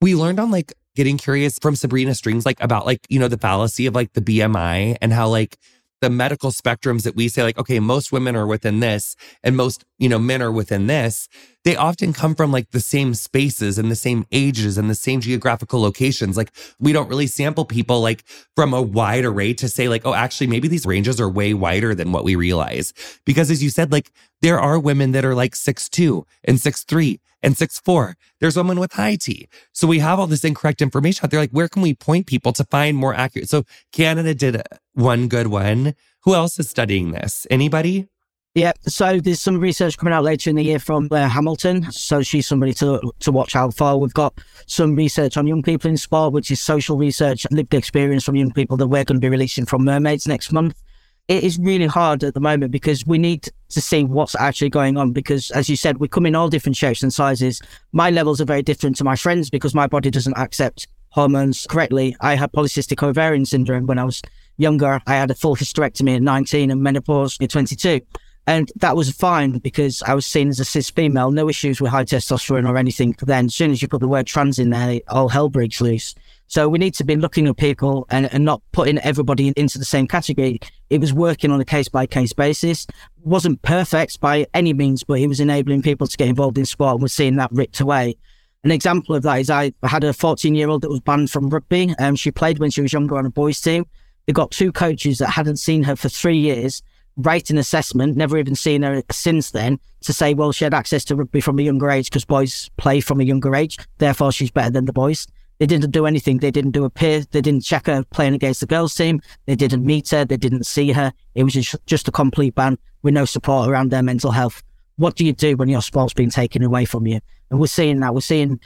we 0.00 0.14
learned 0.16 0.40
on 0.40 0.50
like 0.50 0.72
getting 0.94 1.18
curious 1.18 1.58
from 1.60 1.76
Sabrina 1.76 2.14
Strings, 2.14 2.46
like 2.46 2.62
about 2.62 2.86
like, 2.86 3.00
you 3.08 3.18
know, 3.18 3.28
the 3.28 3.38
fallacy 3.38 3.86
of 3.86 3.94
like 3.94 4.12
the 4.12 4.20
BMI 4.20 4.96
and 5.00 5.12
how 5.12 5.28
like 5.28 5.56
the 6.00 6.10
medical 6.10 6.50
spectrums 6.50 7.04
that 7.04 7.14
we 7.14 7.28
say, 7.28 7.42
like, 7.42 7.58
okay, 7.58 7.80
most 7.80 8.12
women 8.12 8.36
are 8.36 8.46
within 8.46 8.80
this 8.80 9.16
and 9.42 9.56
most, 9.56 9.84
you 9.98 10.08
know, 10.08 10.18
men 10.18 10.42
are 10.42 10.52
within 10.52 10.88
this, 10.88 11.28
they 11.64 11.76
often 11.76 12.12
come 12.12 12.34
from 12.34 12.50
like 12.50 12.70
the 12.70 12.80
same 12.80 13.14
spaces 13.14 13.78
and 13.78 13.90
the 13.90 13.96
same 13.96 14.26
ages 14.32 14.76
and 14.78 14.90
the 14.90 14.94
same 14.94 15.20
geographical 15.20 15.80
locations. 15.80 16.36
Like, 16.36 16.52
we 16.78 16.92
don't 16.92 17.08
really 17.08 17.26
sample 17.26 17.64
people 17.64 18.00
like 18.00 18.24
from 18.56 18.74
a 18.74 18.82
wide 18.82 19.24
array 19.24 19.54
to 19.54 19.68
say, 19.68 19.88
like, 19.88 20.04
oh, 20.04 20.14
actually, 20.14 20.48
maybe 20.48 20.68
these 20.68 20.86
ranges 20.86 21.20
are 21.20 21.28
way 21.28 21.54
wider 21.54 21.94
than 21.94 22.12
what 22.12 22.24
we 22.24 22.34
realize. 22.34 22.92
Because 23.24 23.50
as 23.50 23.62
you 23.62 23.70
said, 23.70 23.92
like, 23.92 24.10
there 24.40 24.58
are 24.58 24.78
women 24.78 25.12
that 25.12 25.24
are 25.24 25.34
like 25.34 25.54
six 25.54 25.88
two 25.88 26.26
and 26.44 26.60
six 26.60 26.82
three 26.84 27.20
and 27.42 27.56
six 27.56 27.78
four. 27.78 28.16
There's 28.40 28.56
women 28.56 28.80
with 28.80 28.92
high 28.92 29.16
T. 29.16 29.48
So 29.72 29.86
we 29.86 30.00
have 30.00 30.18
all 30.18 30.26
this 30.26 30.44
incorrect 30.44 30.82
information 30.82 31.24
out 31.24 31.30
there. 31.30 31.40
Like, 31.40 31.50
where 31.50 31.68
can 31.68 31.82
we 31.82 31.94
point 31.94 32.26
people 32.26 32.52
to 32.54 32.64
find 32.64 32.96
more 32.96 33.14
accurate? 33.14 33.48
So 33.48 33.64
Canada 33.92 34.34
did 34.34 34.62
one 34.94 35.28
good 35.28 35.46
one. 35.46 35.94
Who 36.24 36.34
else 36.34 36.58
is 36.58 36.70
studying 36.70 37.12
this? 37.12 37.46
Anybody? 37.50 38.08
Yeah, 38.54 38.72
so 38.86 39.18
there's 39.18 39.40
some 39.40 39.58
research 39.58 39.96
coming 39.96 40.12
out 40.12 40.24
later 40.24 40.50
in 40.50 40.56
the 40.56 40.62
year 40.62 40.78
from 40.78 41.08
uh, 41.10 41.26
Hamilton. 41.26 41.90
So 41.90 42.20
she's 42.20 42.46
somebody 42.46 42.74
to 42.74 43.00
to 43.20 43.32
watch 43.32 43.56
out 43.56 43.74
for. 43.74 43.98
We've 43.98 44.12
got 44.12 44.34
some 44.66 44.94
research 44.94 45.38
on 45.38 45.46
young 45.46 45.62
people 45.62 45.88
in 45.88 45.96
sport, 45.96 46.34
which 46.34 46.50
is 46.50 46.60
social 46.60 46.98
research, 46.98 47.46
lived 47.50 47.72
experience 47.72 48.24
from 48.24 48.36
young 48.36 48.52
people 48.52 48.76
that 48.76 48.88
we're 48.88 49.04
going 49.04 49.16
to 49.18 49.24
be 49.24 49.30
releasing 49.30 49.64
from 49.64 49.84
Mermaids 49.84 50.26
next 50.26 50.52
month. 50.52 50.82
It 51.28 51.44
is 51.44 51.58
really 51.58 51.86
hard 51.86 52.24
at 52.24 52.34
the 52.34 52.40
moment 52.40 52.72
because 52.72 53.06
we 53.06 53.16
need 53.16 53.48
to 53.70 53.80
see 53.80 54.04
what's 54.04 54.34
actually 54.34 54.68
going 54.68 54.98
on. 54.98 55.12
Because 55.12 55.50
as 55.52 55.70
you 55.70 55.76
said, 55.76 55.96
we 55.96 56.06
come 56.06 56.26
in 56.26 56.34
all 56.34 56.50
different 56.50 56.76
shapes 56.76 57.02
and 57.02 57.12
sizes. 57.12 57.62
My 57.92 58.10
levels 58.10 58.38
are 58.38 58.44
very 58.44 58.62
different 58.62 58.96
to 58.96 59.04
my 59.04 59.16
friends 59.16 59.48
because 59.48 59.74
my 59.74 59.86
body 59.86 60.10
doesn't 60.10 60.36
accept 60.36 60.88
hormones 61.08 61.66
correctly. 61.70 62.16
I 62.20 62.34
had 62.34 62.52
polycystic 62.52 63.02
ovarian 63.02 63.46
syndrome 63.46 63.86
when 63.86 63.98
I 63.98 64.04
was 64.04 64.20
younger. 64.58 65.00
I 65.06 65.14
had 65.14 65.30
a 65.30 65.34
full 65.34 65.56
hysterectomy 65.56 66.16
at 66.16 66.22
19 66.22 66.70
and 66.70 66.82
menopause 66.82 67.38
at 67.40 67.48
22. 67.48 68.02
And 68.46 68.72
that 68.76 68.96
was 68.96 69.10
fine 69.10 69.58
because 69.58 70.02
I 70.02 70.14
was 70.14 70.26
seen 70.26 70.48
as 70.48 70.58
a 70.58 70.64
cis 70.64 70.90
female, 70.90 71.30
no 71.30 71.48
issues 71.48 71.80
with 71.80 71.92
high 71.92 72.04
testosterone 72.04 72.68
or 72.68 72.76
anything. 72.76 73.14
Then, 73.22 73.46
as 73.46 73.54
soon 73.54 73.70
as 73.70 73.80
you 73.80 73.88
put 73.88 74.00
the 74.00 74.08
word 74.08 74.26
trans 74.26 74.58
in 74.58 74.70
there, 74.70 75.00
all 75.08 75.28
hell 75.28 75.48
breaks 75.48 75.80
loose. 75.80 76.14
So 76.48 76.68
we 76.68 76.78
need 76.78 76.94
to 76.94 77.04
be 77.04 77.16
looking 77.16 77.46
at 77.46 77.56
people 77.56 78.04
and, 78.10 78.30
and 78.32 78.44
not 78.44 78.60
putting 78.72 78.98
everybody 78.98 79.52
into 79.56 79.78
the 79.78 79.84
same 79.84 80.08
category. 80.08 80.60
It 80.90 81.00
was 81.00 81.12
working 81.12 81.50
on 81.50 81.60
a 81.60 81.64
case 81.64 81.88
by 81.88 82.04
case 82.04 82.32
basis. 82.32 82.86
wasn't 83.22 83.62
perfect 83.62 84.20
by 84.20 84.46
any 84.52 84.74
means, 84.74 85.04
but 85.04 85.20
it 85.20 85.28
was 85.28 85.40
enabling 85.40 85.82
people 85.82 86.06
to 86.06 86.16
get 86.16 86.28
involved 86.28 86.58
in 86.58 86.66
sport. 86.66 86.94
And 86.94 87.02
we're 87.02 87.08
seeing 87.08 87.36
that 87.36 87.52
ripped 87.52 87.80
away. 87.80 88.16
An 88.64 88.70
example 88.72 89.14
of 89.14 89.22
that 89.22 89.36
is 89.36 89.50
I 89.50 89.72
had 89.84 90.04
a 90.04 90.12
14 90.12 90.54
year 90.54 90.68
old 90.68 90.82
that 90.82 90.90
was 90.90 91.00
banned 91.00 91.30
from 91.30 91.48
rugby. 91.48 91.94
Um, 91.98 92.16
she 92.16 92.32
played 92.32 92.58
when 92.58 92.70
she 92.70 92.82
was 92.82 92.92
younger 92.92 93.16
on 93.16 93.24
a 93.24 93.30
boys' 93.30 93.60
team. 93.60 93.86
They 94.26 94.32
got 94.32 94.50
two 94.50 94.72
coaches 94.72 95.18
that 95.18 95.30
hadn't 95.30 95.56
seen 95.56 95.84
her 95.84 95.96
for 95.96 96.08
three 96.08 96.38
years 96.38 96.82
write 97.16 97.50
an 97.50 97.58
assessment, 97.58 98.16
never 98.16 98.38
even 98.38 98.54
seen 98.54 98.82
her 98.82 99.02
since 99.10 99.50
then, 99.50 99.78
to 100.02 100.12
say, 100.12 100.34
well, 100.34 100.52
she 100.52 100.64
had 100.64 100.74
access 100.74 101.04
to 101.04 101.16
rugby 101.16 101.40
from 101.40 101.58
a 101.58 101.62
younger 101.62 101.90
age 101.90 102.06
because 102.06 102.24
boys 102.24 102.70
play 102.76 103.00
from 103.00 103.20
a 103.20 103.24
younger 103.24 103.54
age. 103.54 103.78
Therefore, 103.98 104.32
she's 104.32 104.50
better 104.50 104.70
than 104.70 104.86
the 104.86 104.92
boys. 104.92 105.26
They 105.58 105.66
didn't 105.66 105.90
do 105.90 106.06
anything. 106.06 106.38
They 106.38 106.50
didn't 106.50 106.72
do 106.72 106.84
a 106.84 106.90
peer. 106.90 107.22
They 107.30 107.40
didn't 107.40 107.62
check 107.62 107.86
her 107.86 108.02
playing 108.10 108.34
against 108.34 108.60
the 108.60 108.66
girls' 108.66 108.94
team. 108.94 109.20
They 109.46 109.54
didn't 109.54 109.84
meet 109.84 110.08
her. 110.10 110.24
They 110.24 110.36
didn't 110.36 110.66
see 110.66 110.90
her. 110.92 111.12
It 111.34 111.44
was 111.44 111.54
just, 111.86 112.08
a 112.08 112.10
complete 112.10 112.54
ban 112.54 112.78
with 113.02 113.14
no 113.14 113.24
support 113.24 113.68
around 113.68 113.90
their 113.90 114.02
mental 114.02 114.32
health. 114.32 114.62
What 114.96 115.14
do 115.14 115.24
you 115.24 115.32
do 115.32 115.56
when 115.56 115.68
your 115.68 115.82
sport's 115.82 116.14
being 116.14 116.30
taken 116.30 116.62
away 116.62 116.84
from 116.84 117.06
you? 117.06 117.20
And 117.50 117.60
we're 117.60 117.66
seeing 117.66 118.00
that. 118.00 118.14
We're 118.14 118.20
seeing 118.22 118.58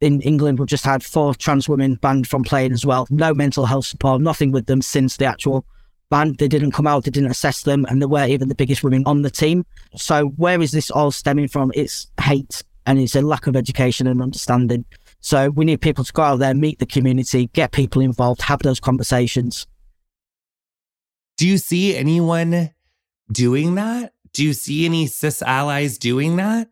in 0.00 0.20
England, 0.20 0.58
we've 0.58 0.68
just 0.68 0.84
had 0.84 1.02
four 1.02 1.34
trans 1.34 1.68
women 1.68 1.94
banned 1.96 2.28
from 2.28 2.44
playing 2.44 2.72
as 2.72 2.84
well. 2.84 3.06
No 3.10 3.32
mental 3.32 3.64
health 3.64 3.86
support, 3.86 4.20
nothing 4.20 4.52
with 4.52 4.66
them 4.66 4.82
since 4.82 5.16
the 5.16 5.24
actual 5.24 5.64
ban. 6.10 6.34
They 6.38 6.48
didn't 6.48 6.72
come 6.72 6.86
out, 6.86 7.04
they 7.04 7.10
didn't 7.10 7.30
assess 7.30 7.62
them, 7.62 7.84
and 7.88 8.00
they 8.00 8.06
were 8.06 8.26
even 8.26 8.48
the 8.48 8.54
biggest 8.54 8.82
women 8.82 9.02
on 9.06 9.22
the 9.22 9.30
team. 9.30 9.64
So, 9.96 10.26
where 10.36 10.60
is 10.60 10.72
this 10.72 10.90
all 10.90 11.10
stemming 11.10 11.48
from? 11.48 11.72
It's 11.74 12.08
hate 12.20 12.62
and 12.86 12.98
it's 12.98 13.16
a 13.16 13.22
lack 13.22 13.46
of 13.46 13.56
education 13.56 14.06
and 14.06 14.22
understanding. 14.22 14.84
So, 15.20 15.50
we 15.50 15.64
need 15.64 15.80
people 15.80 16.04
to 16.04 16.12
go 16.12 16.22
out 16.22 16.36
there, 16.36 16.54
meet 16.54 16.78
the 16.78 16.86
community, 16.86 17.46
get 17.52 17.72
people 17.72 18.02
involved, 18.02 18.42
have 18.42 18.60
those 18.60 18.80
conversations. 18.80 19.66
Do 21.36 21.48
you 21.48 21.58
see 21.58 21.96
anyone 21.96 22.72
doing 23.30 23.74
that? 23.74 24.12
Do 24.32 24.44
you 24.44 24.52
see 24.52 24.84
any 24.84 25.06
cis 25.06 25.42
allies 25.42 25.98
doing 25.98 26.36
that? 26.36 26.68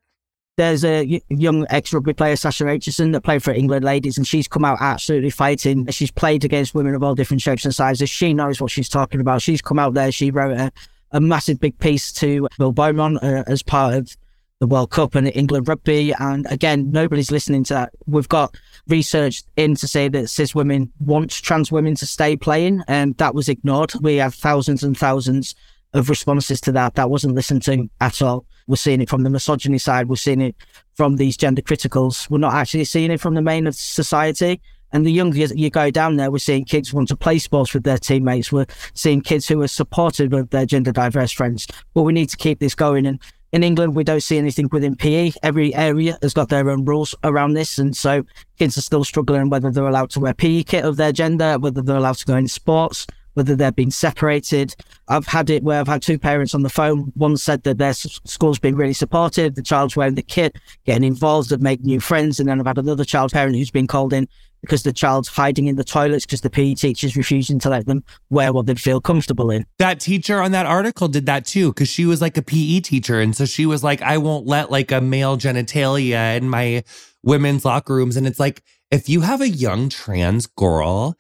There's 0.59 0.85
a 0.85 1.23
young 1.31 1.67
ex 1.71 1.95
rugby 1.95 2.13
player, 2.13 2.37
Sasha 2.37 2.65
Acheson, 2.65 3.13
that 3.13 3.23
played 3.23 3.43
for 3.43 3.53
England 3.53 3.87
ladies, 3.87 4.19
and 4.19 4.27
she's 4.27 4.47
come 4.47 4.67
out 4.67 4.77
absolutely 4.83 5.31
fighting. 5.31 5.87
She's 5.89 6.11
played 6.11 6.45
against 6.45 6.75
women 6.75 6.95
of 6.95 7.03
all 7.03 7.15
different 7.15 7.41
shapes 7.41 7.65
and 7.65 7.75
sizes. 7.75 8.11
She 8.11 8.35
knows 8.35 8.61
what 8.61 8.71
she's 8.71 8.91
talking 8.91 9.21
about. 9.21 9.41
She's 9.41 9.63
come 9.63 9.79
out 9.79 9.95
there. 9.95 10.13
She 10.13 10.31
wrote 10.31 10.55
a, 10.55 10.71
a 11.13 11.23
massive 11.23 11.59
big 11.59 11.79
piece 11.79 12.13
to 12.15 12.49
Bill 12.59 12.73
Beaumont 12.73 13.23
uh, 13.23 13.45
as 13.47 13.63
part 13.63 13.95
of 13.95 14.15
the 14.59 14.67
World 14.67 14.91
Cup 14.91 15.15
and 15.15 15.35
England 15.35 15.69
rugby. 15.69 16.13
And 16.19 16.47
again, 16.51 16.91
nobody's 16.91 17.31
listening 17.31 17.65
to 17.65 17.75
that. 17.75 17.93
We've 18.07 18.29
got 18.29 18.55
research 18.89 19.45
in 19.57 19.75
to 19.77 19.89
say 19.89 20.09
that 20.09 20.29
cis 20.29 20.55
women 20.55 20.93
want 21.01 21.31
trans 21.31 21.73
women 21.73 21.95
to 21.97 22.07
stay 22.07 22.37
playing, 22.37 22.83
and 22.89 23.17
that 23.17 23.35
was 23.35 23.49
ignored. 23.49 23.93
We 24.03 24.17
have 24.17 24.35
thousands 24.35 24.83
and 24.83 24.99
thousands 24.99 25.55
of 25.95 26.09
responses 26.09 26.61
to 26.63 26.73
that. 26.73 26.95
That 26.95 27.11
wasn't 27.11 27.35
listened 27.35 27.63
to 27.63 27.89
at 28.01 28.23
all. 28.23 28.47
We're 28.67 28.77
seeing 28.77 29.01
it 29.01 29.11
from 29.11 29.23
the 29.23 29.31
misogyny 29.31 29.79
side. 29.79 30.09
We're 30.09 30.17
seeing 30.17 30.41
it 30.41 30.57
from 30.95 31.17
these 31.17 31.37
gender 31.37 31.63
criticals. 31.63 32.31
We're 32.31 32.39
not 32.39 32.55
actually 32.55 32.85
seeing 32.85 33.11
it 33.11 33.21
from 33.21 33.35
the 33.35 33.43
main 33.43 33.67
of 33.67 33.75
society. 33.75 34.61
And 34.93 35.07
the 35.07 35.13
younger 35.13 35.39
you 35.39 35.71
go 35.71 35.91
down 35.91 36.17
there, 36.17 36.31
we're 36.31 36.39
seeing 36.39 36.65
kids 36.65 36.93
want 36.93 37.09
to 37.09 37.17
play 37.17 37.39
sports 37.39 37.73
with 37.73 37.83
their 37.83 37.99
teammates. 37.99 38.53
We're 38.53 38.67
seeing 38.95 39.23
kids 39.23 39.49
who 39.49 39.61
are 39.63 39.69
supportive 39.69 40.33
of 40.35 40.51
their 40.51 40.67
gender 40.67 40.93
diverse 40.93 41.33
friends. 41.33 41.67
But 41.95 42.03
we 42.03 42.13
need 42.13 42.29
to 42.29 42.37
keep 42.37 42.61
this 42.61 42.75
going. 42.75 43.07
And 43.07 43.19
in 43.53 43.63
England, 43.63 43.97
we 43.97 44.05
don't 44.05 44.23
see 44.23 44.37
anything 44.37 44.69
within 44.71 44.95
PE. 44.95 45.33
Every 45.43 45.75
area 45.75 46.19
has 46.21 46.35
got 46.35 46.51
their 46.51 46.69
own 46.69 46.85
rules 46.85 47.15
around 47.25 47.55
this. 47.55 47.79
And 47.79 47.97
so 47.97 48.25
kids 48.59 48.77
are 48.77 48.83
still 48.83 49.05
struggling 49.05 49.49
whether 49.49 49.71
they're 49.71 49.87
allowed 49.87 50.11
to 50.11 50.21
wear 50.21 50.35
PE 50.35 50.63
kit 50.65 50.85
of 50.85 50.97
their 50.97 51.13
gender, 51.13 51.59
whether 51.59 51.81
they're 51.81 51.97
allowed 51.97 52.17
to 52.17 52.27
go 52.27 52.37
in 52.37 52.49
sports, 52.49 53.07
whether 53.35 53.57
they're 53.57 53.73
being 53.73 53.91
separated. 53.91 54.75
I've 55.09 55.27
had 55.27 55.51
it 55.51 55.63
where 55.63 55.81
I've 55.81 55.89
had 55.89 56.03
two 56.03 56.19
parents 56.19 56.55
on 56.55 56.63
the 56.63 56.71
phone. 56.71 57.13
One 57.15 57.37
said 57.37 57.63
that 57.65 57.79
their 57.79 57.93
school's 57.93 58.59
been 58.59 58.77
really 58.77 58.93
supportive. 58.93 59.55
The 59.55 59.63
child's 59.63 59.97
wearing 59.97 60.15
the 60.15 60.23
kit, 60.23 60.57
getting 60.85 61.05
involved 61.05 61.53
and 61.53 61.63
make 61.63 61.83
new 61.83 62.01
friends. 62.01 62.41
And 62.41 62.49
then 62.49 62.61
I've 62.61 62.67
had 62.67 62.79
another 62.79 63.05
child 63.05 63.33
parent 63.33 63.57
who's 63.57 63.71
been 63.71 63.87
called 63.87 64.13
in 64.13 64.29
because 64.63 64.85
the 64.85 64.93
child's 64.93 65.29
hiding 65.29 65.67
in 65.67 65.77
the 65.77 65.85
toilets 65.85 66.25
because 66.25 66.41
the 66.41 66.51
PE 66.51 66.75
teacher's 66.75 67.17
refusing 67.17 67.59
to 67.59 67.69
let 67.69 67.87
them 67.87 68.03
wear 68.31 68.53
what 68.53 68.67
they 68.67 68.75
feel 68.75 69.01
comfortable 69.01 69.51
in. 69.51 69.67
That 69.79 70.01
teacher 70.01 70.41
on 70.41 70.53
that 70.53 70.67
article 70.67 71.09
did 71.09 71.27
that 71.27 71.45
too 71.45 71.71
because 71.71 71.89
she 71.89 72.07
was 72.07 72.21
like 72.21 72.37
a 72.37 72.43
PE 72.43 72.81
teacher. 72.81 73.21
And 73.21 73.37
so 73.37 73.45
she 73.45 73.67
was 73.67 73.83
like, 73.83 74.01
I 74.03 74.19
won't 74.19 74.47
let 74.47 74.71
like 74.71 74.93
a 74.93 75.01
male 75.01 75.37
genitalia 75.37 76.37
in 76.37 76.49
my 76.49 76.85
women's 77.23 77.65
locker 77.65 77.95
rooms. 77.95 78.17
And 78.17 78.27
it's 78.27 78.41
like, 78.41 78.63
if 78.91 79.09
you 79.09 79.23
have 79.23 79.41
a 79.41 79.49
young 79.49 79.89
trans 79.89 80.47
girl 80.47 81.17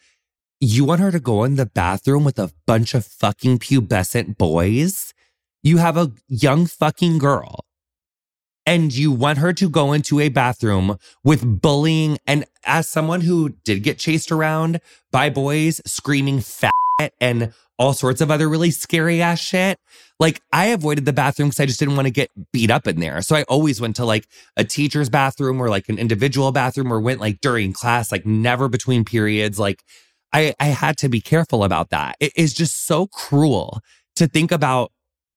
you 0.64 0.84
want 0.84 1.00
her 1.00 1.10
to 1.10 1.18
go 1.18 1.42
in 1.42 1.56
the 1.56 1.66
bathroom 1.66 2.22
with 2.22 2.38
a 2.38 2.52
bunch 2.66 2.94
of 2.94 3.04
fucking 3.04 3.58
pubescent 3.58 4.38
boys? 4.38 5.12
You 5.64 5.78
have 5.78 5.96
a 5.96 6.12
young 6.28 6.66
fucking 6.66 7.18
girl 7.18 7.64
and 8.64 8.94
you 8.94 9.10
want 9.10 9.38
her 9.38 9.52
to 9.54 9.68
go 9.68 9.92
into 9.92 10.20
a 10.20 10.28
bathroom 10.28 10.98
with 11.24 11.60
bullying. 11.60 12.18
And 12.28 12.44
as 12.64 12.88
someone 12.88 13.22
who 13.22 13.50
did 13.64 13.82
get 13.82 13.98
chased 13.98 14.30
around 14.30 14.80
by 15.10 15.30
boys 15.30 15.80
screaming 15.84 16.38
fat 16.38 16.72
and 17.20 17.52
all 17.76 17.92
sorts 17.92 18.20
of 18.20 18.30
other 18.30 18.48
really 18.48 18.70
scary 18.70 19.20
ass 19.20 19.40
shit, 19.40 19.80
like 20.20 20.40
I 20.52 20.66
avoided 20.66 21.06
the 21.06 21.12
bathroom 21.12 21.48
because 21.48 21.58
I 21.58 21.66
just 21.66 21.80
didn't 21.80 21.96
want 21.96 22.06
to 22.06 22.12
get 22.12 22.30
beat 22.52 22.70
up 22.70 22.86
in 22.86 23.00
there. 23.00 23.20
So 23.22 23.34
I 23.34 23.42
always 23.44 23.80
went 23.80 23.96
to 23.96 24.04
like 24.04 24.28
a 24.56 24.62
teacher's 24.62 25.10
bathroom 25.10 25.60
or 25.60 25.68
like 25.68 25.88
an 25.88 25.98
individual 25.98 26.52
bathroom 26.52 26.92
or 26.92 27.00
went 27.00 27.20
like 27.20 27.40
during 27.40 27.72
class, 27.72 28.12
like 28.12 28.24
never 28.24 28.68
between 28.68 29.04
periods. 29.04 29.58
Like 29.58 29.82
I, 30.32 30.54
I 30.58 30.66
had 30.66 30.96
to 30.98 31.08
be 31.08 31.20
careful 31.20 31.64
about 31.64 31.90
that. 31.90 32.16
It 32.20 32.32
is 32.36 32.54
just 32.54 32.86
so 32.86 33.06
cruel 33.06 33.80
to 34.16 34.26
think 34.26 34.52
about. 34.52 34.92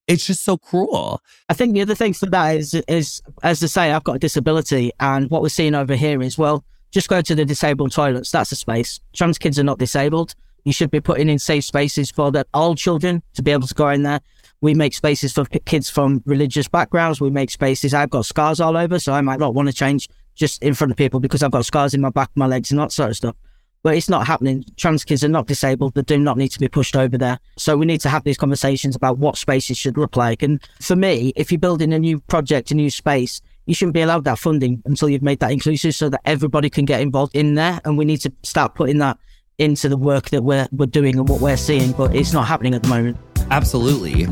It's 0.07 0.27
just 0.27 0.43
so 0.43 0.57
cruel. 0.57 1.19
I 1.49 1.53
think 1.53 1.73
the 1.73 1.81
other 1.81 1.95
thing 1.95 2.13
for 2.13 2.27
that 2.27 2.55
is, 2.55 2.73
is 2.87 3.21
as 3.41 3.63
I 3.63 3.67
say, 3.67 3.91
I've 3.91 4.03
got 4.03 4.17
a 4.17 4.19
disability, 4.19 4.91
and 4.99 5.29
what 5.31 5.41
we're 5.41 5.49
seeing 5.49 5.75
over 5.75 5.95
here 5.95 6.21
is 6.21 6.37
well, 6.37 6.63
just 6.91 7.09
go 7.09 7.21
to 7.21 7.35
the 7.35 7.43
disabled 7.43 7.91
toilets. 7.91 8.31
That's 8.31 8.51
a 8.51 8.55
space. 8.55 8.99
Trans 9.13 9.37
kids 9.37 9.59
are 9.59 9.63
not 9.63 9.79
disabled. 9.79 10.35
You 10.63 10.73
should 10.73 10.91
be 10.91 11.01
putting 11.01 11.29
in 11.29 11.39
safe 11.39 11.63
spaces 11.63 12.11
for 12.11 12.31
the 12.31 12.45
all 12.53 12.75
children 12.75 13.21
to 13.33 13.43
be 13.43 13.51
able 13.51 13.67
to 13.67 13.73
go 13.73 13.89
in 13.89 14.03
there. 14.03 14.21
We 14.61 14.73
make 14.73 14.93
spaces 14.93 15.33
for 15.33 15.45
kids 15.45 15.89
from 15.89 16.23
religious 16.25 16.67
backgrounds. 16.67 17.19
We 17.19 17.29
make 17.29 17.51
spaces. 17.51 17.93
I've 17.93 18.09
got 18.09 18.25
scars 18.25 18.59
all 18.59 18.77
over, 18.77 18.97
so 18.99 19.13
I 19.13 19.21
might 19.21 19.39
not 19.39 19.53
want 19.53 19.67
to 19.67 19.73
change 19.73 20.07
just 20.35 20.61
in 20.63 20.73
front 20.73 20.91
of 20.91 20.97
people 20.97 21.19
because 21.19 21.43
I've 21.43 21.51
got 21.51 21.65
scars 21.65 21.93
in 21.93 22.01
my 22.01 22.09
back, 22.09 22.29
my 22.35 22.47
legs, 22.47 22.71
and 22.71 22.79
that 22.79 22.91
sort 22.91 23.09
of 23.09 23.17
stuff 23.17 23.35
but 23.85 23.95
it's 23.95 24.09
not 24.09 24.25
happening. 24.25 24.65
Trans 24.77 25.03
kids 25.03 25.23
are 25.23 25.29
not 25.29 25.45
disabled. 25.45 25.93
They 25.93 26.01
do 26.01 26.17
not 26.17 26.39
need 26.39 26.49
to 26.49 26.59
be 26.59 26.67
pushed 26.67 26.95
over 26.95 27.19
there. 27.19 27.37
So 27.55 27.77
we 27.77 27.85
need 27.85 28.01
to 28.01 28.09
have 28.09 28.23
these 28.23 28.35
conversations 28.35 28.95
about 28.95 29.19
what 29.19 29.37
spaces 29.37 29.77
should 29.77 29.95
look 29.95 30.17
like. 30.17 30.41
And 30.41 30.59
for 30.81 30.95
me, 30.95 31.33
if 31.35 31.51
you're 31.51 31.59
building 31.59 31.93
a 31.93 31.99
new 31.99 32.19
project, 32.21 32.71
a 32.71 32.73
new 32.73 32.89
space, 32.89 33.43
you 33.67 33.75
shouldn't 33.75 33.93
be 33.93 34.01
allowed 34.01 34.23
that 34.23 34.39
funding 34.39 34.81
until 34.85 35.07
you've 35.07 35.21
made 35.21 35.39
that 35.41 35.51
inclusive 35.51 35.93
so 35.93 36.09
that 36.09 36.21
everybody 36.25 36.67
can 36.67 36.85
get 36.85 36.99
involved 36.99 37.35
in 37.35 37.53
there. 37.53 37.79
And 37.85 37.95
we 37.95 38.05
need 38.05 38.21
to 38.21 38.33
start 38.41 38.73
putting 38.73 38.97
that 38.97 39.19
into 39.59 39.87
the 39.87 39.97
work 39.97 40.31
that 40.31 40.43
we're, 40.43 40.67
we're 40.71 40.87
doing 40.87 41.19
and 41.19 41.29
what 41.29 41.39
we're 41.39 41.55
seeing, 41.55 41.91
but 41.91 42.15
it's 42.15 42.33
not 42.33 42.47
happening 42.47 42.73
at 42.73 42.81
the 42.81 42.89
moment. 42.89 43.17
Absolutely. 43.51 44.25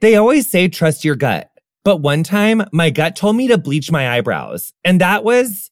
They 0.00 0.16
always 0.16 0.50
say 0.50 0.68
trust 0.68 1.04
your 1.04 1.16
gut. 1.16 1.50
But 1.84 1.98
one 1.98 2.22
time, 2.22 2.62
my 2.72 2.88
gut 2.88 3.14
told 3.14 3.36
me 3.36 3.46
to 3.48 3.58
bleach 3.58 3.92
my 3.92 4.08
eyebrows. 4.16 4.72
And 4.86 5.02
that 5.02 5.22
was 5.22 5.70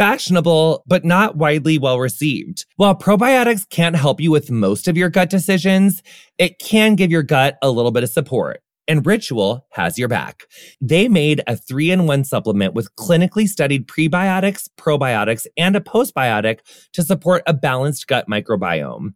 fashionable, 0.00 0.82
but 0.86 1.04
not 1.04 1.36
widely 1.36 1.76
well 1.76 1.98
received. 1.98 2.64
While 2.76 2.94
probiotics 2.94 3.68
can't 3.68 3.94
help 3.94 4.18
you 4.18 4.30
with 4.30 4.50
most 4.50 4.88
of 4.88 4.96
your 4.96 5.10
gut 5.10 5.28
decisions, 5.28 6.02
it 6.38 6.58
can 6.58 6.94
give 6.94 7.10
your 7.10 7.22
gut 7.22 7.58
a 7.60 7.70
little 7.70 7.90
bit 7.90 8.02
of 8.02 8.08
support. 8.08 8.62
And 8.88 9.04
Ritual 9.04 9.66
has 9.72 9.98
your 9.98 10.08
back. 10.08 10.44
They 10.80 11.06
made 11.06 11.42
a 11.46 11.54
three 11.54 11.90
in 11.90 12.06
one 12.06 12.24
supplement 12.24 12.72
with 12.72 12.96
clinically 12.96 13.46
studied 13.46 13.88
prebiotics, 13.88 14.70
probiotics, 14.78 15.46
and 15.58 15.76
a 15.76 15.80
postbiotic 15.80 16.60
to 16.94 17.02
support 17.02 17.42
a 17.46 17.52
balanced 17.52 18.06
gut 18.06 18.26
microbiome. 18.26 19.12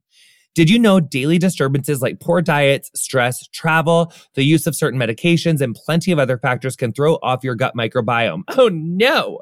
Did 0.54 0.68
you 0.68 0.78
know 0.78 1.00
daily 1.00 1.38
disturbances 1.38 2.02
like 2.02 2.20
poor 2.20 2.42
diets, 2.42 2.90
stress, 2.94 3.48
travel, 3.48 4.12
the 4.34 4.44
use 4.44 4.66
of 4.66 4.76
certain 4.76 5.00
medications, 5.00 5.62
and 5.62 5.74
plenty 5.74 6.12
of 6.12 6.18
other 6.18 6.36
factors 6.36 6.76
can 6.76 6.92
throw 6.92 7.14
off 7.22 7.42
your 7.42 7.54
gut 7.54 7.74
microbiome? 7.74 8.42
Oh 8.56 8.68
no. 8.68 9.40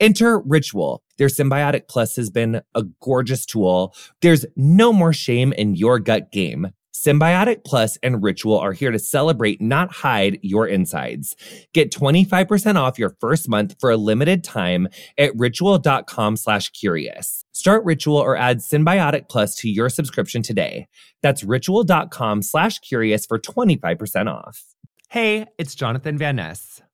Enter 0.00 0.40
Ritual. 0.40 1.02
Their 1.18 1.28
Synbiotic 1.28 1.88
Plus 1.88 2.16
has 2.16 2.30
been 2.30 2.60
a 2.74 2.84
gorgeous 3.00 3.46
tool. 3.46 3.94
There's 4.20 4.44
no 4.56 4.92
more 4.92 5.12
shame 5.12 5.52
in 5.52 5.76
your 5.76 5.98
gut 5.98 6.32
game. 6.32 6.72
Synbiotic 6.94 7.64
Plus 7.64 7.98
and 8.02 8.22
Ritual 8.22 8.58
are 8.58 8.72
here 8.72 8.90
to 8.90 8.98
celebrate, 8.98 9.60
not 9.60 9.92
hide 9.92 10.38
your 10.42 10.66
insides. 10.66 11.36
Get 11.74 11.92
25% 11.92 12.76
off 12.76 12.98
your 12.98 13.16
first 13.20 13.48
month 13.48 13.74
for 13.78 13.90
a 13.90 13.96
limited 13.96 14.42
time 14.44 14.88
at 15.18 15.32
ritual.com 15.36 16.36
slash 16.36 16.70
curious. 16.70 17.44
Start 17.52 17.84
Ritual 17.84 18.16
or 18.16 18.36
add 18.36 18.58
Synbiotic 18.58 19.28
Plus 19.28 19.54
to 19.56 19.68
your 19.68 19.88
subscription 19.88 20.42
today. 20.42 20.86
That's 21.20 21.44
ritual.com 21.44 22.42
slash 22.42 22.78
curious 22.78 23.26
for 23.26 23.38
25% 23.38 24.32
off. 24.32 24.62
Hey, 25.10 25.46
it's 25.58 25.74
Jonathan 25.74 26.16
Van 26.16 26.36
Ness. 26.36 26.80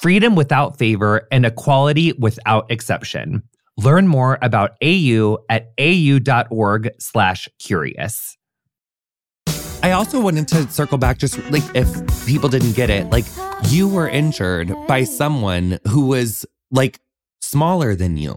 Freedom 0.00 0.36
without 0.36 0.78
favor 0.78 1.26
and 1.32 1.44
equality 1.44 2.12
without 2.12 2.70
exception. 2.70 3.42
Learn 3.76 4.06
more 4.06 4.38
about 4.42 4.72
AU 4.82 5.38
at 5.48 5.72
au.org 5.78 6.90
slash 7.00 7.48
curious. 7.58 8.36
I 9.82 9.92
also 9.92 10.20
wanted 10.20 10.48
to 10.48 10.68
circle 10.70 10.98
back 10.98 11.18
just 11.18 11.38
like 11.50 11.62
if 11.74 12.26
people 12.26 12.48
didn't 12.48 12.72
get 12.72 12.90
it, 12.90 13.10
like 13.10 13.24
you 13.68 13.88
were 13.88 14.08
injured 14.08 14.72
by 14.86 15.04
someone 15.04 15.78
who 15.88 16.06
was 16.06 16.46
like 16.70 17.00
smaller 17.40 17.94
than 17.94 18.16
you. 18.16 18.36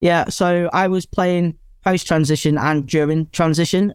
Yeah, 0.00 0.30
so 0.30 0.68
I 0.72 0.88
was 0.88 1.06
playing 1.06 1.58
post 1.84 2.06
transition 2.06 2.58
and 2.58 2.86
during 2.86 3.28
transition. 3.30 3.94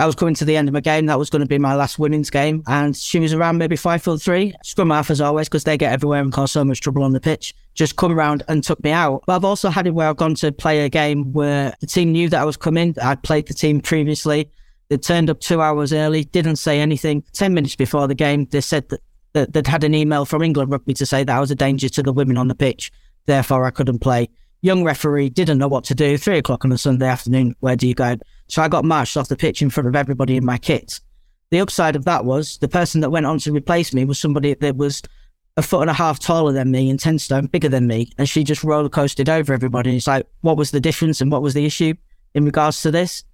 I 0.00 0.06
was 0.06 0.14
coming 0.14 0.34
to 0.36 0.46
the 0.46 0.56
end 0.56 0.66
of 0.66 0.72
my 0.72 0.80
game. 0.80 1.04
That 1.06 1.18
was 1.18 1.28
going 1.28 1.40
to 1.40 1.46
be 1.46 1.58
my 1.58 1.74
last 1.74 1.98
women's 1.98 2.30
game. 2.30 2.62
And 2.66 2.96
she 2.96 3.20
was 3.20 3.34
around 3.34 3.58
maybe 3.58 3.76
five 3.76 4.02
foot 4.02 4.22
three. 4.22 4.54
Scrum 4.64 4.88
half 4.88 5.10
as 5.10 5.20
always, 5.20 5.46
because 5.46 5.64
they 5.64 5.76
get 5.76 5.92
everywhere 5.92 6.22
and 6.22 6.32
cause 6.32 6.52
so 6.52 6.64
much 6.64 6.80
trouble 6.80 7.02
on 7.02 7.12
the 7.12 7.20
pitch. 7.20 7.54
Just 7.74 7.96
come 7.96 8.10
around 8.10 8.42
and 8.48 8.64
took 8.64 8.82
me 8.82 8.92
out. 8.92 9.22
But 9.26 9.36
I've 9.36 9.44
also 9.44 9.68
had 9.68 9.86
it 9.86 9.90
where 9.90 10.08
I've 10.08 10.16
gone 10.16 10.34
to 10.36 10.52
play 10.52 10.86
a 10.86 10.88
game 10.88 11.34
where 11.34 11.74
the 11.80 11.86
team 11.86 12.12
knew 12.12 12.30
that 12.30 12.40
I 12.40 12.44
was 12.46 12.56
coming. 12.56 12.96
I'd 13.02 13.22
played 13.22 13.46
the 13.46 13.52
team 13.52 13.82
previously. 13.82 14.50
They 14.88 14.96
turned 14.96 15.28
up 15.28 15.40
two 15.40 15.60
hours 15.60 15.92
early, 15.92 16.24
didn't 16.24 16.56
say 16.56 16.80
anything. 16.80 17.22
10 17.34 17.52
minutes 17.52 17.76
before 17.76 18.08
the 18.08 18.14
game, 18.14 18.46
they 18.46 18.62
said 18.62 18.88
that, 18.88 19.02
that 19.34 19.52
they'd 19.52 19.66
had 19.66 19.84
an 19.84 19.94
email 19.94 20.24
from 20.24 20.42
England 20.42 20.72
Rugby 20.72 20.94
to 20.94 21.04
say 21.04 21.24
that 21.24 21.36
I 21.36 21.40
was 21.40 21.50
a 21.50 21.54
danger 21.54 21.90
to 21.90 22.02
the 22.02 22.12
women 22.12 22.38
on 22.38 22.48
the 22.48 22.54
pitch. 22.54 22.90
Therefore, 23.26 23.66
I 23.66 23.70
couldn't 23.70 23.98
play. 23.98 24.30
Young 24.62 24.84
referee 24.84 25.30
didn't 25.30 25.56
know 25.56 25.68
what 25.68 25.84
to 25.84 25.94
do. 25.94 26.18
Three 26.18 26.36
o'clock 26.36 26.66
on 26.66 26.72
a 26.72 26.76
Sunday 26.76 27.06
afternoon. 27.06 27.56
Where 27.60 27.76
do 27.76 27.88
you 27.88 27.94
go? 27.94 28.16
So 28.48 28.60
I 28.60 28.68
got 28.68 28.84
marched 28.84 29.16
off 29.16 29.28
the 29.28 29.36
pitch 29.36 29.62
in 29.62 29.70
front 29.70 29.88
of 29.88 29.96
everybody 29.96 30.36
in 30.36 30.44
my 30.44 30.58
kit. 30.58 31.00
The 31.50 31.60
upside 31.60 31.96
of 31.96 32.04
that 32.04 32.26
was 32.26 32.58
the 32.58 32.68
person 32.68 33.00
that 33.00 33.10
went 33.10 33.24
on 33.24 33.38
to 33.38 33.52
replace 33.52 33.94
me 33.94 34.04
was 34.04 34.20
somebody 34.20 34.52
that 34.52 34.76
was 34.76 35.00
a 35.56 35.62
foot 35.62 35.80
and 35.80 35.90
a 35.90 35.94
half 35.94 36.18
taller 36.18 36.52
than 36.52 36.70
me 36.70 36.90
and 36.90 37.00
10 37.00 37.18
stone 37.18 37.46
bigger 37.46 37.70
than 37.70 37.86
me. 37.86 38.12
And 38.18 38.28
she 38.28 38.44
just 38.44 38.62
roller 38.62 38.90
coasted 38.90 39.30
over 39.30 39.54
everybody. 39.54 39.90
And 39.90 39.96
it's 39.96 40.06
like, 40.06 40.26
what 40.42 40.58
was 40.58 40.72
the 40.72 40.80
difference 40.80 41.22
and 41.22 41.32
what 41.32 41.42
was 41.42 41.54
the 41.54 41.64
issue 41.64 41.94
in 42.34 42.44
regards 42.44 42.82
to 42.82 42.90
this? 42.90 43.24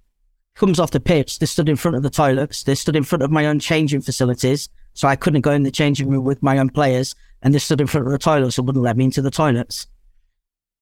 Comes 0.55 0.79
off 0.79 0.91
the 0.91 0.99
pitch. 1.01 1.39
They 1.39 1.45
stood 1.45 1.67
in 1.67 1.75
front 1.75 1.97
of 1.97 2.03
the 2.03 2.09
toilets. 2.09 2.63
They 2.63 2.73
stood 2.73 2.95
in 2.95 3.03
front 3.03 3.21
of 3.21 3.31
my 3.31 3.47
own 3.47 3.59
changing 3.59 4.01
facilities. 4.01 4.69
So 4.93 5.09
I 5.09 5.17
couldn't 5.17 5.41
go 5.41 5.51
in 5.51 5.63
the 5.63 5.71
changing 5.71 6.09
room 6.09 6.23
with 6.23 6.41
my 6.41 6.57
own 6.57 6.69
players. 6.69 7.15
And 7.43 7.53
they 7.53 7.59
stood 7.59 7.81
in 7.81 7.87
front 7.87 8.07
of 8.07 8.13
the 8.13 8.17
toilets 8.17 8.57
and 8.57 8.65
wouldn't 8.65 8.83
let 8.83 8.95
me 8.95 9.03
into 9.05 9.21
the 9.21 9.29
toilets 9.29 9.87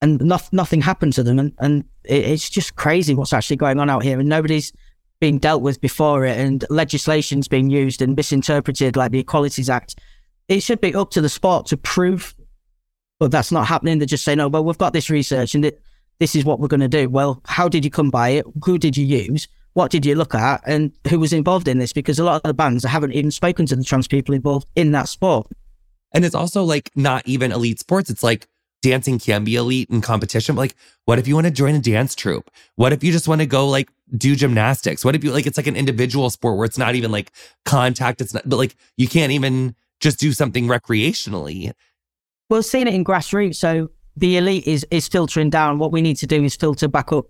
and 0.01 0.21
no, 0.21 0.39
nothing 0.51 0.81
happened 0.81 1.13
to 1.13 1.23
them. 1.23 1.39
And, 1.39 1.53
and 1.59 1.83
it, 2.03 2.25
it's 2.25 2.49
just 2.49 2.75
crazy 2.75 3.13
what's 3.13 3.33
actually 3.33 3.57
going 3.57 3.79
on 3.79 3.89
out 3.89 4.03
here. 4.03 4.19
And 4.19 4.29
nobody's 4.29 4.73
being 5.19 5.39
dealt 5.39 5.61
with 5.61 5.81
before 5.81 6.25
it. 6.25 6.37
And 6.37 6.65
legislation's 6.69 7.47
being 7.47 7.69
used 7.69 8.01
and 8.01 8.15
misinterpreted, 8.15 8.95
like 8.95 9.11
the 9.11 9.19
Equalities 9.19 9.69
Act. 9.69 9.99
It 10.47 10.61
should 10.61 10.81
be 10.81 10.93
up 10.93 11.11
to 11.11 11.21
the 11.21 11.29
sport 11.29 11.65
to 11.67 11.77
prove, 11.77 12.35
but 13.19 13.31
that's 13.31 13.51
not 13.51 13.67
happening. 13.67 13.97
They're 13.97 14.05
just 14.05 14.25
saying, 14.25 14.39
oh, 14.39 14.47
well, 14.47 14.63
we've 14.63 14.77
got 14.77 14.93
this 14.93 15.09
research 15.09 15.55
and 15.55 15.65
it, 15.65 15.81
this 16.19 16.35
is 16.35 16.45
what 16.45 16.59
we're 16.59 16.67
going 16.67 16.81
to 16.81 16.87
do. 16.87 17.09
Well, 17.09 17.41
how 17.45 17.67
did 17.67 17.83
you 17.83 17.91
come 17.91 18.09
by 18.09 18.29
it? 18.29 18.45
Who 18.63 18.77
did 18.77 18.95
you 18.95 19.05
use? 19.05 19.47
What 19.73 19.91
did 19.91 20.05
you 20.05 20.15
look 20.15 20.33
at? 20.35 20.61
And 20.65 20.93
who 21.09 21.19
was 21.19 21.33
involved 21.33 21.67
in 21.67 21.79
this? 21.79 21.91
Because 21.91 22.19
a 22.19 22.23
lot 22.23 22.37
of 22.37 22.43
the 22.43 22.53
bands 22.53 22.85
haven't 22.85 23.11
even 23.13 23.31
spoken 23.31 23.65
to 23.65 23.75
the 23.75 23.83
trans 23.83 24.07
people 24.07 24.33
involved 24.33 24.67
in 24.75 24.91
that 24.91 25.09
sport. 25.09 25.47
And 26.13 26.23
it's 26.23 26.35
also 26.35 26.63
like 26.63 26.91
not 26.95 27.27
even 27.27 27.51
elite 27.51 27.79
sports. 27.79 28.09
It's 28.09 28.23
like 28.23 28.47
dancing 28.85 29.17
can 29.17 29.43
be 29.43 29.55
elite 29.55 29.89
in 29.89 29.99
competition. 29.99 30.55
But 30.55 30.61
like, 30.61 30.75
what 31.05 31.17
if 31.17 31.27
you 31.27 31.33
want 31.33 31.45
to 31.45 31.51
join 31.51 31.73
a 31.73 31.79
dance 31.79 32.13
troupe? 32.13 32.51
What 32.75 32.93
if 32.93 33.03
you 33.03 33.11
just 33.11 33.27
want 33.27 33.41
to 33.41 33.47
go 33.47 33.67
like 33.67 33.89
do 34.15 34.35
gymnastics? 34.35 35.03
What 35.03 35.15
if 35.15 35.23
you 35.23 35.31
like 35.31 35.47
it's 35.47 35.57
like 35.57 35.67
an 35.67 35.75
individual 35.75 36.29
sport 36.29 36.57
where 36.57 36.65
it's 36.65 36.77
not 36.77 36.93
even 36.93 37.11
like 37.11 37.31
contact? 37.65 38.21
It's 38.21 38.33
not, 38.33 38.47
but 38.47 38.57
like 38.57 38.75
you 38.95 39.07
can't 39.07 39.31
even 39.31 39.75
just 39.99 40.19
do 40.19 40.31
something 40.33 40.67
recreationally. 40.67 41.71
Well, 42.49 42.61
seeing 42.61 42.87
it 42.87 42.93
in 42.93 43.03
grassroots, 43.03 43.55
so 43.55 43.89
the 44.15 44.37
elite 44.37 44.67
is 44.67 44.85
is 44.91 45.07
filtering 45.07 45.49
down. 45.49 45.79
What 45.79 45.91
we 45.91 46.01
need 46.01 46.17
to 46.17 46.27
do 46.27 46.43
is 46.43 46.55
filter 46.55 46.87
back 46.87 47.11
up. 47.11 47.25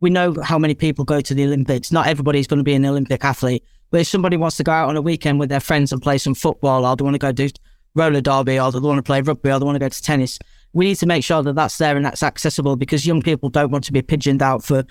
We 0.00 0.10
know 0.10 0.34
how 0.42 0.58
many 0.58 0.74
people 0.74 1.04
go 1.04 1.20
to 1.20 1.34
the 1.34 1.44
Olympics. 1.44 1.92
Not 1.92 2.08
everybody's 2.08 2.48
going 2.48 2.58
to 2.58 2.64
be 2.64 2.74
an 2.74 2.84
Olympic 2.84 3.24
athlete. 3.24 3.64
But 3.90 4.00
if 4.00 4.08
somebody 4.08 4.36
wants 4.36 4.56
to 4.56 4.64
go 4.64 4.72
out 4.72 4.88
on 4.88 4.96
a 4.96 5.02
weekend 5.02 5.38
with 5.38 5.48
their 5.50 5.60
friends 5.60 5.92
and 5.92 6.02
play 6.02 6.18
some 6.18 6.34
football, 6.34 6.84
or 6.84 6.96
they 6.96 7.04
want 7.04 7.14
to 7.14 7.18
go 7.18 7.30
do 7.30 7.48
roller 7.94 8.20
derby, 8.20 8.58
or 8.58 8.72
they 8.72 8.80
want 8.80 8.98
to 8.98 9.02
play 9.02 9.20
rugby, 9.20 9.50
or 9.50 9.60
they 9.60 9.64
want 9.64 9.76
to 9.76 9.80
go 9.80 9.88
to 9.88 10.02
tennis, 10.02 10.38
we 10.76 10.84
need 10.84 10.96
to 10.96 11.06
make 11.06 11.24
sure 11.24 11.42
that 11.42 11.54
that's 11.54 11.78
there 11.78 11.96
and 11.96 12.04
that's 12.04 12.22
accessible 12.22 12.76
because 12.76 13.06
young 13.06 13.22
people 13.22 13.48
don't 13.48 13.70
want 13.70 13.82
to 13.84 13.92
be 13.94 14.02
pigeoned 14.02 14.42
out 14.42 14.62
for 14.62 14.84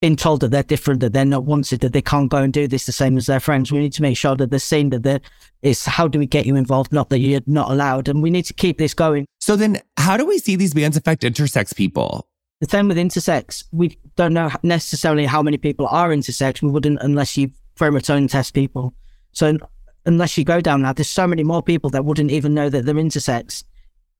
being 0.00 0.16
told 0.16 0.40
that 0.40 0.48
they're 0.48 0.64
different, 0.64 0.98
that 0.98 1.12
they're 1.12 1.24
not 1.24 1.44
wanted, 1.44 1.80
that 1.80 1.92
they 1.92 2.02
can't 2.02 2.28
go 2.28 2.38
and 2.38 2.52
do 2.52 2.66
this 2.66 2.86
the 2.86 2.90
same 2.90 3.16
as 3.16 3.26
their 3.26 3.38
friends. 3.38 3.70
We 3.70 3.78
need 3.78 3.92
to 3.92 4.02
make 4.02 4.16
sure 4.16 4.34
that 4.34 4.50
they're 4.50 4.58
seen 4.58 4.90
that 4.90 5.04
there 5.04 5.20
is 5.62 5.84
how 5.84 6.08
do 6.08 6.18
we 6.18 6.26
get 6.26 6.46
you 6.46 6.56
involved, 6.56 6.92
not 6.92 7.10
that 7.10 7.20
you're 7.20 7.40
not 7.46 7.70
allowed. 7.70 8.08
And 8.08 8.24
we 8.24 8.30
need 8.30 8.44
to 8.46 8.52
keep 8.52 8.78
this 8.78 8.92
going. 8.92 9.24
So 9.38 9.54
then 9.54 9.80
how 9.98 10.16
do 10.16 10.26
we 10.26 10.36
see 10.38 10.56
these 10.56 10.74
bans 10.74 10.96
affect 10.96 11.22
intersex 11.22 11.76
people? 11.76 12.26
The 12.60 12.68
same 12.68 12.88
with 12.88 12.96
intersex. 12.96 13.62
We 13.70 13.96
don't 14.16 14.34
know 14.34 14.50
necessarily 14.64 15.26
how 15.26 15.44
many 15.44 15.58
people 15.58 15.86
are 15.86 16.08
intersex. 16.08 16.60
We 16.60 16.72
wouldn't 16.72 16.98
unless 17.02 17.36
you 17.36 17.52
chromosome 17.76 18.26
test 18.26 18.52
people. 18.52 18.94
So 19.30 19.58
unless 20.06 20.36
you 20.36 20.42
go 20.42 20.60
down 20.60 20.82
that, 20.82 20.96
there's 20.96 21.08
so 21.08 21.28
many 21.28 21.44
more 21.44 21.62
people 21.62 21.88
that 21.90 22.04
wouldn't 22.04 22.32
even 22.32 22.52
know 22.52 22.68
that 22.68 22.84
they're 22.84 22.96
intersex 22.96 23.62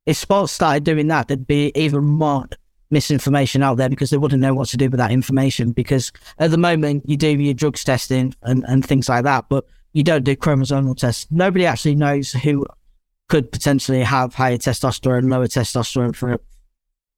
if 0.09 0.17
sports 0.17 0.55
started 0.55 0.85
doing 0.85 1.09
that, 1.09 1.29
there'd 1.29 1.47
be 1.47 1.71
even 1.75 2.03
more 2.03 2.47
misinformation 2.91 3.63
out 3.63 3.77
there 3.77 3.91
because 3.91 4.09
they 4.09 4.17
wouldn't 4.17 4.41
know 4.41 4.55
what 4.55 4.69
to 4.69 4.79
do 4.79 4.89
with 4.89 4.97
that 4.97 5.11
information. 5.11 5.71
Because 5.73 6.11
at 6.39 6.51
the 6.51 6.57
moment, 6.57 7.07
you 7.07 7.19
do 7.19 7.29
your 7.29 7.53
drugs 7.53 7.85
testing 7.85 8.35
and, 8.43 8.65
and 8.67 8.87
things 8.87 9.11
like 9.11 9.25
that, 9.25 9.51
but 9.51 9.67
you 9.93 10.03
don't 10.03 10.25
do 10.25 10.35
chromosomal 10.35 10.97
tests. 10.97 11.27
Nobody 11.31 11.67
actually 11.67 11.95
knows 11.95 12.33
who 12.33 12.65
could 13.29 13.53
potentially 13.53 14.03
have 14.03 14.33
higher 14.33 14.57
testosterone, 14.57 15.29
lower 15.29 15.47
testosterone 15.47 16.17
for, 16.17 16.41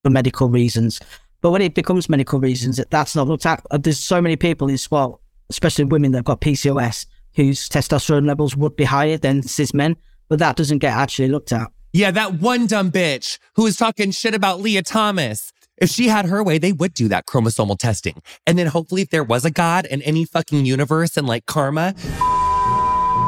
for 0.03 0.11
medical 0.11 0.49
reasons. 0.49 0.99
But 1.43 1.53
when 1.53 1.63
it 1.63 1.77
becomes 1.77 2.09
medical 2.09 2.41
reasons, 2.41 2.81
that's 2.91 3.15
not 3.15 3.29
looked 3.29 3.47
at. 3.47 3.65
There's 3.71 4.01
so 4.01 4.21
many 4.21 4.35
people 4.35 4.69
in 4.69 4.79
sport, 4.79 5.21
especially 5.49 5.85
women 5.85 6.11
that 6.11 6.19
have 6.19 6.25
got 6.25 6.41
PCOS, 6.41 7.07
whose 7.37 7.69
testosterone 7.69 8.27
levels 8.27 8.57
would 8.57 8.75
be 8.75 8.83
higher 8.83 9.17
than 9.17 9.45
cis 9.45 9.73
men, 9.73 9.97
but 10.29 10.41
that 10.41 10.57
doesn't 10.57 10.79
get 10.79 10.93
actually 10.93 11.29
looked 11.29 11.53
at. 11.53 11.71
Yeah, 11.93 12.13
that 12.13 12.35
one 12.35 12.67
dumb 12.67 12.93
bitch 12.93 13.39
who 13.57 13.65
was 13.65 13.77
talking 13.77 14.13
shit 14.13 14.33
about 14.33 14.61
Lia 14.61 14.83
Thomas. 14.83 15.53
If 15.77 15.91
she 15.91 16.07
had 16.07 16.27
her 16.27 16.45
way, 16.45 16.59
they 16.59 16.73
would 16.73 16.95
do 16.95 17.09
that 17.09 17.27
chromosomal 17.27 17.77
testing. 17.77 18.23
And 18.47 18.57
then 18.57 18.69
hopefully, 18.69 19.03
if 19.03 19.11
there 19.11 19.25
was 19.25 19.45
a 19.45 19.51
God 19.51 19.87
in 19.87 20.01
any 20.03 20.25
fucking 20.25 20.65
universe 20.67 21.17
and 21.17 21.27
like 21.27 21.47
karma, 21.47 21.95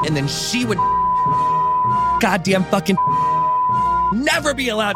and 0.06 0.16
then 0.16 0.28
she 0.28 0.64
would 0.64 0.78
goddamn 2.20 2.64
fucking 2.64 2.96
never 4.12 4.54
be 4.54 4.68
allowed. 4.68 4.94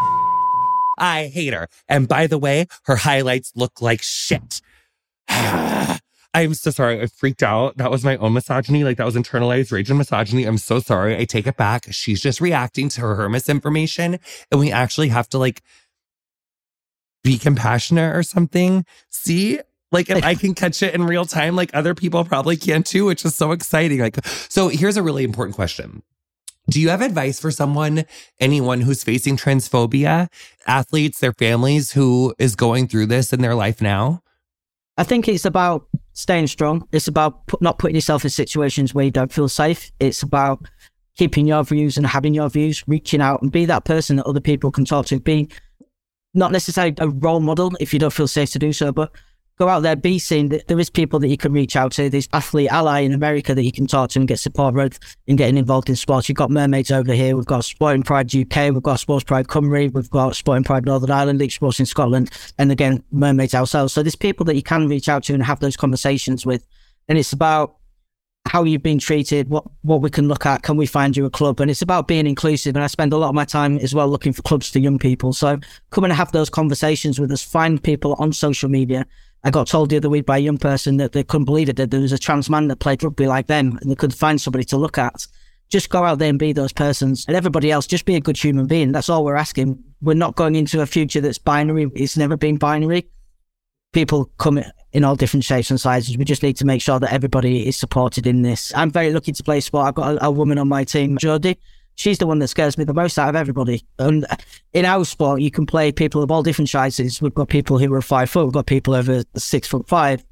I 0.98 1.26
hate 1.32 1.52
her. 1.52 1.68
And 1.88 2.06
by 2.06 2.28
the 2.28 2.38
way, 2.38 2.66
her 2.84 2.96
highlights 2.96 3.52
look 3.56 3.82
like 3.82 4.00
shit. 4.00 4.60
I'm 6.36 6.52
so 6.52 6.70
sorry. 6.70 7.00
I 7.00 7.06
freaked 7.06 7.42
out. 7.42 7.78
That 7.78 7.90
was 7.90 8.04
my 8.04 8.18
own 8.18 8.34
misogyny. 8.34 8.84
Like 8.84 8.98
that 8.98 9.06
was 9.06 9.14
internalized 9.14 9.72
rage 9.72 9.88
and 9.88 9.98
misogyny. 9.98 10.44
I'm 10.44 10.58
so 10.58 10.80
sorry. 10.80 11.16
I 11.16 11.24
take 11.24 11.46
it 11.46 11.56
back. 11.56 11.86
She's 11.92 12.20
just 12.20 12.42
reacting 12.42 12.90
to 12.90 13.00
her 13.00 13.28
misinformation. 13.30 14.18
And 14.50 14.60
we 14.60 14.70
actually 14.70 15.08
have 15.08 15.30
to 15.30 15.38
like 15.38 15.62
be 17.24 17.38
compassionate 17.38 18.14
or 18.14 18.22
something. 18.22 18.84
See, 19.08 19.60
Like 19.90 20.10
if 20.10 20.22
I 20.24 20.34
can 20.42 20.54
catch 20.54 20.82
it 20.82 20.94
in 20.94 21.04
real 21.04 21.24
time, 21.24 21.56
like 21.56 21.70
other 21.72 21.94
people 21.94 22.22
probably 22.24 22.58
can 22.58 22.82
too, 22.82 23.06
which 23.06 23.24
is 23.24 23.34
so 23.34 23.52
exciting. 23.52 24.00
Like, 24.00 24.24
so 24.26 24.68
here's 24.68 24.98
a 24.98 25.02
really 25.02 25.24
important 25.24 25.56
question. 25.56 26.02
Do 26.68 26.80
you 26.80 26.90
have 26.90 27.00
advice 27.00 27.40
for 27.40 27.50
someone, 27.50 28.04
anyone 28.40 28.82
who's 28.82 29.02
facing 29.04 29.38
transphobia, 29.38 30.28
athletes, 30.66 31.20
their 31.20 31.32
families 31.32 31.92
who 31.92 32.34
is 32.38 32.56
going 32.56 32.88
through 32.88 33.06
this 33.06 33.32
in 33.32 33.40
their 33.40 33.54
life 33.54 33.80
now? 33.80 34.22
I 34.98 35.04
think 35.04 35.28
it's 35.28 35.44
about 35.44 35.86
staying 36.16 36.46
strong. 36.46 36.88
It's 36.92 37.08
about 37.08 37.46
put, 37.46 37.60
not 37.60 37.78
putting 37.78 37.94
yourself 37.94 38.24
in 38.24 38.30
situations 38.30 38.94
where 38.94 39.04
you 39.04 39.10
don't 39.10 39.32
feel 39.32 39.48
safe. 39.48 39.92
It's 40.00 40.22
about 40.22 40.66
keeping 41.16 41.46
your 41.46 41.62
views 41.62 41.96
and 41.96 42.06
having 42.06 42.34
your 42.34 42.48
views, 42.48 42.82
reaching 42.88 43.20
out 43.20 43.42
and 43.42 43.52
be 43.52 43.66
that 43.66 43.84
person 43.84 44.16
that 44.16 44.26
other 44.26 44.40
people 44.40 44.70
can 44.70 44.86
talk 44.86 45.06
to. 45.06 45.20
Be 45.20 45.48
not 46.34 46.52
necessarily 46.52 46.94
a 46.98 47.08
role 47.08 47.40
model 47.40 47.72
if 47.80 47.92
you 47.92 47.98
don't 47.98 48.12
feel 48.12 48.28
safe 48.28 48.50
to 48.52 48.58
do 48.58 48.72
so, 48.72 48.92
but 48.92 49.12
go 49.58 49.68
out 49.68 49.80
there, 49.80 49.96
be 49.96 50.18
seen. 50.18 50.60
There 50.66 50.78
is 50.78 50.90
people 50.90 51.18
that 51.20 51.28
you 51.28 51.36
can 51.36 51.52
reach 51.52 51.76
out 51.76 51.92
to. 51.92 52.10
There's 52.10 52.28
athlete 52.32 52.70
ally 52.70 53.00
in 53.00 53.12
America 53.12 53.54
that 53.54 53.64
you 53.64 53.72
can 53.72 53.86
talk 53.86 54.10
to 54.10 54.18
and 54.18 54.28
get 54.28 54.38
support 54.38 54.74
with 54.74 54.98
in 55.26 55.36
getting 55.36 55.56
involved 55.56 55.88
in 55.88 55.96
sports. 55.96 56.28
You've 56.28 56.36
got 56.36 56.50
mermaids 56.50 56.90
over 56.90 57.12
here. 57.12 57.36
We've 57.36 57.46
got 57.46 57.64
Sporting 57.64 58.02
Pride 58.02 58.34
UK. 58.34 58.72
We've 58.72 58.82
got 58.82 59.00
Sports 59.00 59.24
Pride 59.24 59.46
Cymru. 59.46 59.92
We've 59.92 60.10
got 60.10 60.36
Sporting 60.36 60.64
Pride 60.64 60.84
Northern 60.84 61.10
Ireland, 61.10 61.38
LEAP 61.38 61.52
Sports 61.52 61.80
in 61.80 61.86
Scotland, 61.86 62.30
and 62.58 62.70
again 62.70 63.02
mermaids 63.10 63.54
ourselves. 63.54 63.92
So 63.92 64.02
there's 64.02 64.16
people 64.16 64.44
that 64.46 64.56
you 64.56 64.62
can 64.62 64.88
reach 64.88 65.08
out 65.08 65.24
to 65.24 65.34
and 65.34 65.42
have 65.42 65.60
those 65.60 65.76
conversations 65.76 66.44
with. 66.44 66.66
And 67.08 67.16
it's 67.16 67.32
about 67.32 67.76
how 68.46 68.62
you've 68.62 68.82
been 68.82 68.98
treated, 68.98 69.48
what 69.48 69.64
what 69.82 70.02
we 70.02 70.10
can 70.10 70.28
look 70.28 70.46
at, 70.46 70.62
can 70.62 70.76
we 70.76 70.86
find 70.86 71.16
you 71.16 71.24
a 71.24 71.30
club? 71.30 71.60
And 71.60 71.70
it's 71.70 71.82
about 71.82 72.06
being 72.06 72.26
inclusive. 72.26 72.76
And 72.76 72.84
I 72.84 72.88
spend 72.88 73.12
a 73.12 73.16
lot 73.16 73.30
of 73.30 73.34
my 73.34 73.44
time 73.44 73.78
as 73.78 73.94
well 73.94 74.08
looking 74.08 74.32
for 74.32 74.42
clubs 74.42 74.68
for 74.68 74.78
young 74.78 74.98
people. 74.98 75.32
So 75.32 75.58
come 75.90 76.04
and 76.04 76.12
have 76.12 76.32
those 76.32 76.50
conversations 76.50 77.18
with 77.18 77.32
us. 77.32 77.42
Find 77.42 77.82
people 77.82 78.14
on 78.18 78.32
social 78.32 78.68
media. 78.68 79.06
I 79.44 79.50
got 79.50 79.68
told 79.68 79.90
the 79.90 79.96
other 79.96 80.08
week 80.08 80.26
by 80.26 80.38
a 80.38 80.40
young 80.40 80.58
person 80.58 80.96
that 80.96 81.12
they 81.12 81.22
couldn't 81.22 81.44
believe 81.44 81.68
it 81.68 81.76
that 81.76 81.90
there 81.90 82.00
was 82.00 82.12
a 82.12 82.18
trans 82.18 82.50
man 82.50 82.68
that 82.68 82.80
played 82.80 83.02
rugby 83.02 83.26
like 83.26 83.46
them, 83.46 83.78
and 83.80 83.90
they 83.90 83.94
couldn't 83.94 84.18
find 84.18 84.40
somebody 84.40 84.64
to 84.64 84.76
look 84.76 84.98
at. 84.98 85.26
Just 85.68 85.90
go 85.90 86.04
out 86.04 86.18
there 86.18 86.30
and 86.30 86.38
be 86.38 86.52
those 86.52 86.72
persons, 86.72 87.24
and 87.26 87.36
everybody 87.36 87.70
else, 87.70 87.86
just 87.86 88.04
be 88.04 88.16
a 88.16 88.20
good 88.20 88.36
human 88.36 88.66
being. 88.66 88.92
That's 88.92 89.08
all 89.08 89.24
we're 89.24 89.36
asking. 89.36 89.82
We're 90.00 90.14
not 90.14 90.36
going 90.36 90.54
into 90.54 90.80
a 90.80 90.86
future 90.86 91.20
that's 91.20 91.38
binary. 91.38 91.90
It's 91.94 92.16
never 92.16 92.36
been 92.36 92.56
binary. 92.56 93.08
People 93.92 94.30
come 94.38 94.62
in 94.92 95.04
all 95.04 95.16
different 95.16 95.44
shapes 95.44 95.70
and 95.70 95.80
sizes. 95.80 96.16
We 96.16 96.24
just 96.24 96.42
need 96.42 96.56
to 96.56 96.64
make 96.64 96.82
sure 96.82 96.98
that 96.98 97.12
everybody 97.12 97.66
is 97.66 97.76
supported 97.76 98.26
in 98.26 98.42
this. 98.42 98.72
I'm 98.74 98.90
very 98.90 99.12
lucky 99.12 99.32
to 99.32 99.42
play 99.42 99.60
sport. 99.60 99.86
I've 99.86 99.94
got 99.94 100.16
a, 100.16 100.26
a 100.26 100.30
woman 100.30 100.58
on 100.58 100.68
my 100.68 100.84
team, 100.84 101.18
Jodie. 101.18 101.56
She's 101.96 102.18
the 102.18 102.26
one 102.26 102.38
that 102.40 102.48
scares 102.48 102.76
me 102.76 102.84
the 102.84 102.94
most 102.94 103.18
out 103.18 103.30
of 103.30 103.36
everybody. 103.36 103.84
And 103.98 104.26
in 104.72 104.84
our 104.84 105.04
sport, 105.04 105.40
you 105.40 105.50
can 105.50 105.66
play 105.66 105.90
people 105.90 106.22
of 106.22 106.30
all 106.30 106.42
different 106.42 106.68
sizes. 106.68 107.20
We've 107.20 107.34
got 107.34 107.48
people 107.48 107.78
who 107.78 107.92
are 107.94 108.02
five 108.02 108.30
foot. 108.30 108.44
We've 108.44 108.52
got 108.52 108.66
people 108.66 108.94
over 108.94 109.24
six 109.36 109.66
foot 109.66 109.88
five. 109.88 110.24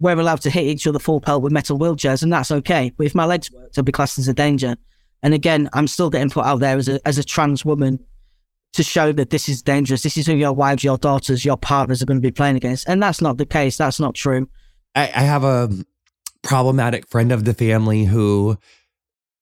We're 0.00 0.18
allowed 0.18 0.40
to 0.42 0.50
hit 0.50 0.64
each 0.64 0.86
other 0.86 0.98
full 0.98 1.20
pelt 1.20 1.42
with 1.42 1.52
metal 1.52 1.78
wheelchairs, 1.78 2.22
and 2.22 2.32
that's 2.32 2.50
okay. 2.50 2.90
But 2.96 3.06
if 3.06 3.14
my 3.14 3.26
legs 3.26 3.52
work, 3.52 3.70
I'll 3.76 3.84
be 3.84 3.92
classed 3.92 4.18
as 4.18 4.28
a 4.28 4.34
danger. 4.34 4.76
And 5.22 5.34
again, 5.34 5.68
I'm 5.74 5.86
still 5.86 6.08
getting 6.08 6.30
put 6.30 6.46
out 6.46 6.60
there 6.60 6.78
as 6.78 6.88
a 6.88 7.06
as 7.06 7.18
a 7.18 7.24
trans 7.24 7.64
woman 7.66 8.00
to 8.72 8.82
show 8.82 9.12
that 9.12 9.28
this 9.28 9.48
is 9.48 9.62
dangerous. 9.62 10.02
This 10.02 10.16
is 10.16 10.26
who 10.26 10.34
your 10.34 10.52
wives, 10.52 10.84
your 10.84 10.96
daughters, 10.96 11.44
your 11.44 11.58
partners 11.58 12.00
are 12.00 12.06
going 12.06 12.20
to 12.20 12.26
be 12.26 12.30
playing 12.30 12.56
against. 12.56 12.88
And 12.88 13.02
that's 13.02 13.20
not 13.20 13.36
the 13.36 13.44
case. 13.44 13.76
That's 13.76 14.00
not 14.00 14.14
true. 14.14 14.48
I, 14.94 15.02
I 15.02 15.22
have 15.22 15.44
a 15.44 15.68
problematic 16.42 17.06
friend 17.08 17.32
of 17.32 17.44
the 17.44 17.52
family 17.52 18.04
who 18.04 18.56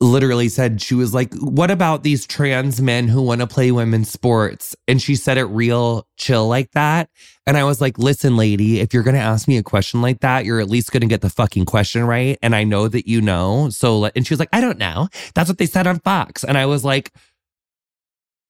literally 0.01 0.49
said 0.49 0.81
she 0.81 0.95
was 0.95 1.13
like, 1.13 1.35
"What 1.35 1.71
about 1.71 2.03
these 2.03 2.27
trans 2.27 2.81
men 2.81 3.09
who 3.09 3.23
want 3.23 3.41
to 3.41 3.47
play 3.47 3.73
women's 3.73 4.11
sports?" 4.11 4.77
And 4.87 5.03
she 5.03 5.17
said 5.17 5.39
it 5.39 5.45
real 5.45 6.07
chill 6.17 6.47
like 6.49 6.71
that. 6.73 7.11
And 7.47 7.57
I 7.57 7.65
was 7.65 7.81
like, 7.81 7.99
"Listen, 7.99 8.37
lady, 8.37 8.81
if 8.81 8.95
you're 8.95 9.03
going 9.03 9.17
to 9.17 9.21
ask 9.21 9.49
me 9.49 9.57
a 9.57 9.63
question 9.63 10.03
like 10.03 10.21
that, 10.21 10.45
you're 10.45 10.61
at 10.61 10.71
least 10.71 10.93
going 10.93 11.01
to 11.01 11.07
get 11.07 11.21
the 11.21 11.31
fucking 11.31 11.65
question 11.65 12.05
right, 12.05 12.39
and 12.43 12.55
I 12.55 12.65
know 12.65 12.89
that 12.89 13.09
you 13.09 13.21
know." 13.21 13.71
So 13.71 14.07
and 14.15 14.27
she 14.27 14.35
was 14.35 14.41
like, 14.41 14.51
"I 14.53 14.61
don't 14.61 14.79
know. 14.79 15.09
That's 15.35 15.49
what 15.49 15.59
they 15.59 15.67
said 15.67 15.87
on 15.87 16.01
Fox." 16.01 16.45
And 16.45 16.57
I 16.59 16.67
was 16.67 16.85
like, 16.85 17.13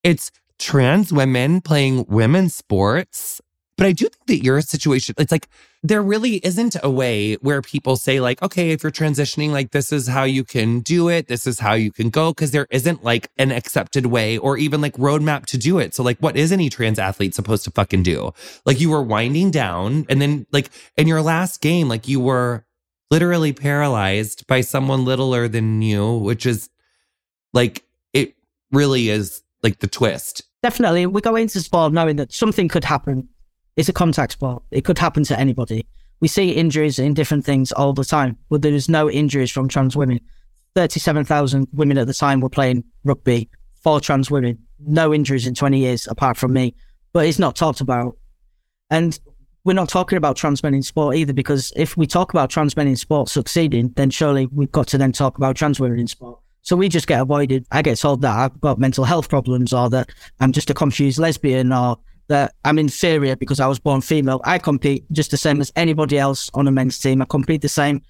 "It's 0.05 0.31
trans 0.59 1.13
women 1.13 1.61
playing 1.61 2.05
women's 2.09 2.55
sports. 2.55 3.41
But 3.79 3.87
I 3.87 3.93
do 3.93 4.09
think 4.09 4.27
that 4.27 4.45
your 4.45 4.61
situation, 4.61 5.15
it's 5.19 5.31
like 5.31 5.49
there 5.85 6.03
really 6.03 6.45
isn't 6.45 6.77
a 6.83 6.91
way 6.91 7.35
where 7.37 7.63
people 7.63 7.95
say, 7.95 8.19
like, 8.19 8.43
okay, 8.43 8.73
if 8.73 8.83
you're 8.83 8.91
transitioning, 8.91 9.53
like 9.53 9.71
this 9.71 9.93
is 9.93 10.09
how 10.09 10.25
you 10.25 10.43
can 10.43 10.81
do 10.81 11.09
it, 11.09 11.29
this 11.29 11.47
is 11.47 11.61
how 11.61 11.75
you 11.75 11.93
can 11.93 12.11
go, 12.11 12.33
because 12.33 12.51
there 12.51 12.67
isn't 12.71 13.05
like 13.05 13.31
an 13.39 13.53
accepted 13.53 14.07
way 14.07 14.37
or 14.37 14.59
even 14.59 14.81
like 14.81 14.95
roadmap 14.95 15.47
to 15.47 15.57
do 15.57 15.79
it. 15.79 15.95
So, 15.95 16.03
like, 16.03 16.19
what 16.19 16.37
is 16.37 16.51
any 16.51 16.69
trans 16.69 16.99
athlete 16.99 17.37
supposed 17.37 17.63
to 17.65 17.71
fucking 17.71 18.03
do? 18.03 18.35
Like, 18.67 18.81
you 18.81 18.91
were 18.91 19.03
winding 19.03 19.53
down, 19.53 20.07
and 20.09 20.21
then 20.21 20.45
like 20.51 20.71
in 20.97 21.07
your 21.07 21.23
last 21.23 21.61
game, 21.61 21.89
like 21.89 22.09
you 22.09 22.19
were 22.19 22.65
literally 23.13 23.53
paralyzed 23.53 24.45
by 24.49 24.61
someone 24.61 25.05
littler 25.05 25.47
than 25.47 25.81
you, 25.83 26.17
which 26.17 26.47
is 26.47 26.69
like 27.55 27.85
it 28.13 28.35
really 28.73 29.09
is 29.09 29.43
like 29.63 29.79
the 29.79 29.87
twist 29.87 30.43
definitely 30.63 31.07
we 31.07 31.21
go 31.21 31.37
into 31.37 31.61
sport 31.61 31.93
knowing 31.93 32.17
that 32.17 32.33
something 32.33 32.69
could 32.69 32.85
happen. 32.85 33.29
It's 33.79 33.89
a 33.89 33.93
contact 33.93 34.33
sport. 34.33 34.65
It 34.73 34.85
could 34.85 34.99
happen 34.99 35.23
to 35.23 35.39
anybody. 35.39 35.87
We 36.19 36.27
see 36.27 36.51
injuries 36.51 36.99
in 36.99 37.15
different 37.15 37.45
things 37.45 37.71
all 37.71 37.93
the 37.93 38.05
time, 38.05 38.37
but 38.51 38.61
there 38.61 38.73
is 38.73 38.89
no 38.89 39.09
injuries 39.09 39.53
from 39.53 39.69
trans 39.69 39.97
women. 39.97 40.19
37,000 40.75 41.69
women 41.73 41.97
at 41.97 42.09
the 42.09 42.13
time 42.13 42.41
were 42.41 42.49
playing 42.49 42.83
rugby, 43.05 43.49
four 43.81 44.01
trans 44.01 44.33
women, 44.33 44.59
no 44.85 45.15
injuries 45.15 45.47
in 45.47 45.55
20 45.55 45.79
years 45.79 46.09
apart 46.09 46.37
from 46.37 46.55
me, 46.55 46.75
but 47.13 47.25
it's 47.25 47.39
not 47.39 47.55
talked 47.55 47.81
about. 47.81 48.19
And 48.91 49.17
we're 49.63 49.75
not 49.75 49.89
talking 49.89 50.19
about 50.19 50.35
trans 50.35 50.61
men 50.65 50.75
in 50.75 50.83
sport 50.83 51.15
either, 51.15 51.33
because 51.33 51.73
if 51.77 51.97
we 51.97 52.09
talk 52.09 52.33
about 52.33 52.51
trans 52.51 52.77
men 52.77 52.89
in 52.89 52.97
sport 52.97 53.29
succeeding, 53.29 53.93
then 53.95 54.11
surely 54.11 54.47
we've 54.47 54.73
got 54.73 54.89
to 54.89 54.99
then 54.99 55.13
talk 55.13 55.39
about 55.39 55.55
trans 55.55 55.79
women 55.79 56.01
in 56.01 56.09
sport. 56.09 56.41
So 56.63 56.75
we 56.75 56.89
just 56.89 57.07
get 57.07 57.21
avoided. 57.21 57.65
I 57.71 57.83
get 57.83 57.99
told 57.99 58.23
that 58.23 58.37
I've 58.37 58.61
got 58.61 58.81
mental 58.81 59.05
health 59.05 59.29
problems 59.29 59.73
or 59.73 59.89
that 59.91 60.11
I'm 60.41 60.51
just 60.51 60.69
a 60.69 60.75
confused 60.75 61.21
lesbian 61.21 61.73
or 61.73 61.99
that 62.29 62.55
I'm 62.65 62.79
inferior 62.79 63.37
because 63.37 63.61
I 63.61 63.67
was 63.67 63.79
born 63.79 64.01
female. 64.01 64.41
I 64.45 64.59
compete 64.59 65.05
just 65.13 65.31
the 65.31 65.37
same 65.37 65.61
as 65.61 65.73
anybody 65.77 66.19
else 66.19 66.51
on 66.55 66.69
a 66.69 66.71
men's 66.71 66.99
team. 66.99 67.21
I 67.23 67.25
compete 67.25 67.63
the 67.63 67.69
same. 67.69 68.03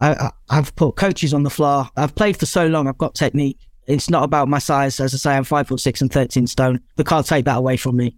I, 0.00 0.30
have 0.50 0.74
put 0.76 0.96
coaches 0.96 1.32
on 1.32 1.44
the 1.44 1.50
floor. 1.50 1.88
I've 1.96 2.14
played 2.14 2.36
for 2.36 2.46
so 2.46 2.66
long. 2.66 2.88
I've 2.88 2.98
got 2.98 3.14
technique. 3.14 3.58
It's 3.86 4.10
not 4.10 4.22
about 4.24 4.48
my 4.48 4.58
size. 4.58 4.98
As 5.00 5.14
I 5.14 5.16
say, 5.16 5.36
I'm 5.36 5.44
five 5.44 5.68
foot 5.68 5.80
six 5.80 6.00
and 6.00 6.12
13 6.12 6.46
stone. 6.46 6.80
They 6.96 7.04
can't 7.04 7.26
take 7.26 7.44
that 7.44 7.58
away 7.58 7.76
from 7.76 7.96
me. 7.96 8.16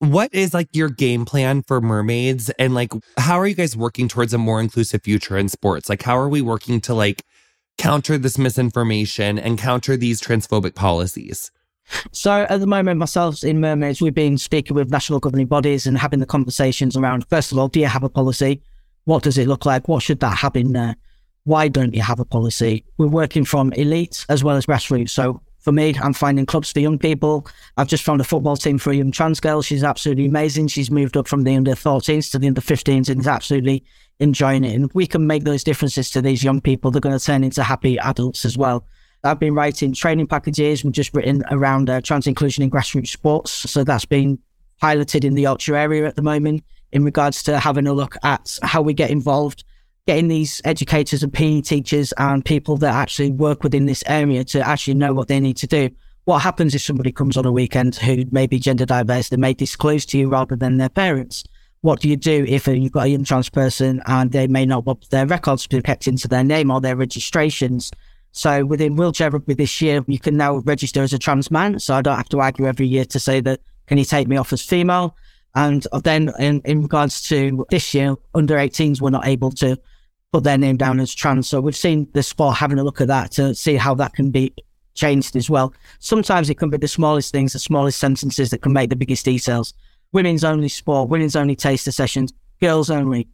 What 0.00 0.32
is 0.32 0.54
like 0.54 0.68
your 0.72 0.88
game 0.88 1.24
plan 1.24 1.62
for 1.62 1.80
mermaids? 1.80 2.50
And 2.50 2.74
like, 2.74 2.92
how 3.16 3.38
are 3.38 3.46
you 3.46 3.54
guys 3.54 3.76
working 3.76 4.08
towards 4.08 4.32
a 4.32 4.38
more 4.38 4.60
inclusive 4.60 5.02
future 5.02 5.36
in 5.36 5.48
sports? 5.48 5.88
Like, 5.88 6.02
how 6.02 6.16
are 6.16 6.28
we 6.28 6.40
working 6.40 6.80
to 6.82 6.94
like 6.94 7.22
counter 7.78 8.16
this 8.16 8.38
misinformation 8.38 9.38
and 9.38 9.58
counter 9.58 9.96
these 9.96 10.20
transphobic 10.20 10.74
policies? 10.74 11.50
So 12.12 12.46
at 12.48 12.60
the 12.60 12.66
moment, 12.66 12.98
myself 12.98 13.42
in 13.42 13.60
Mermaids, 13.60 14.00
we've 14.00 14.14
been 14.14 14.38
speaking 14.38 14.74
with 14.74 14.90
national 14.90 15.20
governing 15.20 15.46
bodies 15.46 15.86
and 15.86 15.98
having 15.98 16.20
the 16.20 16.26
conversations 16.26 16.96
around, 16.96 17.26
first 17.28 17.52
of 17.52 17.58
all, 17.58 17.68
do 17.68 17.80
you 17.80 17.86
have 17.86 18.02
a 18.02 18.08
policy? 18.08 18.62
What 19.04 19.22
does 19.22 19.38
it 19.38 19.48
look 19.48 19.64
like? 19.64 19.88
What 19.88 20.02
should 20.02 20.20
that 20.20 20.38
have 20.38 20.56
in 20.56 20.72
there? 20.72 20.96
Why 21.44 21.68
don't 21.68 21.94
you 21.94 22.02
have 22.02 22.20
a 22.20 22.24
policy? 22.24 22.84
We're 22.98 23.06
working 23.06 23.44
from 23.44 23.72
elite 23.72 24.26
as 24.28 24.44
well 24.44 24.56
as 24.56 24.66
grassroots. 24.66 25.10
So 25.10 25.40
for 25.60 25.72
me, 25.72 25.94
I'm 26.00 26.12
finding 26.12 26.46
clubs 26.46 26.72
for 26.72 26.80
young 26.80 26.98
people. 26.98 27.46
I've 27.76 27.88
just 27.88 28.04
found 28.04 28.20
a 28.20 28.24
football 28.24 28.56
team 28.56 28.78
for 28.78 28.90
a 28.90 28.96
young 28.96 29.10
trans 29.10 29.40
girl. 29.40 29.62
She's 29.62 29.84
absolutely 29.84 30.26
amazing. 30.26 30.68
She's 30.68 30.90
moved 30.90 31.16
up 31.16 31.26
from 31.26 31.44
the 31.44 31.56
under 31.56 31.72
14s 31.72 32.30
to 32.32 32.38
the 32.38 32.48
under 32.48 32.60
15s 32.60 33.08
and 33.08 33.20
is 33.20 33.26
absolutely 33.26 33.84
enjoying 34.20 34.64
it. 34.64 34.74
And 34.74 34.92
we 34.92 35.06
can 35.06 35.26
make 35.26 35.44
those 35.44 35.64
differences 35.64 36.10
to 36.10 36.22
these 36.22 36.44
young 36.44 36.60
people. 36.60 36.90
They're 36.90 37.00
going 37.00 37.18
to 37.18 37.24
turn 37.24 37.44
into 37.44 37.62
happy 37.62 37.98
adults 37.98 38.44
as 38.44 38.58
well. 38.58 38.86
I've 39.24 39.38
been 39.38 39.54
writing 39.54 39.92
training 39.92 40.28
packages. 40.28 40.84
We've 40.84 40.92
just 40.92 41.14
written 41.14 41.42
around 41.50 41.90
uh, 41.90 42.00
trans 42.00 42.26
inclusion 42.26 42.62
in 42.62 42.70
grassroots 42.70 43.08
sports. 43.08 43.50
So 43.50 43.84
that's 43.84 44.04
been 44.04 44.38
piloted 44.80 45.24
in 45.24 45.34
the 45.34 45.42
Yorkshire 45.42 45.76
area 45.76 46.06
at 46.06 46.16
the 46.16 46.22
moment 46.22 46.64
in 46.92 47.04
regards 47.04 47.42
to 47.44 47.58
having 47.58 47.86
a 47.86 47.92
look 47.92 48.16
at 48.22 48.58
how 48.62 48.80
we 48.80 48.94
get 48.94 49.10
involved, 49.10 49.64
getting 50.06 50.28
these 50.28 50.62
educators 50.64 51.22
and 51.22 51.32
PE 51.32 51.62
teachers 51.62 52.12
and 52.18 52.44
people 52.44 52.76
that 52.78 52.94
actually 52.94 53.32
work 53.32 53.62
within 53.62 53.86
this 53.86 54.04
area 54.06 54.44
to 54.44 54.66
actually 54.66 54.94
know 54.94 55.12
what 55.12 55.28
they 55.28 55.40
need 55.40 55.56
to 55.58 55.66
do. 55.66 55.90
What 56.24 56.40
happens 56.40 56.74
if 56.74 56.82
somebody 56.82 57.10
comes 57.10 57.36
on 57.36 57.44
a 57.44 57.52
weekend 57.52 57.96
who 57.96 58.24
may 58.30 58.46
be 58.46 58.58
gender 58.58 58.86
diverse, 58.86 59.30
they 59.30 59.36
may 59.36 59.54
disclose 59.54 60.06
to 60.06 60.18
you 60.18 60.28
rather 60.28 60.56
than 60.56 60.76
their 60.76 60.88
parents? 60.88 61.44
what 61.80 62.00
do 62.00 62.08
you 62.08 62.16
do 62.16 62.44
if 62.48 62.66
you've 62.66 62.92
got 62.92 63.06
a 63.06 63.08
young 63.08 63.24
trans 63.24 63.48
person 63.48 64.02
and 64.06 64.32
they 64.32 64.46
may 64.46 64.66
not 64.66 64.84
want 64.84 65.08
their 65.10 65.26
records 65.26 65.66
to 65.66 65.76
be 65.76 65.82
kept 65.82 66.08
into 66.08 66.26
their 66.26 66.44
name 66.44 66.70
or 66.70 66.80
their 66.80 66.96
registrations? 66.96 67.90
So 68.32 68.64
within 68.64 68.96
wheelchair 68.96 69.30
rugby 69.30 69.54
this 69.54 69.80
year, 69.80 70.04
you 70.06 70.18
can 70.18 70.36
now 70.36 70.58
register 70.58 71.02
as 71.02 71.12
a 71.12 71.18
trans 71.18 71.50
man. 71.50 71.78
So 71.78 71.94
I 71.94 72.02
don't 72.02 72.16
have 72.16 72.28
to 72.30 72.40
argue 72.40 72.66
every 72.66 72.86
year 72.86 73.04
to 73.06 73.18
say 73.18 73.40
that, 73.40 73.60
can 73.86 73.98
you 73.98 74.04
take 74.04 74.28
me 74.28 74.36
off 74.36 74.52
as 74.52 74.62
female? 74.62 75.16
And 75.54 75.86
then 76.04 76.32
in, 76.38 76.60
in 76.64 76.82
regards 76.82 77.22
to 77.28 77.66
this 77.70 77.94
year, 77.94 78.16
under 78.34 78.56
18s 78.56 79.00
were 79.00 79.10
not 79.10 79.26
able 79.26 79.50
to 79.52 79.76
put 80.32 80.44
their 80.44 80.58
name 80.58 80.76
down 80.76 81.00
as 81.00 81.14
trans. 81.14 81.48
So 81.48 81.60
we've 81.60 81.76
seen 81.76 82.06
the 82.12 82.22
sport 82.22 82.56
having 82.56 82.78
a 82.78 82.84
look 82.84 83.00
at 83.00 83.08
that 83.08 83.32
to 83.32 83.54
see 83.54 83.76
how 83.76 83.94
that 83.94 84.12
can 84.12 84.30
be 84.30 84.52
changed 84.94 85.36
as 85.36 85.48
well. 85.48 85.72
Sometimes 86.00 86.50
it 86.50 86.56
can 86.56 86.70
be 86.70 86.76
the 86.76 86.88
smallest 86.88 87.32
things, 87.32 87.54
the 87.54 87.58
smallest 87.58 87.98
sentences 87.98 88.50
that 88.50 88.62
can 88.62 88.72
make 88.72 88.90
the 88.90 88.96
biggest 88.96 89.24
details 89.24 89.72
women's 90.12 90.44
only 90.44 90.68
sport, 90.68 91.08
women's 91.08 91.36
only 91.36 91.56
taster 91.56 91.92
sessions. 91.92 92.32
girls 92.60 92.90
only. 92.90 93.28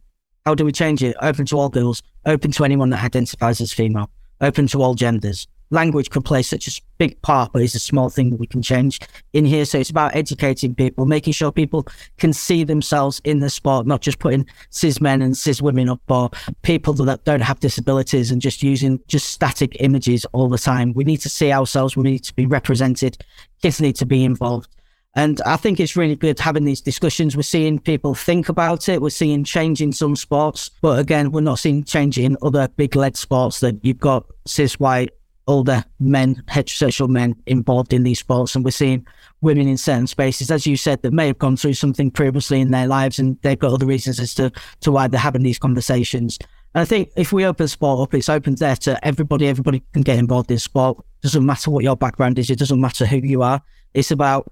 How 0.45 0.53
do 0.53 0.65
we 0.65 0.71
change 0.71 1.03
it? 1.03 1.15
Open 1.21 1.45
to 1.47 1.57
all 1.57 1.69
girls, 1.69 2.03
open 2.25 2.51
to 2.51 2.63
anyone 2.63 2.91
that 2.91 3.03
identifies 3.03 3.59
as 3.61 3.73
female, 3.73 4.09
open 4.41 4.67
to 4.67 4.81
all 4.81 4.95
genders. 4.95 5.47
Language 5.71 6.11
could 6.11 6.23
play 6.23 6.43
such 6.43 6.67
a 6.67 6.81
big 6.99 7.19
part, 7.23 7.51
but 7.51 7.63
it's 7.63 7.73
a 7.73 7.79
small 7.79 8.09
thing 8.09 8.29
that 8.29 8.39
we 8.39 8.45
can 8.45 8.61
change 8.61 8.99
in 9.33 9.45
here. 9.45 9.65
So 9.65 9.79
it's 9.79 9.89
about 9.89 10.15
educating 10.15 10.75
people, 10.75 11.07
making 11.07 11.33
sure 11.33 11.51
people 11.51 11.87
can 12.17 12.33
see 12.33 12.63
themselves 12.63 13.19
in 13.23 13.39
the 13.39 13.49
sport, 13.49 13.87
not 13.87 14.01
just 14.01 14.19
putting 14.19 14.45
cis 14.69 15.01
men 15.01 15.23
and 15.23 15.35
cis 15.35 15.63
women 15.63 15.89
up 15.89 16.01
or 16.07 16.29
people 16.61 16.93
that 16.93 17.25
don't 17.25 17.41
have 17.41 17.59
disabilities 17.59 18.29
and 18.29 18.41
just 18.41 18.61
using 18.61 18.99
just 19.07 19.29
static 19.29 19.75
images 19.79 20.23
all 20.33 20.49
the 20.49 20.59
time. 20.59 20.93
We 20.93 21.03
need 21.03 21.21
to 21.21 21.29
see 21.29 21.51
ourselves. 21.51 21.97
We 21.97 22.03
need 22.03 22.23
to 22.25 22.35
be 22.35 22.45
represented. 22.45 23.17
Kids 23.61 23.81
need 23.81 23.95
to 23.95 24.05
be 24.05 24.23
involved. 24.23 24.69
And 25.15 25.41
I 25.45 25.55
think 25.55 25.79
it's 25.79 25.95
really 25.95 26.17
good 26.17 26.39
having 26.39 26.65
these 26.65 26.81
discussions. 26.81 27.37
We're 27.37 27.43
seeing 27.43 27.79
people 27.79 28.13
think 28.15 28.49
about 28.49 28.89
it. 28.89 29.01
We're 29.01 29.09
seeing 29.09 29.45
change 29.45 29.81
in 29.81 29.93
some 29.93 30.15
sports, 30.15 30.69
but 30.81 30.99
again, 30.99 31.31
we're 31.31 31.41
not 31.41 31.59
seeing 31.59 31.85
change 31.85 32.19
in 32.19 32.35
other 32.41 32.67
big 32.67 32.95
lead 32.95 33.15
sports 33.15 33.61
that 33.61 33.83
you've 33.83 33.99
got 33.99 34.25
cis 34.45 34.77
white, 34.77 35.11
older 35.47 35.85
men, 35.99 36.35
heterosexual 36.47 37.07
men 37.07 37.35
involved 37.45 37.93
in 37.93 38.03
these 38.03 38.19
sports. 38.19 38.55
And 38.55 38.65
we're 38.65 38.71
seeing 38.71 39.05
women 39.39 39.69
in 39.69 39.77
certain 39.77 40.07
spaces, 40.07 40.51
as 40.51 40.67
you 40.67 40.75
said, 40.75 41.01
that 41.03 41.13
may 41.13 41.27
have 41.27 41.39
gone 41.39 41.55
through 41.55 41.75
something 41.75 42.11
previously 42.11 42.59
in 42.59 42.71
their 42.71 42.87
lives 42.87 43.17
and 43.17 43.39
they've 43.41 43.59
got 43.59 43.71
other 43.71 43.85
reasons 43.85 44.19
as 44.19 44.33
to, 44.33 44.51
to 44.81 44.91
why 44.91 45.07
they're 45.07 45.19
having 45.19 45.43
these 45.43 45.59
conversations. 45.59 46.37
And 46.73 46.81
I 46.81 46.85
think 46.85 47.09
if 47.15 47.31
we 47.31 47.45
open 47.45 47.69
sport 47.69 48.01
up, 48.01 48.13
it's 48.13 48.27
open 48.27 48.55
there 48.55 48.75
to 48.77 49.07
everybody. 49.07 49.47
Everybody 49.47 49.81
can 49.93 50.01
get 50.01 50.19
involved 50.19 50.51
in 50.51 50.59
sport. 50.59 50.97
It 50.97 51.27
Doesn't 51.27 51.45
matter 51.45 51.71
what 51.71 51.85
your 51.85 51.95
background 51.95 52.37
is. 52.37 52.49
It 52.49 52.59
doesn't 52.59 52.81
matter 52.81 53.05
who 53.05 53.17
you 53.17 53.43
are. 53.43 53.61
It's 53.93 54.11
about 54.11 54.51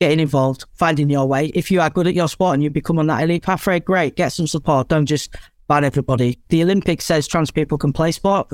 getting 0.00 0.20
involved, 0.20 0.64
finding 0.72 1.10
your 1.10 1.26
way. 1.26 1.46
If 1.48 1.70
you 1.70 1.80
are 1.80 1.90
good 1.90 2.06
at 2.06 2.14
your 2.14 2.28
sport 2.28 2.54
and 2.54 2.62
you 2.62 2.70
become 2.70 2.98
on 2.98 3.06
that 3.08 3.22
elite 3.22 3.42
pathway, 3.42 3.80
great, 3.80 4.16
get 4.16 4.30
some 4.30 4.46
support. 4.46 4.88
Don't 4.88 5.06
just 5.06 5.34
ban 5.68 5.84
everybody. 5.84 6.38
The 6.48 6.62
Olympics 6.62 7.04
says 7.04 7.28
trans 7.28 7.50
people 7.50 7.76
can 7.76 7.92
play 7.92 8.10
sport, 8.10 8.48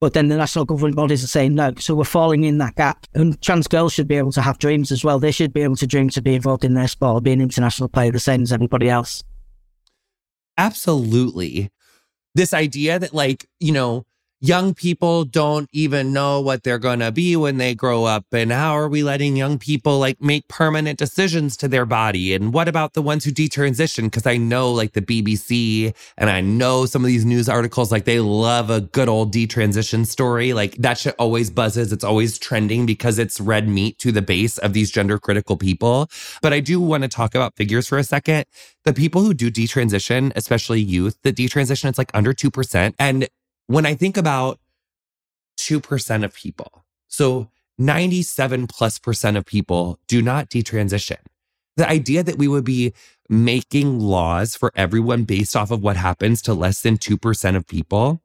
but 0.00 0.12
then 0.12 0.28
the 0.28 0.36
national 0.36 0.66
governing 0.66 0.94
bodies 0.94 1.24
are 1.24 1.28
saying 1.28 1.54
no. 1.54 1.72
So 1.78 1.94
we're 1.94 2.04
falling 2.04 2.44
in 2.44 2.58
that 2.58 2.76
gap. 2.76 3.06
And 3.14 3.40
trans 3.40 3.66
girls 3.66 3.94
should 3.94 4.08
be 4.08 4.16
able 4.16 4.32
to 4.32 4.42
have 4.42 4.58
dreams 4.58 4.92
as 4.92 5.02
well. 5.02 5.18
They 5.18 5.32
should 5.32 5.54
be 5.54 5.62
able 5.62 5.76
to 5.76 5.86
dream 5.86 6.10
to 6.10 6.22
be 6.22 6.34
involved 6.34 6.64
in 6.64 6.74
their 6.74 6.86
sport 6.86 7.16
or 7.16 7.20
be 7.22 7.32
an 7.32 7.40
international 7.40 7.88
player 7.88 8.12
the 8.12 8.20
same 8.20 8.42
as 8.42 8.52
everybody 8.52 8.90
else. 8.90 9.24
Absolutely. 10.58 11.70
This 12.34 12.52
idea 12.52 12.98
that, 12.98 13.14
like, 13.14 13.48
you 13.58 13.72
know, 13.72 14.04
young 14.40 14.72
people 14.72 15.24
don't 15.24 15.68
even 15.72 16.12
know 16.12 16.40
what 16.40 16.62
they're 16.62 16.78
going 16.78 17.00
to 17.00 17.10
be 17.10 17.34
when 17.34 17.58
they 17.58 17.74
grow 17.74 18.04
up 18.04 18.24
and 18.32 18.52
how 18.52 18.72
are 18.72 18.88
we 18.88 19.02
letting 19.02 19.36
young 19.36 19.58
people 19.58 19.98
like 19.98 20.20
make 20.22 20.46
permanent 20.46 20.96
decisions 20.96 21.56
to 21.56 21.66
their 21.66 21.84
body? 21.84 22.34
And 22.34 22.52
what 22.52 22.68
about 22.68 22.92
the 22.94 23.02
ones 23.02 23.24
who 23.24 23.32
detransition? 23.32 24.04
Because 24.04 24.26
i 24.26 24.36
know 24.36 24.70
like 24.70 24.92
the 24.92 25.02
bbc 25.02 25.92
and 26.16 26.30
i 26.30 26.40
know 26.40 26.86
some 26.86 27.02
of 27.02 27.08
these 27.08 27.24
news 27.24 27.48
articles 27.48 27.90
like 27.90 28.04
they 28.04 28.20
love 28.20 28.70
a 28.70 28.80
good 28.80 29.08
old 29.08 29.32
detransition 29.32 30.06
story. 30.06 30.52
Like 30.52 30.76
that 30.76 30.98
shit 30.98 31.16
always 31.18 31.50
buzzes. 31.50 31.92
It's 31.92 32.04
always 32.04 32.38
trending 32.38 32.86
because 32.86 33.18
it's 33.18 33.40
red 33.40 33.68
meat 33.68 33.98
to 33.98 34.12
the 34.12 34.22
base 34.22 34.58
of 34.58 34.72
these 34.72 34.90
gender 34.90 35.18
critical 35.18 35.56
people. 35.56 36.08
But 36.42 36.52
i 36.52 36.60
do 36.60 36.80
want 36.80 37.02
to 37.02 37.08
talk 37.08 37.34
about 37.34 37.56
figures 37.56 37.88
for 37.88 37.98
a 37.98 38.04
second. 38.04 38.44
The 38.84 38.92
people 38.92 39.22
who 39.22 39.34
do 39.34 39.50
detransition 39.50 40.32
especially 40.36 40.80
youth 40.80 41.18
that 41.22 41.34
detransition 41.34 41.88
it's 41.88 41.98
like 41.98 42.12
under 42.14 42.32
2% 42.32 42.94
and 42.98 43.28
when 43.68 43.86
I 43.86 43.94
think 43.94 44.16
about 44.16 44.58
2% 45.60 46.24
of 46.24 46.34
people, 46.34 46.84
so 47.06 47.48
97 47.78 48.66
plus 48.66 48.98
percent 48.98 49.36
of 49.36 49.46
people 49.46 50.00
do 50.08 50.20
not 50.20 50.50
detransition. 50.50 51.18
The 51.76 51.88
idea 51.88 52.24
that 52.24 52.38
we 52.38 52.48
would 52.48 52.64
be 52.64 52.92
making 53.28 54.00
laws 54.00 54.56
for 54.56 54.72
everyone 54.74 55.24
based 55.24 55.54
off 55.54 55.70
of 55.70 55.82
what 55.82 55.96
happens 55.96 56.42
to 56.42 56.54
less 56.54 56.80
than 56.80 56.98
2% 56.98 57.56
of 57.56 57.68
people 57.68 58.20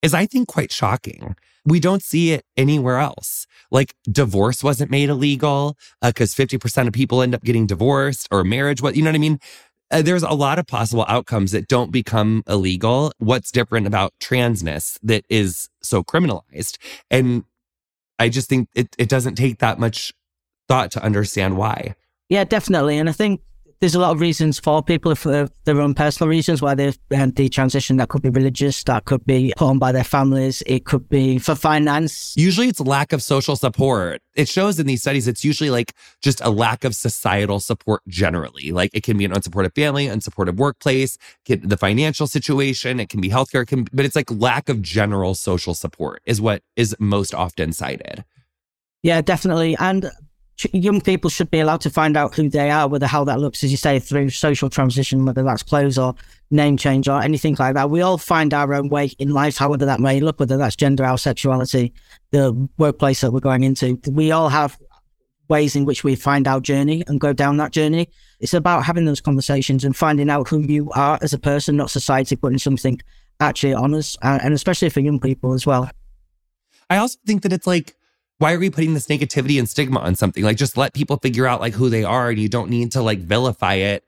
is, 0.00 0.14
I 0.14 0.24
think, 0.24 0.48
quite 0.48 0.72
shocking. 0.72 1.36
We 1.64 1.78
don't 1.78 2.02
see 2.02 2.32
it 2.32 2.44
anywhere 2.56 2.98
else. 2.98 3.46
Like 3.70 3.94
divorce 4.10 4.64
wasn't 4.64 4.90
made 4.90 5.10
illegal 5.10 5.76
because 6.00 6.38
uh, 6.38 6.42
50% 6.42 6.86
of 6.86 6.92
people 6.92 7.22
end 7.22 7.34
up 7.34 7.44
getting 7.44 7.66
divorced 7.66 8.28
or 8.30 8.44
marriage. 8.44 8.82
What, 8.82 8.96
you 8.96 9.02
know 9.02 9.10
what 9.10 9.16
I 9.16 9.18
mean? 9.18 9.38
Uh, 9.92 10.02
there's 10.02 10.22
a 10.22 10.30
lot 10.30 10.58
of 10.58 10.66
possible 10.66 11.04
outcomes 11.06 11.52
that 11.52 11.68
don't 11.68 11.92
become 11.92 12.42
illegal. 12.48 13.12
What's 13.18 13.52
different 13.52 13.86
about 13.86 14.12
transness 14.20 14.98
that 15.02 15.24
is 15.28 15.68
so 15.82 16.02
criminalized? 16.02 16.78
And 17.10 17.44
I 18.18 18.28
just 18.28 18.48
think 18.48 18.68
it, 18.74 18.94
it 18.98 19.08
doesn't 19.08 19.34
take 19.34 19.58
that 19.58 19.78
much 19.78 20.12
thought 20.68 20.90
to 20.92 21.02
understand 21.02 21.56
why. 21.56 21.94
Yeah, 22.28 22.44
definitely. 22.44 22.98
And 22.98 23.08
I 23.08 23.12
think 23.12 23.42
there's 23.82 23.96
a 23.96 23.98
lot 23.98 24.12
of 24.12 24.20
reasons 24.20 24.60
for 24.60 24.80
people 24.80 25.12
for 25.16 25.48
their 25.64 25.80
own 25.80 25.92
personal 25.92 26.28
reasons 26.28 26.62
why 26.62 26.72
they've 26.72 26.96
um, 27.16 27.32
detransitioned. 27.32 27.98
That 27.98 28.10
could 28.10 28.22
be 28.22 28.30
religious, 28.30 28.84
that 28.84 29.06
could 29.06 29.26
be 29.26 29.52
put 29.56 29.66
on 29.66 29.80
by 29.80 29.90
their 29.90 30.04
families, 30.04 30.62
it 30.66 30.84
could 30.84 31.08
be 31.08 31.40
for 31.40 31.56
finance. 31.56 32.32
Usually 32.36 32.68
it's 32.68 32.78
lack 32.78 33.12
of 33.12 33.24
social 33.24 33.56
support. 33.56 34.22
It 34.36 34.46
shows 34.46 34.78
in 34.78 34.86
these 34.86 35.00
studies, 35.00 35.26
it's 35.26 35.44
usually 35.44 35.68
like 35.68 35.94
just 36.22 36.40
a 36.42 36.48
lack 36.48 36.84
of 36.84 36.94
societal 36.94 37.58
support 37.58 38.02
generally. 38.06 38.70
Like 38.70 38.92
it 38.94 39.02
can 39.02 39.18
be 39.18 39.24
an 39.24 39.32
unsupported 39.32 39.74
family, 39.74 40.06
unsupported 40.06 40.60
workplace, 40.60 41.18
the 41.48 41.76
financial 41.76 42.28
situation, 42.28 43.00
it 43.00 43.08
can 43.08 43.20
be 43.20 43.30
healthcare, 43.30 43.64
it 43.64 43.66
can, 43.66 43.88
but 43.92 44.04
it's 44.04 44.14
like 44.14 44.30
lack 44.30 44.68
of 44.68 44.80
general 44.80 45.34
social 45.34 45.74
support 45.74 46.22
is 46.24 46.40
what 46.40 46.62
is 46.76 46.94
most 47.00 47.34
often 47.34 47.72
cited. 47.72 48.24
Yeah, 49.02 49.22
definitely. 49.22 49.76
And 49.80 50.08
young 50.72 51.00
people 51.00 51.30
should 51.30 51.50
be 51.50 51.60
allowed 51.60 51.80
to 51.82 51.90
find 51.90 52.16
out 52.16 52.34
who 52.34 52.48
they 52.48 52.70
are, 52.70 52.88
whether 52.88 53.06
how 53.06 53.24
that 53.24 53.40
looks, 53.40 53.62
as 53.64 53.70
you 53.70 53.76
say, 53.76 53.98
through 53.98 54.30
social 54.30 54.70
transition, 54.70 55.24
whether 55.24 55.42
that's 55.42 55.62
clothes 55.62 55.98
or 55.98 56.14
name 56.50 56.76
change 56.76 57.08
or 57.08 57.20
anything 57.20 57.56
like 57.58 57.74
that. 57.74 57.90
We 57.90 58.02
all 58.02 58.18
find 58.18 58.52
our 58.52 58.74
own 58.74 58.88
way 58.88 59.10
in 59.18 59.30
life, 59.30 59.56
however 59.56 59.84
that 59.86 60.00
may 60.00 60.20
look, 60.20 60.38
whether 60.40 60.56
that's 60.56 60.76
gender, 60.76 61.04
our 61.04 61.18
sexuality, 61.18 61.92
the 62.30 62.68
workplace 62.78 63.20
that 63.22 63.32
we're 63.32 63.40
going 63.40 63.62
into. 63.62 64.00
We 64.10 64.30
all 64.32 64.48
have 64.48 64.78
ways 65.48 65.76
in 65.76 65.84
which 65.84 66.04
we 66.04 66.14
find 66.14 66.48
our 66.48 66.60
journey 66.60 67.04
and 67.06 67.20
go 67.20 67.32
down 67.32 67.56
that 67.58 67.72
journey. 67.72 68.08
It's 68.40 68.54
about 68.54 68.84
having 68.84 69.04
those 69.04 69.20
conversations 69.20 69.84
and 69.84 69.94
finding 69.94 70.30
out 70.30 70.48
who 70.48 70.60
you 70.60 70.90
are 70.92 71.18
as 71.20 71.32
a 71.32 71.38
person, 71.38 71.76
not 71.76 71.90
society 71.90 72.36
putting 72.36 72.58
something 72.58 73.00
actually 73.40 73.74
on 73.74 73.94
us, 73.94 74.16
uh, 74.22 74.38
and 74.42 74.54
especially 74.54 74.88
for 74.88 75.00
young 75.00 75.20
people 75.20 75.52
as 75.52 75.66
well. 75.66 75.90
I 76.88 76.96
also 76.98 77.18
think 77.26 77.42
that 77.42 77.52
it's 77.52 77.66
like, 77.66 77.94
why 78.42 78.52
are 78.54 78.58
we 78.58 78.70
putting 78.70 78.94
this 78.94 79.06
negativity 79.06 79.56
and 79.56 79.68
stigma 79.68 80.00
on 80.00 80.16
something? 80.16 80.42
Like 80.42 80.56
just 80.56 80.76
let 80.76 80.94
people 80.94 81.16
figure 81.16 81.46
out 81.46 81.60
like 81.60 81.74
who 81.74 81.88
they 81.88 82.02
are 82.02 82.28
and 82.28 82.40
you 82.40 82.48
don't 82.48 82.70
need 82.70 82.90
to 82.92 83.00
like 83.00 83.20
vilify 83.20 83.74
it 83.74 84.04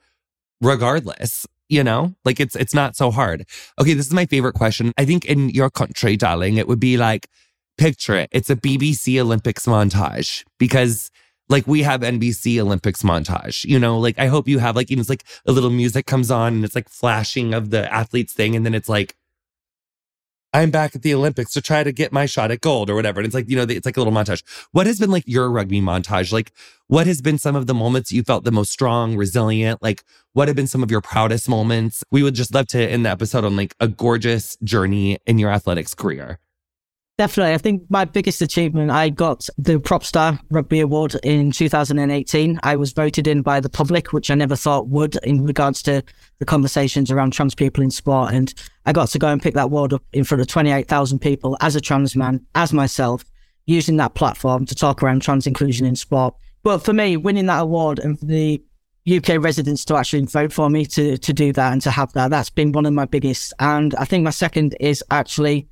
regardless. 0.60 1.46
You 1.68 1.84
know, 1.84 2.14
like 2.24 2.40
it's 2.40 2.56
it's 2.56 2.74
not 2.74 2.96
so 2.96 3.12
hard. 3.12 3.46
Okay, 3.80 3.94
this 3.94 4.06
is 4.06 4.12
my 4.12 4.26
favorite 4.26 4.54
question. 4.54 4.92
I 4.98 5.04
think 5.04 5.24
in 5.24 5.50
your 5.50 5.70
country, 5.70 6.16
darling, 6.16 6.56
it 6.56 6.66
would 6.66 6.80
be 6.80 6.96
like 6.96 7.28
picture 7.78 8.16
it. 8.16 8.28
It's 8.32 8.50
a 8.50 8.56
BBC 8.56 9.20
Olympics 9.20 9.66
montage 9.66 10.44
because 10.58 11.12
like 11.48 11.66
we 11.68 11.82
have 11.82 12.00
NBC 12.00 12.58
Olympics 12.58 13.02
montage, 13.02 13.64
you 13.64 13.78
know, 13.78 13.98
like 13.98 14.18
I 14.18 14.26
hope 14.26 14.48
you 14.48 14.58
have 14.58 14.74
like, 14.76 14.90
even 14.90 15.00
it's 15.00 15.08
like 15.08 15.24
a 15.46 15.52
little 15.52 15.70
music 15.70 16.06
comes 16.06 16.30
on 16.30 16.54
and 16.54 16.64
it's 16.64 16.74
like 16.74 16.88
flashing 16.88 17.54
of 17.54 17.70
the 17.70 17.92
athletes 17.92 18.32
thing. 18.32 18.56
And 18.56 18.66
then 18.66 18.74
it's 18.74 18.88
like 18.88 19.16
I'm 20.54 20.70
back 20.70 20.94
at 20.94 21.02
the 21.02 21.12
Olympics 21.12 21.52
to 21.54 21.60
try 21.60 21.82
to 21.82 21.90
get 21.90 22.12
my 22.12 22.26
shot 22.26 22.52
at 22.52 22.60
gold 22.60 22.88
or 22.88 22.94
whatever. 22.94 23.18
And 23.18 23.26
it's 23.26 23.34
like, 23.34 23.50
you 23.50 23.56
know, 23.56 23.64
it's 23.68 23.84
like 23.84 23.96
a 23.96 24.00
little 24.00 24.12
montage. 24.12 24.44
What 24.70 24.86
has 24.86 25.00
been 25.00 25.10
like 25.10 25.24
your 25.26 25.50
rugby 25.50 25.80
montage? 25.80 26.32
Like, 26.32 26.52
what 26.86 27.08
has 27.08 27.20
been 27.20 27.38
some 27.38 27.56
of 27.56 27.66
the 27.66 27.74
moments 27.74 28.12
you 28.12 28.22
felt 28.22 28.44
the 28.44 28.52
most 28.52 28.70
strong, 28.70 29.16
resilient? 29.16 29.82
Like, 29.82 30.04
what 30.32 30.46
have 30.46 30.56
been 30.56 30.68
some 30.68 30.84
of 30.84 30.92
your 30.92 31.00
proudest 31.00 31.48
moments? 31.48 32.04
We 32.12 32.22
would 32.22 32.36
just 32.36 32.54
love 32.54 32.68
to 32.68 32.78
end 32.80 33.04
the 33.04 33.10
episode 33.10 33.44
on 33.44 33.56
like 33.56 33.74
a 33.80 33.88
gorgeous 33.88 34.56
journey 34.62 35.18
in 35.26 35.40
your 35.40 35.50
athletics 35.50 35.92
career. 35.92 36.38
Definitely. 37.16 37.54
I 37.54 37.58
think 37.58 37.84
my 37.90 38.04
biggest 38.04 38.42
achievement, 38.42 38.90
I 38.90 39.08
got 39.08 39.48
the 39.56 39.78
Propstar 39.78 40.40
Rugby 40.50 40.80
Award 40.80 41.14
in 41.22 41.52
2018. 41.52 42.58
I 42.64 42.74
was 42.74 42.92
voted 42.92 43.28
in 43.28 43.40
by 43.40 43.60
the 43.60 43.68
public, 43.68 44.12
which 44.12 44.32
I 44.32 44.34
never 44.34 44.56
thought 44.56 44.88
would 44.88 45.14
in 45.22 45.44
regards 45.46 45.80
to 45.82 46.02
the 46.40 46.44
conversations 46.44 47.12
around 47.12 47.32
trans 47.32 47.54
people 47.54 47.84
in 47.84 47.92
sport. 47.92 48.32
And 48.32 48.52
I 48.84 48.92
got 48.92 49.10
to 49.10 49.20
go 49.20 49.28
and 49.28 49.40
pick 49.40 49.54
that 49.54 49.66
award 49.66 49.92
up 49.92 50.02
in 50.12 50.24
front 50.24 50.40
of 50.40 50.48
28,000 50.48 51.20
people 51.20 51.56
as 51.60 51.76
a 51.76 51.80
trans 51.80 52.16
man, 52.16 52.44
as 52.56 52.72
myself, 52.72 53.24
using 53.66 53.96
that 53.98 54.14
platform 54.14 54.66
to 54.66 54.74
talk 54.74 55.00
around 55.00 55.22
trans 55.22 55.46
inclusion 55.46 55.86
in 55.86 55.94
sport. 55.94 56.34
But 56.64 56.78
for 56.78 56.92
me, 56.92 57.16
winning 57.16 57.46
that 57.46 57.60
award 57.60 58.00
and 58.00 58.18
for 58.18 58.26
the 58.26 58.60
UK 59.08 59.40
residents 59.40 59.84
to 59.84 59.94
actually 59.96 60.24
vote 60.24 60.52
for 60.52 60.68
me 60.68 60.84
to, 60.86 61.16
to 61.16 61.32
do 61.32 61.52
that 61.52 61.72
and 61.72 61.82
to 61.82 61.92
have 61.92 62.12
that, 62.14 62.30
that's 62.30 62.50
been 62.50 62.72
one 62.72 62.86
of 62.86 62.92
my 62.92 63.04
biggest. 63.04 63.52
And 63.60 63.94
I 63.94 64.04
think 64.04 64.24
my 64.24 64.30
second 64.30 64.74
is 64.80 65.04
actually 65.12 65.68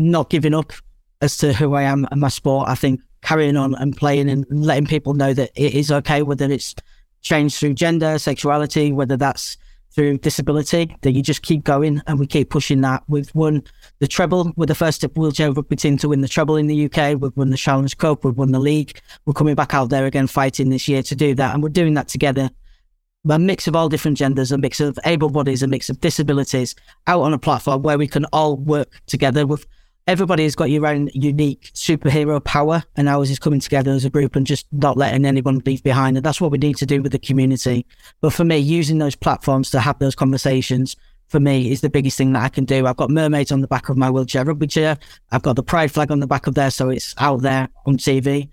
not 0.00 0.30
giving 0.30 0.54
up 0.54 0.72
as 1.20 1.36
to 1.38 1.52
who 1.52 1.74
I 1.74 1.82
am 1.82 2.06
and 2.10 2.20
my 2.20 2.28
sport. 2.28 2.68
I 2.68 2.74
think 2.74 3.00
carrying 3.22 3.56
on 3.56 3.74
and 3.74 3.96
playing 3.96 4.30
and 4.30 4.46
letting 4.50 4.86
people 4.86 5.14
know 5.14 5.34
that 5.34 5.50
it 5.54 5.74
is 5.74 5.92
okay, 5.92 6.22
whether 6.22 6.50
it's 6.50 6.74
changed 7.20 7.56
through 7.58 7.74
gender, 7.74 8.18
sexuality, 8.18 8.92
whether 8.92 9.16
that's 9.16 9.58
through 9.92 10.18
disability, 10.18 10.96
that 11.02 11.12
you 11.12 11.22
just 11.22 11.42
keep 11.42 11.64
going 11.64 12.00
and 12.06 12.18
we 12.18 12.26
keep 12.26 12.48
pushing 12.48 12.80
that. 12.80 13.02
We've 13.08 13.30
won 13.34 13.62
the 13.98 14.06
treble. 14.06 14.52
We're 14.56 14.66
the 14.66 14.74
first 14.74 15.02
wheelchair 15.02 15.52
rugby 15.52 15.76
team 15.76 15.98
to 15.98 16.08
win 16.08 16.20
the 16.20 16.28
treble 16.28 16.56
in 16.56 16.68
the 16.68 16.84
UK. 16.86 17.20
We've 17.20 17.36
won 17.36 17.50
the 17.50 17.56
Challenge 17.56 17.98
Cup. 17.98 18.24
We've 18.24 18.36
won 18.36 18.52
the 18.52 18.60
league. 18.60 18.98
We're 19.26 19.34
coming 19.34 19.56
back 19.56 19.74
out 19.74 19.90
there 19.90 20.06
again 20.06 20.28
fighting 20.28 20.70
this 20.70 20.88
year 20.88 21.02
to 21.02 21.16
do 21.16 21.34
that. 21.34 21.54
And 21.54 21.62
we're 21.62 21.70
doing 21.70 21.94
that 21.94 22.08
together 22.08 22.50
a 23.28 23.38
mix 23.38 23.66
of 23.66 23.76
all 23.76 23.88
different 23.88 24.16
genders, 24.16 24.50
a 24.50 24.58
mix 24.58 24.80
of 24.80 24.98
able 25.04 25.28
bodies, 25.28 25.62
a 25.62 25.66
mix 25.66 25.90
of 25.90 26.00
disabilities 26.00 26.74
out 27.06 27.20
on 27.20 27.34
a 27.34 27.38
platform 27.38 27.82
where 27.82 27.98
we 27.98 28.06
can 28.06 28.24
all 28.32 28.56
work 28.56 29.00
together 29.06 29.46
with 29.46 29.66
everybody 30.06 30.44
has 30.44 30.54
got 30.54 30.70
your 30.70 30.86
own 30.86 31.08
unique 31.14 31.70
superhero 31.74 32.42
power 32.42 32.82
and 32.96 33.08
ours 33.08 33.30
is 33.30 33.38
coming 33.38 33.60
together 33.60 33.92
as 33.92 34.04
a 34.04 34.10
group 34.10 34.36
and 34.36 34.46
just 34.46 34.66
not 34.72 34.96
letting 34.96 35.24
anyone 35.24 35.62
leave 35.64 35.82
behind. 35.82 36.16
And 36.16 36.24
that's 36.24 36.40
what 36.40 36.50
we 36.50 36.58
need 36.58 36.76
to 36.78 36.86
do 36.86 37.02
with 37.02 37.12
the 37.12 37.18
community. 37.18 37.86
But 38.20 38.32
for 38.32 38.44
me, 38.44 38.58
using 38.58 38.98
those 38.98 39.16
platforms 39.16 39.70
to 39.70 39.80
have 39.80 39.98
those 39.98 40.14
conversations 40.14 40.96
for 41.28 41.38
me 41.38 41.70
is 41.70 41.80
the 41.80 41.88
biggest 41.88 42.18
thing 42.18 42.32
that 42.32 42.42
I 42.42 42.48
can 42.48 42.64
do. 42.64 42.86
I've 42.86 42.96
got 42.96 43.10
mermaids 43.10 43.52
on 43.52 43.60
the 43.60 43.68
back 43.68 43.88
of 43.88 43.96
my 43.96 44.10
wheelchair 44.10 44.44
rugby 44.44 44.66
chair. 44.66 44.98
I've 45.30 45.42
got 45.42 45.54
the 45.54 45.62
pride 45.62 45.92
flag 45.92 46.10
on 46.10 46.18
the 46.18 46.26
back 46.26 46.48
of 46.48 46.54
there, 46.54 46.70
so 46.70 46.90
it's 46.90 47.14
out 47.18 47.42
there 47.42 47.68
on 47.86 47.96
TV. 47.96 48.48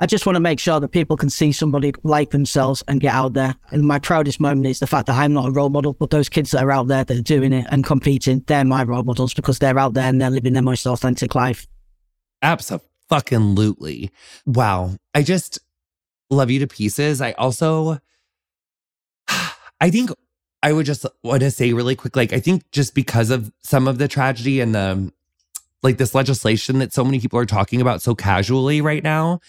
I 0.00 0.06
just 0.06 0.26
want 0.26 0.36
to 0.36 0.40
make 0.40 0.60
sure 0.60 0.78
that 0.78 0.88
people 0.88 1.16
can 1.16 1.28
see 1.28 1.50
somebody 1.50 1.92
like 2.04 2.30
themselves 2.30 2.84
and 2.86 3.00
get 3.00 3.12
out 3.12 3.32
there. 3.32 3.56
And 3.70 3.82
my 3.82 3.98
proudest 3.98 4.38
moment 4.38 4.66
is 4.66 4.78
the 4.78 4.86
fact 4.86 5.08
that 5.08 5.18
I'm 5.18 5.32
not 5.32 5.48
a 5.48 5.50
role 5.50 5.70
model, 5.70 5.92
but 5.92 6.10
those 6.10 6.28
kids 6.28 6.52
that 6.52 6.62
are 6.62 6.70
out 6.70 6.86
there 6.86 7.02
that 7.02 7.18
are 7.18 7.22
doing 7.22 7.52
it 7.52 7.66
and 7.70 7.84
competing, 7.84 8.44
they're 8.46 8.64
my 8.64 8.84
role 8.84 9.02
models 9.02 9.34
because 9.34 9.58
they're 9.58 9.78
out 9.78 9.94
there 9.94 10.08
and 10.08 10.20
they're 10.20 10.30
living 10.30 10.52
their 10.52 10.62
most 10.62 10.86
authentic 10.86 11.34
life. 11.34 11.66
Absolutely. 12.42 14.12
Wow. 14.46 14.94
I 15.14 15.22
just 15.22 15.58
love 16.30 16.50
you 16.50 16.60
to 16.60 16.68
pieces. 16.68 17.20
I 17.20 17.32
also, 17.32 17.98
I 19.80 19.90
think 19.90 20.10
I 20.62 20.72
would 20.72 20.86
just 20.86 21.06
want 21.24 21.40
to 21.40 21.50
say 21.50 21.72
really 21.72 21.96
quick, 21.96 22.14
like, 22.14 22.32
I 22.32 22.38
think 22.38 22.70
just 22.70 22.94
because 22.94 23.30
of 23.30 23.50
some 23.62 23.88
of 23.88 23.98
the 23.98 24.06
tragedy 24.06 24.60
and 24.60 24.76
the, 24.76 25.12
like 25.82 25.98
this 25.98 26.14
legislation 26.14 26.78
that 26.78 26.92
so 26.92 27.04
many 27.04 27.18
people 27.18 27.38
are 27.40 27.46
talking 27.46 27.80
about 27.80 28.00
so 28.00 28.14
casually 28.14 28.80
right 28.80 29.02
now, 29.02 29.40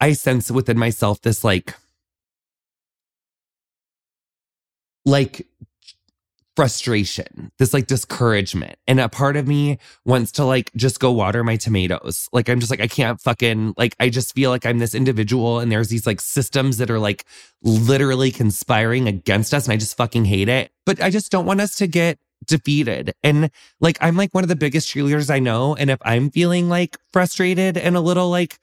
I 0.00 0.12
sense 0.12 0.50
within 0.50 0.78
myself 0.78 1.20
this 1.22 1.44
like, 1.44 1.74
like 5.04 5.46
frustration, 6.56 7.52
this 7.58 7.74
like 7.74 7.86
discouragement. 7.86 8.76
And 8.88 8.98
a 8.98 9.08
part 9.10 9.36
of 9.36 9.46
me 9.46 9.78
wants 10.06 10.32
to 10.32 10.44
like 10.44 10.72
just 10.74 10.98
go 10.98 11.12
water 11.12 11.44
my 11.44 11.56
tomatoes. 11.56 12.28
Like 12.32 12.48
I'm 12.48 12.60
just 12.60 12.70
like, 12.70 12.80
I 12.80 12.88
can't 12.88 13.20
fucking 13.20 13.74
like, 13.76 13.94
I 14.00 14.08
just 14.08 14.34
feel 14.34 14.50
like 14.50 14.64
I'm 14.64 14.78
this 14.78 14.94
individual 14.94 15.60
and 15.60 15.70
there's 15.70 15.88
these 15.88 16.06
like 16.06 16.20
systems 16.20 16.78
that 16.78 16.90
are 16.90 16.98
like 16.98 17.24
literally 17.62 18.30
conspiring 18.30 19.06
against 19.06 19.52
us. 19.52 19.66
And 19.66 19.74
I 19.74 19.76
just 19.76 19.96
fucking 19.96 20.24
hate 20.24 20.48
it. 20.48 20.70
But 20.86 21.00
I 21.00 21.10
just 21.10 21.30
don't 21.30 21.46
want 21.46 21.60
us 21.60 21.76
to 21.76 21.86
get 21.86 22.18
defeated. 22.46 23.12
And 23.22 23.50
like, 23.80 23.98
I'm 24.00 24.16
like 24.16 24.32
one 24.32 24.44
of 24.44 24.48
the 24.48 24.56
biggest 24.56 24.88
cheerleaders 24.88 25.30
I 25.30 25.38
know. 25.38 25.74
And 25.74 25.90
if 25.90 25.98
I'm 26.02 26.30
feeling 26.30 26.70
like 26.70 26.96
frustrated 27.12 27.76
and 27.76 27.96
a 27.96 28.00
little 28.00 28.30
like, 28.30 28.58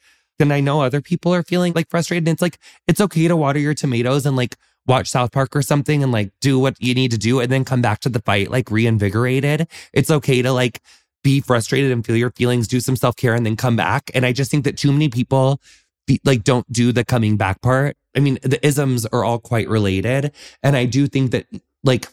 then 0.51 0.55
I 0.55 0.59
know 0.59 0.81
other 0.81 1.01
people 1.01 1.33
are 1.33 1.43
feeling 1.43 1.73
like 1.73 1.89
frustrated. 1.89 2.27
And 2.27 2.35
it's 2.35 2.41
like, 2.41 2.59
it's 2.87 3.01
okay 3.01 3.27
to 3.27 3.35
water 3.35 3.59
your 3.59 3.73
tomatoes 3.73 4.25
and 4.25 4.35
like 4.35 4.55
watch 4.85 5.09
South 5.09 5.31
Park 5.31 5.55
or 5.55 5.61
something 5.61 6.03
and 6.03 6.11
like 6.11 6.31
do 6.41 6.59
what 6.59 6.75
you 6.79 6.93
need 6.93 7.11
to 7.11 7.17
do 7.17 7.39
and 7.39 7.51
then 7.51 7.63
come 7.63 7.81
back 7.81 7.99
to 8.01 8.09
the 8.09 8.21
fight 8.21 8.51
like 8.51 8.69
reinvigorated. 8.69 9.67
It's 9.93 10.11
okay 10.11 10.41
to 10.41 10.51
like 10.51 10.81
be 11.23 11.39
frustrated 11.39 11.91
and 11.91 12.05
feel 12.05 12.17
your 12.17 12.31
feelings, 12.31 12.67
do 12.67 12.79
some 12.79 12.95
self 12.95 13.15
care 13.15 13.33
and 13.33 13.45
then 13.45 13.55
come 13.55 13.75
back. 13.75 14.11
And 14.13 14.25
I 14.25 14.33
just 14.33 14.51
think 14.51 14.65
that 14.65 14.77
too 14.77 14.91
many 14.91 15.09
people 15.09 15.61
be, 16.05 16.19
like 16.25 16.43
don't 16.43 16.69
do 16.71 16.91
the 16.91 17.05
coming 17.05 17.37
back 17.37 17.61
part. 17.61 17.95
I 18.15 18.19
mean, 18.19 18.37
the 18.43 18.63
isms 18.65 19.05
are 19.07 19.23
all 19.23 19.39
quite 19.39 19.69
related. 19.69 20.33
And 20.61 20.75
I 20.75 20.85
do 20.85 21.07
think 21.07 21.31
that 21.31 21.47
like, 21.83 22.07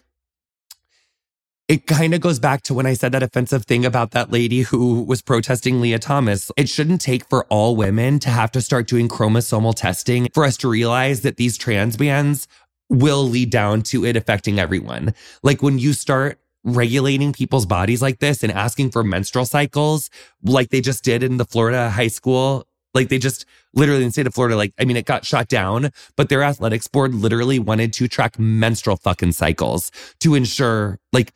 it 1.70 1.86
kind 1.86 2.14
of 2.14 2.20
goes 2.20 2.40
back 2.40 2.62
to 2.62 2.74
when 2.74 2.84
I 2.84 2.94
said 2.94 3.12
that 3.12 3.22
offensive 3.22 3.64
thing 3.64 3.84
about 3.86 4.10
that 4.10 4.32
lady 4.32 4.62
who 4.62 5.04
was 5.04 5.22
protesting 5.22 5.80
Lia 5.80 6.00
Thomas. 6.00 6.50
It 6.56 6.68
shouldn't 6.68 7.00
take 7.00 7.24
for 7.28 7.44
all 7.44 7.76
women 7.76 8.18
to 8.20 8.28
have 8.28 8.50
to 8.52 8.60
start 8.60 8.88
doing 8.88 9.08
chromosomal 9.08 9.72
testing 9.72 10.26
for 10.34 10.44
us 10.44 10.56
to 10.56 10.68
realize 10.68 11.20
that 11.20 11.36
these 11.36 11.56
trans 11.56 11.96
bans 11.96 12.48
will 12.88 13.22
lead 13.22 13.50
down 13.50 13.82
to 13.82 14.04
it 14.04 14.16
affecting 14.16 14.58
everyone. 14.58 15.14
Like 15.44 15.62
when 15.62 15.78
you 15.78 15.92
start 15.92 16.40
regulating 16.64 17.32
people's 17.32 17.66
bodies 17.66 18.02
like 18.02 18.18
this 18.18 18.42
and 18.42 18.50
asking 18.50 18.90
for 18.90 19.04
menstrual 19.04 19.44
cycles, 19.44 20.10
like 20.42 20.70
they 20.70 20.80
just 20.80 21.04
did 21.04 21.22
in 21.22 21.36
the 21.36 21.44
Florida 21.44 21.88
high 21.88 22.08
school 22.08 22.66
like 22.94 23.08
they 23.08 23.18
just 23.18 23.44
literally 23.72 24.02
in 24.02 24.08
the 24.08 24.12
state 24.12 24.26
of 24.26 24.34
Florida, 24.34 24.56
like, 24.56 24.72
I 24.78 24.84
mean, 24.84 24.96
it 24.96 25.04
got 25.04 25.24
shut 25.24 25.48
down, 25.48 25.90
but 26.16 26.28
their 26.28 26.42
athletics 26.42 26.88
board 26.88 27.14
literally 27.14 27.58
wanted 27.58 27.92
to 27.94 28.08
track 28.08 28.38
menstrual 28.38 28.96
fucking 28.96 29.32
cycles 29.32 29.92
to 30.20 30.34
ensure 30.34 30.98
like 31.12 31.32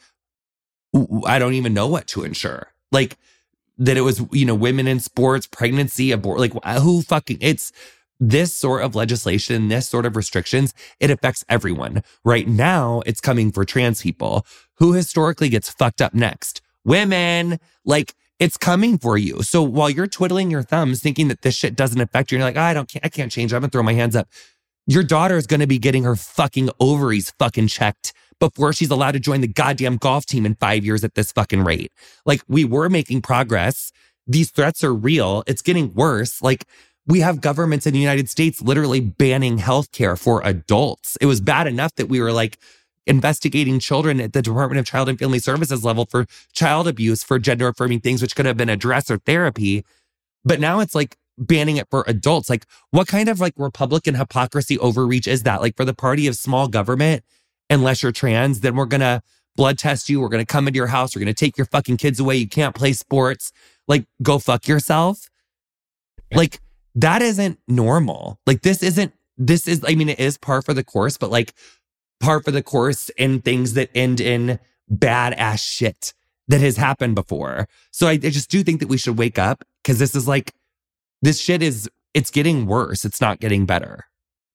I 1.27 1.39
don't 1.39 1.55
even 1.55 1.75
know 1.75 1.89
what 1.89 2.07
to 2.09 2.25
ensure. 2.25 2.69
Like 2.93 3.17
that 3.79 3.97
it 3.97 4.03
was, 4.03 4.23
you 4.31 4.47
know, 4.47 4.55
women 4.55 4.87
in 4.87 5.01
sports, 5.01 5.47
pregnancy, 5.47 6.13
abort, 6.13 6.39
like 6.39 6.53
who 6.81 7.03
fucking, 7.03 7.39
it's 7.41 7.73
this 8.21 8.55
sort 8.55 8.83
of 8.83 8.95
legislation, 8.95 9.69
this 9.69 9.89
sort 9.89 10.07
of 10.07 10.17
restrictions, 10.17 10.73
it 11.01 11.11
affects 11.11 11.45
everyone. 11.49 12.03
Right 12.25 12.47
now, 12.47 13.03
it's 13.07 13.21
coming 13.21 13.51
for 13.51 13.65
trans 13.65 14.03
people. 14.03 14.47
Who 14.77 14.93
historically 14.93 15.49
gets 15.49 15.69
fucked 15.69 16.01
up 16.01 16.15
next? 16.15 16.63
Women. 16.85 17.59
Like, 17.85 18.15
it's 18.39 18.57
coming 18.57 18.99
for 18.99 19.17
you. 19.17 19.43
So 19.43 19.63
while 19.63 19.91
you're 19.91 20.07
twiddling 20.07 20.51
your 20.51 20.63
thumbs 20.63 21.01
thinking 21.01 21.29
that 21.29 21.43
this 21.43 21.55
shit 21.55 21.77
doesn't 21.77 22.01
affect 22.01 22.31
you, 22.31 22.37
and 22.37 22.41
you're 22.41 22.49
like, 22.49 22.57
oh, 22.57 22.63
I 22.63 22.75
don't, 22.75 22.93
I 23.03 23.09
can't 23.09 23.33
change. 23.33 23.53
I'm 23.53 23.61
gonna 23.61 23.71
throw 23.71 23.83
my 23.83 23.95
hands 23.95 24.17
up. 24.17 24.29
Your 24.87 25.03
daughter 25.03 25.37
is 25.37 25.47
gonna 25.47 25.67
be 25.67 25.79
getting 25.79 26.05
her 26.05 26.17
fucking 26.17 26.71
ovaries 26.81 27.33
fucking 27.39 27.69
checked 27.69 28.13
before 28.39 28.72
she's 28.72 28.91
allowed 28.91 29.12
to 29.12 29.20
join 29.20 29.41
the 29.41 29.49
goddamn 29.49 29.97
golf 29.97 30.26
team 30.26 30.47
in 30.47 30.55
five 30.57 30.85
years 30.85 31.05
at 31.05 31.14
this 31.14 31.32
fucking 31.32 31.64
rate. 31.64 31.93
Like 32.26 32.43
we 32.49 32.64
were 32.64 32.89
making 32.89 33.22
progress. 33.22 33.93
These 34.26 34.51
threats 34.51 34.82
are 34.82 34.95
real. 34.95 35.45
It's 35.47 35.62
getting 35.62 35.93
worse. 35.95 36.43
Like 36.43 36.66
we 37.07 37.20
have 37.20 37.41
governments 37.41 37.87
in 37.87 37.93
the 37.93 38.01
United 38.01 38.30
States 38.30 38.62
literally 38.62 39.01
banning 39.01 39.59
healthcare 39.59 40.18
for 40.18 40.41
adults. 40.45 41.16
It 41.20 41.26
was 41.26 41.41
bad 41.41 41.66
enough 41.66 41.95
that 41.97 42.09
we 42.09 42.20
were 42.20 42.32
like 42.32 42.59
investigating 43.07 43.78
children 43.78 44.20
at 44.20 44.32
the 44.32 44.43
Department 44.43 44.78
of 44.78 44.87
Child 44.87 45.11
and 45.11 45.18
Family 45.18 45.39
Services 45.39 45.85
level 45.85 46.07
for 46.07 46.26
child 46.53 46.89
abuse, 46.89 47.22
for 47.22 47.39
gender 47.39 47.68
affirming 47.68 48.01
things, 48.01 48.22
which 48.22 48.35
could 48.35 48.47
have 48.47 48.57
been 48.57 48.70
addressed 48.70 49.11
or 49.11 49.18
therapy. 49.18 49.85
But 50.45 50.61
now 50.61 50.80
it's 50.80 50.95
like 50.95 51.16
banning 51.37 51.76
it 51.76 51.89
for 51.91 52.05
adults. 52.07 52.49
Like, 52.49 52.66
what 52.91 53.09
kind 53.09 53.28
of 53.28 53.41
like 53.41 53.55
Republican 53.57 54.14
hypocrisy 54.14 54.78
overreach 54.78 55.26
is 55.26 55.43
that? 55.43 55.61
Like, 55.61 55.76
for 55.76 55.85
the 55.85 55.95
party 55.95 56.26
of 56.26 56.37
small 56.37 56.68
government, 56.68 57.24
unless 57.71 58.03
you're 58.03 58.12
trans, 58.12 58.61
then 58.61 58.77
we're 58.77 58.87
going 58.87 59.01
to 59.01 59.23
blood 59.57 59.79
test 59.79 60.09
you. 60.09 60.21
We're 60.21 60.29
going 60.29 60.45
to 60.45 60.53
come 60.53 60.67
into 60.67 60.77
your 60.77 60.89
house. 60.89 61.15
We're 61.15 61.21
going 61.21 61.35
to 61.35 61.45
take 61.45 61.57
your 61.57 61.67
fucking 61.67 61.97
kids 61.97 62.21
away. 62.21 62.37
You 62.37 62.49
can't 62.49 62.75
play 62.75 62.93
sports. 62.93 63.53
Like, 63.87 64.07
go 64.23 64.39
fuck 64.39 64.67
yourself. 64.67 65.29
Like, 66.33 66.61
that 66.97 67.23
isn't 67.23 67.59
normal. 67.69 68.39
Like, 68.47 68.62
this 68.62 68.83
isn't, 68.83 69.12
this 69.37 69.69
is, 69.69 69.85
I 69.87 69.95
mean, 69.95 70.09
it 70.09 70.19
is 70.19 70.39
par 70.39 70.62
for 70.62 70.75
the 70.75 70.85
course, 70.85 71.17
but 71.17 71.31
like, 71.31 71.55
par 72.21 72.41
for 72.41 72.51
the 72.51 72.62
course 72.62 73.11
in 73.17 73.43
things 73.43 73.75
that 73.75 73.91
end 73.95 74.21
in 74.21 74.59
badass 74.93 75.61
shit 75.61 76.15
that 76.49 76.61
has 76.61 76.77
happened 76.77 77.15
before. 77.15 77.69
So 77.91 78.07
I, 78.07 78.12
I 78.12 78.17
just 78.17 78.51
do 78.51 78.62
think 78.62 78.81
that 78.81 78.89
we 78.89 78.99
should 78.99 79.19
wake 79.19 79.39
up 79.39 79.65
because 79.83 79.99
this 79.99 80.15
is 80.15 80.29
like, 80.29 80.53
this 81.23 81.41
shit 81.41 81.62
is, 81.62 81.89
it's 82.12 82.31
getting 82.31 82.67
worse. 82.67 83.05
It's 83.05 83.21
not 83.21 83.41
getting 83.41 83.67
better. 83.67 84.07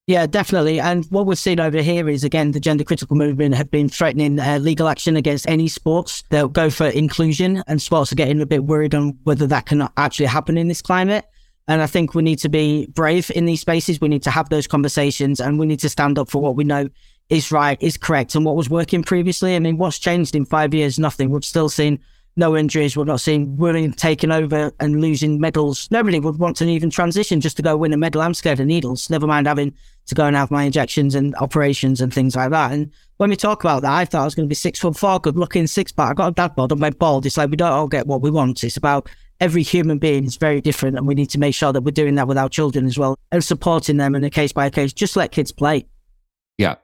Yeah, 0.10 0.26
definitely. 0.26 0.80
And 0.80 1.05
what 1.12 1.28
we've 1.28 1.38
seen 1.38 1.60
over 1.60 1.84
here 1.84 2.10
is, 2.10 2.24
again, 2.24 2.51
the 2.51 2.60
gender 2.60 2.84
critical 2.84 3.16
movement 3.16 3.53
have 3.53 3.70
been 3.70 3.88
threatening 3.88 4.39
uh, 4.39 4.57
legal 4.57 4.88
action 4.88 5.16
against 5.16 5.47
any 5.47 5.68
sports 5.68 6.24
that 6.32 6.51
go 6.51 6.72
for 6.72 6.88
inclusion, 6.88 7.62
and 7.68 7.80
sports 7.80 8.12
are 8.12 8.16
getting 8.16 8.41
a 8.41 8.47
bit 8.47 8.64
worried 8.64 8.95
on 8.95 9.20
whether 9.26 9.45
that 9.45 9.68
can 9.68 9.88
actually 9.97 10.26
happen 10.26 10.57
in 10.57 10.68
this 10.68 10.82
climate. 10.82 11.26
And 11.68 11.80
I 11.80 11.86
think 11.86 12.16
we 12.16 12.24
need 12.24 12.39
to 12.39 12.49
be 12.49 12.88
brave 12.88 13.30
in 13.36 13.45
these 13.45 13.62
spaces. 13.62 14.01
We 14.01 14.07
need 14.07 14.24
to 14.24 14.32
have 14.32 14.49
those 14.49 14.66
conversations 14.66 15.39
and 15.39 15.60
we 15.60 15.68
need 15.68 15.80
to 15.82 15.89
stand 15.89 16.18
up 16.18 16.28
for 16.28 16.41
what 16.41 16.55
we 16.55 16.64
know 16.64 16.89
is 17.30 17.51
right, 17.51 17.78
is 17.80 17.95
correct, 17.95 18.34
and 18.34 18.43
what 18.43 18.55
was 18.55 18.68
working 18.68 19.03
previously. 19.03 19.55
I 19.55 19.60
mean, 19.60 19.78
what's 19.78 19.99
changed 19.99 20.36
in 20.36 20.43
five 20.43 20.74
years? 20.74 20.97
Nothing. 20.97 21.30
We've 21.30 21.45
still 21.45 21.70
seen 21.70 21.99
no 22.39 22.57
injuries. 22.57 22.97
We're 22.97 23.03
not 23.03 23.22
seeing 23.22 23.57
women 23.57 23.91
taking 23.91 24.32
over 24.32 24.72
and 24.80 25.01
losing 25.01 25.39
medals. 25.39 25.88
Nobody 25.91 26.20
would 26.20 26.39
want 26.39 26.57
to 26.57 26.66
even 26.66 26.89
transition 26.89 27.41
just 27.41 27.57
to 27.57 27.64
go 27.64 27.78
win 27.78 27.93
a 27.93 27.97
medal. 27.97 28.22
I'm 28.22 28.34
scared 28.34 28.60
of 28.60 28.66
needles, 28.66 29.10
never 29.10 29.28
mind 29.28 29.45
having 29.45 29.76
to 30.10 30.16
go 30.16 30.26
and 30.26 30.36
have 30.36 30.51
my 30.51 30.64
injections 30.64 31.16
and 31.16 31.36
operations 31.36 32.01
and 32.01 32.14
things 32.14 32.36
like 32.36 32.51
that. 32.51 32.72
And 32.72 32.91
when 33.18 33.30
we 33.30 33.36
talk 33.36 33.64
about 33.64 33.82
that, 33.82 33.91
I 33.91 34.05
thought 34.05 34.22
I 34.22 34.26
was 34.26 34.36
going 34.36 34.47
to 34.47 34.49
be 34.49 34.55
six 34.55 34.80
foot 34.80 34.97
four, 34.97 35.20
good 35.20 35.38
looking, 35.38 35.68
six 35.68 35.91
pack. 35.91 36.12
I 36.12 36.14
got 36.14 36.28
a 36.28 36.32
dad 36.32 36.55
bod 36.55 36.72
on 36.72 36.80
my 36.80 36.89
bald. 36.89 37.26
It's 37.26 37.38
like 37.38 37.49
we 37.49 37.57
don't 37.57 37.72
all 37.72 37.88
get 37.88 38.07
what 38.07 38.22
we 38.22 38.32
want. 38.32 38.64
It's 38.64 38.78
about 38.78 39.10
every 39.39 39.64
human 39.64 39.97
being 39.99 40.26
is 40.26 40.36
very 40.36 40.62
different, 40.62 40.97
and 40.97 41.07
we 41.07 41.16
need 41.16 41.30
to 41.30 41.39
make 41.39 41.55
sure 41.55 41.72
that 41.72 41.82
we're 41.82 41.91
doing 41.91 42.16
that 42.16 42.28
with 42.28 42.38
our 42.38 42.49
children 42.49 42.86
as 42.86 42.97
well 42.97 43.18
and 43.32 43.43
supporting 43.43 43.97
them 43.97 44.16
in 44.16 44.24
a 44.24 44.30
case 44.30 44.51
by 44.51 44.70
case. 44.70 44.93
Just 44.93 45.16
let 45.16 45.32
kids 45.32 45.51
play. 45.51 45.88
Yeah. 46.57 46.76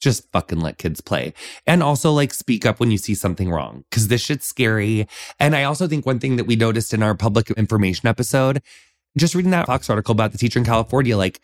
Just 0.00 0.30
fucking 0.32 0.60
let 0.60 0.78
kids 0.78 1.00
play. 1.00 1.32
And 1.66 1.82
also 1.82 2.10
like 2.12 2.34
speak 2.34 2.66
up 2.66 2.80
when 2.80 2.90
you 2.90 2.98
see 2.98 3.14
something 3.14 3.50
wrong 3.50 3.84
because 3.88 4.08
this 4.08 4.20
shit's 4.20 4.46
scary. 4.46 5.06
And 5.38 5.54
I 5.54 5.62
also 5.64 5.86
think 5.86 6.04
one 6.04 6.18
thing 6.18 6.36
that 6.36 6.44
we 6.44 6.56
noticed 6.56 6.92
in 6.92 7.02
our 7.02 7.14
public 7.14 7.50
information 7.52 8.08
episode, 8.08 8.62
just 9.16 9.34
reading 9.34 9.52
that 9.52 9.66
Fox 9.66 9.88
article 9.88 10.12
about 10.12 10.32
the 10.32 10.38
teacher 10.38 10.58
in 10.58 10.64
California, 10.64 11.16
like 11.16 11.40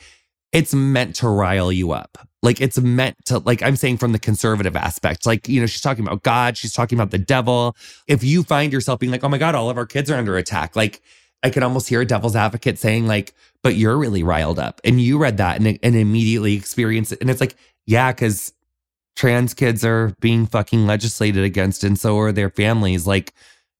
it's 0.52 0.74
meant 0.74 1.14
to 1.16 1.28
rile 1.28 1.72
you 1.72 1.92
up. 1.92 2.18
Like 2.42 2.60
it's 2.60 2.78
meant 2.78 3.16
to, 3.26 3.38
like 3.38 3.62
I'm 3.62 3.76
saying 3.76 3.98
from 3.98 4.12
the 4.12 4.18
conservative 4.18 4.76
aspect, 4.76 5.26
like, 5.26 5.48
you 5.48 5.60
know, 5.60 5.66
she's 5.66 5.80
talking 5.80 6.06
about 6.06 6.22
God, 6.22 6.56
she's 6.56 6.72
talking 6.72 6.96
about 6.96 7.10
the 7.10 7.18
devil. 7.18 7.76
If 8.06 8.22
you 8.22 8.44
find 8.44 8.72
yourself 8.72 9.00
being 9.00 9.10
like, 9.10 9.24
oh 9.24 9.28
my 9.28 9.38
God, 9.38 9.54
all 9.54 9.70
of 9.70 9.76
our 9.76 9.86
kids 9.86 10.10
are 10.10 10.16
under 10.16 10.36
attack, 10.36 10.76
like 10.76 11.02
I 11.42 11.50
can 11.50 11.62
almost 11.62 11.88
hear 11.88 12.00
a 12.00 12.06
devil's 12.06 12.36
advocate 12.36 12.78
saying, 12.78 13.06
like, 13.06 13.34
but 13.62 13.74
you're 13.74 13.96
really 13.96 14.22
riled 14.22 14.58
up. 14.58 14.80
And 14.84 15.00
you 15.00 15.18
read 15.18 15.36
that 15.38 15.60
and, 15.60 15.78
and 15.82 15.96
immediately 15.96 16.54
experience 16.54 17.12
it. 17.12 17.20
And 17.20 17.28
it's 17.28 17.40
like, 17.40 17.56
yeah, 17.86 18.12
because 18.12 18.52
trans 19.16 19.54
kids 19.54 19.84
are 19.84 20.14
being 20.20 20.46
fucking 20.46 20.86
legislated 20.86 21.44
against 21.44 21.82
and 21.82 21.98
so 21.98 22.18
are 22.18 22.32
their 22.32 22.50
families. 22.50 23.06
Like, 23.06 23.34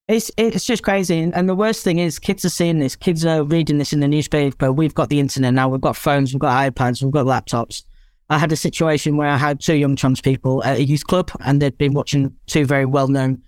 it's 0.09 0.31
it's 0.39 0.65
just 0.65 0.83
crazy, 0.83 1.21
and, 1.21 1.49
the 1.49 1.55
worst 1.55 1.85
thing 1.85 1.99
is, 1.99 2.19
kids 2.19 2.45
are 2.45 2.51
seeing 2.51 2.79
this. 2.79 2.97
Kids 2.97 3.27
are 3.27 3.45
reading 3.45 3.79
this 3.79 3.93
in 3.93 4.01
the 4.01 4.09
newspaper. 4.09 4.73
We've 4.73 4.95
got 4.95 5.11
the 5.11 5.21
internet 5.21 5.55
now. 5.55 5.69
We've 5.69 5.81
got 5.81 5.97
phones. 5.97 6.33
We've 6.33 6.41
got 6.41 6.73
iPads. 6.73 7.03
We've 7.03 7.13
got 7.13 7.27
laptops. 7.27 7.85
I 8.31 8.39
had 8.39 8.51
a 8.51 8.57
situation 8.57 9.17
where 9.17 9.29
I 9.29 9.37
had 9.37 9.61
two 9.61 9.77
young 9.77 9.97
trans 9.97 10.21
people 10.21 10.65
at 10.65 10.79
a 10.79 10.85
youth 10.85 11.07
club, 11.07 11.31
and 11.45 11.61
they'd 11.61 11.79
been 11.79 11.95
watching 11.95 12.35
two 12.47 12.65
very 12.65 12.85
well-known 12.85 13.43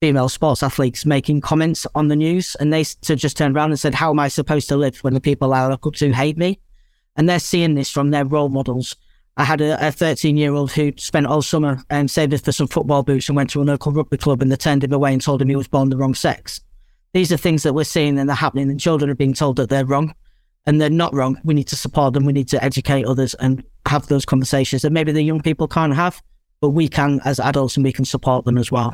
female 0.00 0.28
sports 0.28 0.62
athletes 0.62 1.04
making 1.04 1.40
comments 1.40 1.86
on 1.96 2.06
the 2.06 2.16
news, 2.16 2.56
and 2.60 2.72
they 2.72 2.84
just 2.84 3.36
turned 3.36 3.56
around 3.56 3.70
and 3.70 3.80
said, 3.80 3.94
"How 3.94 4.10
am 4.10 4.20
I 4.20 4.28
supposed 4.28 4.68
to 4.68 4.76
live 4.76 4.98
when 4.98 5.14
the 5.14 5.20
people 5.20 5.52
I 5.52 5.66
look 5.66 5.86
up 5.86 5.94
to 5.94 6.12
hate 6.12 6.38
me?" 6.38 6.60
And 7.16 7.28
they're 7.28 7.40
seeing 7.40 7.74
this 7.74 7.90
from 7.90 8.10
their 8.10 8.24
role 8.24 8.48
models 8.48 8.94
I 9.38 9.44
had 9.44 9.60
a 9.60 9.92
13 9.92 10.36
year 10.36 10.52
old 10.52 10.72
who 10.72 10.92
spent 10.96 11.26
all 11.26 11.42
summer 11.42 11.80
and 11.90 12.00
um, 12.00 12.08
saved 12.08 12.44
for 12.44 12.50
some 12.50 12.66
football 12.66 13.04
boots 13.04 13.28
and 13.28 13.36
went 13.36 13.50
to 13.50 13.62
a 13.62 13.64
local 13.64 13.92
rugby 13.92 14.16
club 14.16 14.42
and 14.42 14.50
they 14.50 14.56
turned 14.56 14.82
him 14.82 14.92
away 14.92 15.12
and 15.12 15.22
told 15.22 15.40
him 15.40 15.48
he 15.48 15.54
was 15.54 15.68
born 15.68 15.90
the 15.90 15.96
wrong 15.96 16.14
sex. 16.14 16.60
These 17.14 17.30
are 17.30 17.36
things 17.36 17.62
that 17.62 17.72
we're 17.72 17.84
seeing 17.84 18.18
and 18.18 18.28
they're 18.28 18.36
happening, 18.36 18.68
and 18.68 18.80
children 18.80 19.08
are 19.10 19.14
being 19.14 19.34
told 19.34 19.56
that 19.56 19.68
they're 19.70 19.84
wrong 19.84 20.12
and 20.66 20.80
they're 20.80 20.90
not 20.90 21.14
wrong. 21.14 21.40
We 21.44 21.54
need 21.54 21.68
to 21.68 21.76
support 21.76 22.14
them. 22.14 22.24
We 22.24 22.32
need 22.32 22.48
to 22.48 22.62
educate 22.62 23.06
others 23.06 23.34
and 23.34 23.62
have 23.86 24.08
those 24.08 24.24
conversations 24.24 24.82
that 24.82 24.90
maybe 24.90 25.12
the 25.12 25.22
young 25.22 25.40
people 25.40 25.68
can't 25.68 25.94
have, 25.94 26.20
but 26.60 26.70
we 26.70 26.88
can 26.88 27.20
as 27.24 27.38
adults 27.38 27.76
and 27.76 27.84
we 27.84 27.92
can 27.92 28.04
support 28.04 28.44
them 28.44 28.58
as 28.58 28.72
well. 28.72 28.92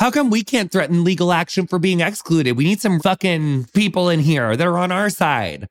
How 0.00 0.10
come 0.10 0.30
we 0.30 0.42
can't 0.42 0.72
threaten 0.72 1.04
legal 1.04 1.32
action 1.32 1.66
for 1.66 1.78
being 1.78 2.00
excluded? 2.00 2.56
We 2.56 2.64
need 2.64 2.80
some 2.80 2.98
fucking 2.98 3.66
people 3.74 4.08
in 4.08 4.20
here 4.20 4.56
that 4.56 4.66
are 4.66 4.78
on 4.78 4.90
our 4.90 5.10
side. 5.10 5.68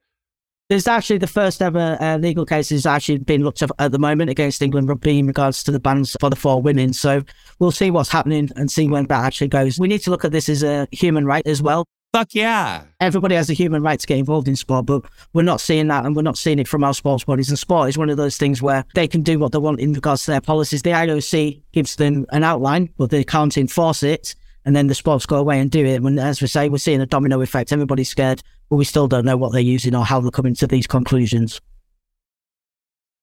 There's 0.72 0.88
actually 0.88 1.17
the 1.17 1.28
first 1.28 1.61
ever 1.61 1.97
uh, 1.99 2.15
legal 2.15 2.45
case 2.45 2.72
is 2.72 2.86
actually 2.86 3.17
being 3.17 3.43
looked 3.43 3.61
at 3.61 3.72
at 3.78 3.91
the 3.91 3.99
moment 3.99 4.30
against 4.30 4.61
England 4.61 4.88
Rugby 4.88 5.19
in 5.19 5.28
regards 5.28 5.63
to 5.63 5.72
the 5.72 5.82
bans 5.82 6.15
for 6.22 6.30
the 6.30 6.38
four 6.38 6.61
women. 6.61 6.93
So 6.93 7.24
we'll 7.59 7.72
see 7.72 7.91
what's 7.91 8.07
happening 8.07 8.49
and 8.55 8.72
see 8.72 8.88
when 8.88 9.05
that 9.07 9.26
actually 9.26 9.49
goes. 9.49 9.78
We 9.78 9.89
need 9.89 9.99
to 10.03 10.09
look 10.09 10.24
at 10.24 10.32
this 10.32 10.47
as 10.47 10.63
a 10.63 10.88
human 10.93 11.26
right 11.26 11.45
as 11.45 11.61
well. 11.61 11.84
Fuck 12.13 12.36
yeah. 12.36 12.86
Everybody 13.01 13.36
has 13.36 13.49
a 13.49 13.53
human 13.53 13.84
right 13.84 13.99
to 13.99 14.07
get 14.07 14.17
involved 14.17 14.47
in 14.47 14.55
sport, 14.55 14.86
but 14.86 15.03
we're 15.34 15.41
not 15.41 15.59
seeing 15.59 15.89
that 15.89 16.05
and 16.05 16.15
we're 16.15 16.22
not 16.22 16.38
seeing 16.38 16.57
it 16.57 16.69
from 16.69 16.86
our 16.86 16.93
sports 16.93 17.26
bodies. 17.26 17.49
And 17.49 17.59
sport 17.59 17.89
is 17.89 17.97
one 17.97 18.09
of 18.09 18.15
those 18.15 18.38
things 18.38 18.61
where 18.61 18.86
they 18.95 19.09
can 19.09 19.24
do 19.24 19.39
what 19.39 19.51
they 19.51 19.57
want 19.57 19.82
in 19.82 19.91
regards 19.91 20.24
to 20.24 20.32
their 20.32 20.39
policies. 20.39 20.84
The 20.84 20.91
IOC 20.91 21.63
gives 21.74 21.97
them 21.97 22.26
an 22.30 22.45
outline, 22.45 22.93
but 22.97 23.09
they 23.09 23.26
can't 23.26 23.57
enforce 23.57 24.03
it 24.03 24.36
and 24.66 24.76
then 24.76 24.88
the 24.88 24.95
sports 24.95 25.26
go 25.26 25.38
away 25.38 25.59
and 25.59 25.72
do 25.72 25.86
it. 25.86 26.01
When, 26.01 26.20
as 26.20 26.41
we 26.41 26.47
say, 26.47 26.70
we're 26.70 26.78
seeing 26.78 27.01
a 27.01 27.05
domino 27.05 27.41
effect. 27.41 27.72
Everybody's 27.72 28.09
scared, 28.09 28.41
but 28.70 28.76
we 28.76 28.86
still 28.86 29.07
don't 29.07 29.26
know 29.26 29.38
what 29.38 29.51
they're 29.51 29.62
using 29.62 29.95
or 29.95 30.05
how 30.05 30.20
they're 30.20 30.32
coming 30.32 30.55
to 30.55 30.68
these 30.68 30.88
conclusions. 30.88 31.62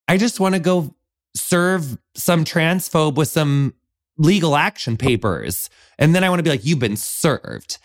I 0.09 0.17
just 0.17 0.41
want 0.41 0.55
to 0.55 0.61
go 0.61 0.95
serve 1.35 1.99
some 2.15 2.45
transphobe 2.45 3.15
with 3.15 3.29
some 3.29 3.75
legal 4.17 4.57
action 4.57 4.97
papers. 4.97 5.71
And 5.99 6.15
then 6.15 6.25
I 6.25 6.29
want 6.29 6.41
to 6.41 6.43
be 6.43 6.51
like, 6.51 6.65
you've 6.65 6.79
been 6.79 6.97
served. 6.97 7.79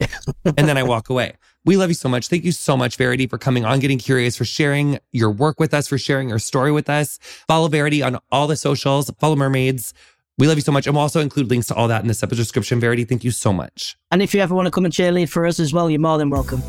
and 0.44 0.68
then 0.68 0.76
I 0.76 0.82
walk 0.82 1.10
away. 1.10 1.34
We 1.64 1.76
love 1.76 1.88
you 1.88 1.94
so 1.94 2.08
much. 2.08 2.28
Thank 2.28 2.44
you 2.44 2.52
so 2.52 2.76
much, 2.76 2.96
Verity, 2.96 3.26
for 3.26 3.38
coming 3.38 3.64
on, 3.64 3.80
getting 3.80 3.98
curious, 3.98 4.36
for 4.36 4.44
sharing 4.44 4.98
your 5.12 5.30
work 5.30 5.58
with 5.58 5.72
us, 5.72 5.88
for 5.88 5.96
sharing 5.96 6.28
your 6.28 6.38
story 6.38 6.72
with 6.72 6.90
us. 6.90 7.18
Follow 7.48 7.68
Verity 7.68 8.02
on 8.02 8.18
all 8.30 8.46
the 8.46 8.56
socials. 8.56 9.10
Follow 9.18 9.36
Mermaids. 9.36 9.94
We 10.36 10.48
love 10.48 10.56
you 10.56 10.62
so 10.62 10.72
much. 10.72 10.86
And 10.86 10.94
we'll 10.94 11.02
also 11.02 11.20
include 11.20 11.48
links 11.48 11.68
to 11.68 11.74
all 11.74 11.88
that 11.88 12.02
in 12.02 12.08
this 12.08 12.22
episode 12.22 12.42
description. 12.42 12.80
Verity, 12.80 13.04
thank 13.04 13.22
you 13.24 13.30
so 13.30 13.52
much. 13.52 13.96
And 14.10 14.20
if 14.20 14.34
you 14.34 14.40
ever 14.40 14.54
want 14.54 14.66
to 14.66 14.70
come 14.70 14.84
and 14.84 14.92
cheerlead 14.92 15.28
for 15.28 15.46
us 15.46 15.60
as 15.60 15.72
well, 15.72 15.88
you're 15.88 16.00
more 16.00 16.18
than 16.18 16.30
welcome. 16.30 16.62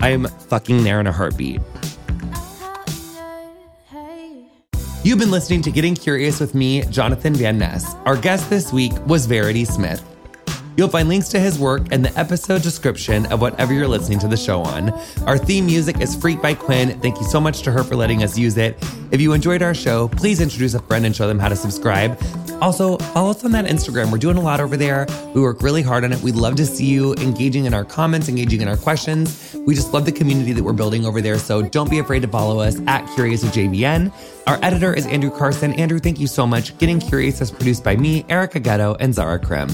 I'm 0.00 0.24
fucking 0.24 0.84
there 0.84 1.00
in 1.00 1.06
a 1.06 1.12
heartbeat. 1.12 1.60
You've 5.02 5.18
been 5.18 5.30
listening 5.30 5.62
to 5.62 5.70
Getting 5.70 5.94
Curious 5.94 6.40
with 6.40 6.54
me, 6.54 6.82
Jonathan 6.84 7.34
Van 7.34 7.58
Ness. 7.58 7.94
Our 8.04 8.16
guest 8.16 8.50
this 8.50 8.70
week 8.70 8.92
was 9.06 9.24
Verity 9.24 9.64
Smith. 9.64 10.04
You'll 10.80 10.88
find 10.88 11.10
links 11.10 11.28
to 11.28 11.38
his 11.38 11.58
work 11.58 11.92
in 11.92 12.00
the 12.00 12.18
episode 12.18 12.62
description 12.62 13.26
of 13.26 13.42
whatever 13.42 13.74
you're 13.74 13.86
listening 13.86 14.18
to 14.20 14.28
the 14.28 14.36
show 14.38 14.62
on. 14.62 14.88
Our 15.26 15.36
theme 15.36 15.66
music 15.66 16.00
is 16.00 16.16
Freak 16.16 16.40
by 16.40 16.54
Quinn. 16.54 16.98
Thank 17.00 17.18
you 17.18 17.24
so 17.24 17.38
much 17.38 17.60
to 17.64 17.70
her 17.70 17.84
for 17.84 17.96
letting 17.96 18.22
us 18.22 18.38
use 18.38 18.56
it. 18.56 18.78
If 19.10 19.20
you 19.20 19.34
enjoyed 19.34 19.60
our 19.60 19.74
show, 19.74 20.08
please 20.08 20.40
introduce 20.40 20.72
a 20.72 20.78
friend 20.78 21.04
and 21.04 21.14
show 21.14 21.28
them 21.28 21.38
how 21.38 21.50
to 21.50 21.54
subscribe. 21.54 22.18
Also, 22.62 22.96
follow 22.96 23.32
us 23.32 23.44
on 23.44 23.52
that 23.52 23.66
Instagram. 23.66 24.10
We're 24.10 24.16
doing 24.16 24.38
a 24.38 24.40
lot 24.40 24.58
over 24.58 24.78
there. 24.78 25.06
We 25.34 25.42
work 25.42 25.60
really 25.60 25.82
hard 25.82 26.02
on 26.02 26.14
it. 26.14 26.22
We'd 26.22 26.34
love 26.34 26.56
to 26.56 26.64
see 26.64 26.86
you 26.86 27.12
engaging 27.16 27.66
in 27.66 27.74
our 27.74 27.84
comments, 27.84 28.30
engaging 28.30 28.62
in 28.62 28.68
our 28.68 28.78
questions. 28.78 29.54
We 29.66 29.74
just 29.74 29.92
love 29.92 30.06
the 30.06 30.12
community 30.12 30.54
that 30.54 30.64
we're 30.64 30.72
building 30.72 31.04
over 31.04 31.20
there. 31.20 31.36
So 31.36 31.60
don't 31.60 31.90
be 31.90 31.98
afraid 31.98 32.22
to 32.22 32.28
follow 32.28 32.58
us 32.58 32.80
at 32.86 33.06
Curious 33.14 33.42
with 33.42 33.52
JVN. 33.52 34.10
Our 34.46 34.58
editor 34.62 34.94
is 34.94 35.06
Andrew 35.06 35.30
Carson. 35.30 35.74
Andrew, 35.74 35.98
thank 35.98 36.18
you 36.18 36.26
so 36.26 36.46
much. 36.46 36.78
Getting 36.78 37.00
Curious 37.00 37.42
is 37.42 37.50
produced 37.50 37.84
by 37.84 37.96
me, 37.96 38.24
Erica 38.30 38.60
Getto, 38.60 38.96
and 38.98 39.14
Zara 39.14 39.38
Krim. 39.38 39.68